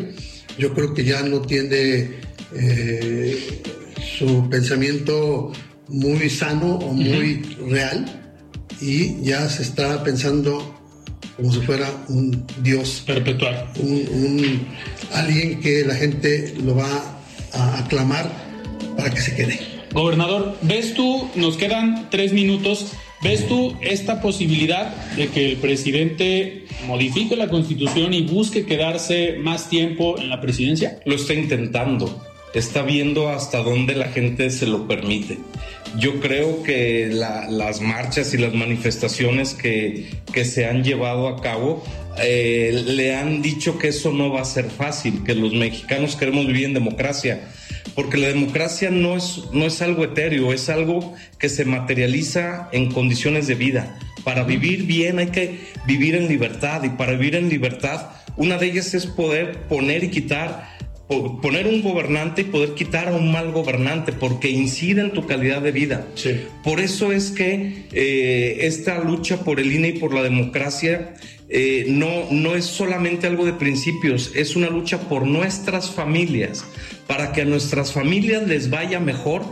Yo 0.57 0.73
creo 0.73 0.93
que 0.93 1.03
ya 1.03 1.21
no 1.23 1.41
tiene 1.41 2.09
eh, 2.55 3.61
su 4.17 4.49
pensamiento 4.49 5.51
muy 5.87 6.29
sano 6.29 6.75
o 6.75 6.93
muy 6.93 7.43
real 7.69 8.05
y 8.81 9.21
ya 9.23 9.47
se 9.49 9.63
está 9.63 10.03
pensando 10.03 10.75
como 11.35 11.53
si 11.53 11.59
fuera 11.61 11.89
un 12.09 12.45
dios. 12.63 13.03
Perpetual. 13.05 13.69
Un, 13.79 14.67
alguien 15.13 15.59
que 15.59 15.85
la 15.85 15.95
gente 15.95 16.53
lo 16.63 16.75
va 16.75 17.21
a 17.53 17.79
aclamar 17.79 18.29
para 18.97 19.11
que 19.11 19.21
se 19.21 19.35
quede. 19.35 19.59
Gobernador, 19.93 20.57
¿ves 20.61 20.93
tú, 20.93 21.29
nos 21.35 21.55
quedan 21.57 22.09
tres 22.09 22.33
minutos, 22.33 22.87
¿ves 23.21 23.47
tú 23.47 23.75
esta 23.81 24.21
posibilidad 24.21 24.95
de 25.15 25.27
que 25.27 25.51
el 25.51 25.57
presidente 25.57 26.65
modifique 26.85 27.35
la 27.35 27.49
constitución 27.49 28.13
y 28.13 28.21
busque 28.23 28.65
quedarse 28.65 29.37
más 29.39 29.69
tiempo 29.69 30.17
en 30.19 30.29
la 30.29 30.41
presidencia? 30.41 30.99
Lo 31.05 31.15
está 31.15 31.33
intentando, 31.33 32.21
está 32.53 32.81
viendo 32.81 33.29
hasta 33.29 33.63
dónde 33.63 33.95
la 33.95 34.09
gente 34.09 34.49
se 34.49 34.67
lo 34.67 34.87
permite. 34.87 35.37
Yo 35.97 36.19
creo 36.19 36.63
que 36.63 37.07
las 37.07 37.81
marchas 37.81 38.33
y 38.33 38.37
las 38.37 38.53
manifestaciones 38.53 39.53
que, 39.53 40.07
se 40.43 40.65
han 40.65 40.83
llevado 40.83 41.27
a 41.27 41.41
cabo 41.41 41.83
eh, 42.19 42.83
le 42.85 43.15
han 43.15 43.41
dicho 43.41 43.79
que 43.79 43.87
eso 43.87 44.11
no 44.11 44.31
va 44.31 44.41
a 44.41 44.45
ser 44.45 44.69
fácil, 44.69 45.23
que 45.23 45.33
los 45.33 45.53
mexicanos 45.53 46.15
queremos 46.15 46.45
vivir 46.45 46.65
en 46.65 46.73
democracia, 46.73 47.49
porque 47.95 48.17
la 48.17 48.27
democracia 48.27 48.89
no 48.89 49.15
es, 49.15 49.43
no 49.51 49.65
es 49.65 49.81
algo 49.81 50.03
etéreo, 50.03 50.53
es 50.53 50.69
algo 50.69 51.15
que 51.39 51.49
se 51.49 51.65
materializa 51.65 52.69
en 52.71 52.91
condiciones 52.91 53.47
de 53.47 53.55
vida. 53.55 53.99
Para 54.23 54.43
vivir 54.43 54.83
bien 54.83 55.19
hay 55.19 55.27
que 55.27 55.59
vivir 55.85 56.15
en 56.15 56.27
libertad 56.27 56.83
y 56.83 56.89
para 56.89 57.13
vivir 57.13 57.35
en 57.35 57.49
libertad 57.49 58.09
una 58.37 58.57
de 58.57 58.67
ellas 58.67 58.93
es 58.93 59.07
poder 59.07 59.63
poner 59.63 60.03
y 60.03 60.09
quitar 60.09 60.76
poner 61.07 61.67
un 61.67 61.81
gobernante 61.81 62.41
y 62.41 62.45
poder 62.45 62.73
quitar 62.73 63.07
a 63.07 63.15
un 63.15 63.31
mal 63.31 63.51
gobernante, 63.51 64.11
porque 64.11 64.49
incide 64.49 65.01
en 65.01 65.11
tu 65.11 65.25
calidad 65.25 65.61
de 65.61 65.71
vida. 65.71 66.07
Por 66.63 66.79
eso 66.79 67.11
es 67.11 67.31
que 67.31 67.85
eh, 67.93 68.57
esta 68.61 68.99
lucha 68.99 69.43
por 69.43 69.59
el 69.59 69.71
INE 69.71 69.89
y 69.89 69.99
por 69.99 70.13
la 70.13 70.21
democracia 70.21 71.13
eh, 71.49 71.85
no, 71.87 72.29
no 72.29 72.55
es 72.55 72.65
solamente 72.65 73.25
algo 73.25 73.45
de 73.45 73.53
principios, 73.53 74.31
es 74.35 74.57
una 74.57 74.69
lucha 74.69 74.99
por 74.99 75.25
nuestras 75.25 75.91
familias. 75.91 76.65
Para 77.07 77.31
que 77.31 77.43
a 77.43 77.45
nuestras 77.45 77.93
familias 77.93 78.45
les 78.45 78.69
vaya 78.69 78.99
mejor, 78.99 79.45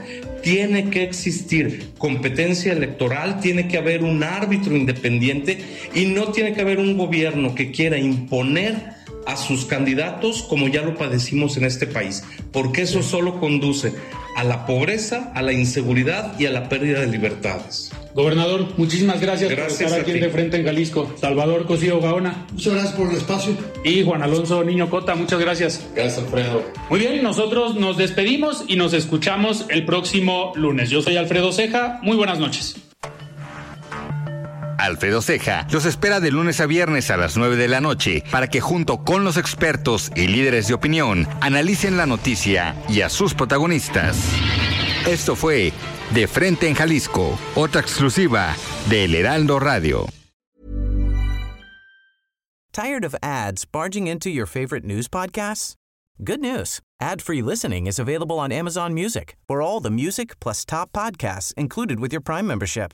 tiene 0.43 0.89
que 0.89 1.03
existir 1.03 1.91
competencia 1.97 2.73
electoral, 2.73 3.39
tiene 3.39 3.69
que 3.69 3.77
haber 3.77 4.03
un 4.03 4.23
árbitro 4.23 4.75
independiente 4.75 5.57
y 5.93 6.05
no 6.07 6.33
tiene 6.33 6.53
que 6.53 6.61
haber 6.61 6.79
un 6.79 6.97
gobierno 6.97 7.55
que 7.55 7.71
quiera 7.71 7.97
imponer 7.97 8.94
a 9.25 9.37
sus 9.37 9.65
candidatos 9.65 10.43
como 10.43 10.67
ya 10.67 10.81
lo 10.81 10.95
padecimos 10.95 11.57
en 11.57 11.65
este 11.65 11.87
país, 11.87 12.23
porque 12.51 12.83
eso 12.83 13.01
solo 13.03 13.39
conduce 13.39 13.93
a 14.35 14.43
la 14.43 14.65
pobreza, 14.65 15.31
a 15.33 15.41
la 15.41 15.53
inseguridad 15.53 16.37
y 16.39 16.45
a 16.45 16.51
la 16.51 16.67
pérdida 16.67 16.99
de 16.99 17.07
libertades. 17.07 17.91
Gobernador, 18.13 18.67
muchísimas 18.77 19.19
gracias, 19.19 19.49
Gracias 19.51 19.77
por 19.77 19.85
estar 19.87 20.01
aquí 20.01 20.13
ti. 20.13 20.19
de 20.19 20.29
frente 20.29 20.57
en 20.57 20.65
Jalisco. 20.65 21.13
Salvador 21.19 21.65
Cosío 21.65 21.99
Gaona 21.99 22.45
Muchas 22.53 22.73
gracias 22.73 22.93
por 22.93 23.09
el 23.09 23.17
espacio. 23.17 23.57
y 23.83 24.03
Juan 24.03 24.23
Alonso 24.23 24.63
Niño 24.63 24.89
Cota, 24.89 25.15
muchas 25.15 25.39
gracias. 25.39 25.85
Gracias, 25.95 26.19
Alfredo. 26.19 26.63
Muy 26.89 26.99
bien, 26.99 27.23
nosotros 27.23 27.75
nos 27.75 27.97
despedimos 27.97 28.63
y 28.67 28.75
nos 28.77 28.93
escuchamos 28.93 29.65
el 29.69 29.85
próximo 29.85 30.53
lunes. 30.55 30.89
Yo 30.89 31.01
soy 31.01 31.17
Alfredo 31.17 31.51
Ceja, 31.51 31.99
muy 32.03 32.15
buenas 32.15 32.39
noches. 32.39 32.75
Alfredo 34.85 35.21
Ceja 35.21 35.67
los 35.71 35.85
espera 35.85 36.19
de 36.19 36.31
lunes 36.31 36.59
a 36.61 36.65
viernes 36.65 37.11
a 37.11 37.17
las 37.17 37.37
9 37.37 37.55
de 37.55 37.67
la 37.67 37.81
noche 37.81 38.23
para 38.31 38.47
que 38.47 38.61
junto 38.61 39.03
con 39.03 39.23
los 39.23 39.37
expertos 39.37 40.11
y 40.15 40.27
líderes 40.27 40.67
de 40.67 40.73
opinión 40.73 41.27
analicen 41.41 41.97
la 41.97 42.05
noticia 42.05 42.75
y 42.87 43.01
a 43.01 43.09
sus 43.09 43.33
protagonistas. 43.33 44.17
Esto 45.07 45.35
fue 45.35 45.73
De 46.13 46.27
Frente 46.27 46.67
en 46.67 46.75
Jalisco, 46.75 47.37
otra 47.55 47.81
exclusiva 47.81 48.55
de 48.89 49.05
El 49.05 49.15
Heraldo 49.15 49.59
Radio. 49.59 50.07
Tired 52.71 53.05
of 53.05 53.15
ads 53.21 53.65
barging 53.65 54.07
into 54.07 54.29
your 54.29 54.45
favorite 54.45 54.83
news 54.83 55.07
podcasts? 55.07 55.75
Good 56.23 56.41
news. 56.41 56.81
Ad-free 56.99 57.41
listening 57.41 57.87
is 57.87 57.99
available 57.99 58.37
on 58.37 58.51
Amazon 58.51 58.93
Music 58.93 59.37
for 59.47 59.61
all 59.61 59.79
the 59.79 59.89
music 59.89 60.39
plus 60.39 60.65
top 60.65 60.91
podcasts 60.91 61.53
included 61.55 61.99
with 61.99 62.11
your 62.11 62.21
Prime 62.21 62.45
membership. 62.47 62.93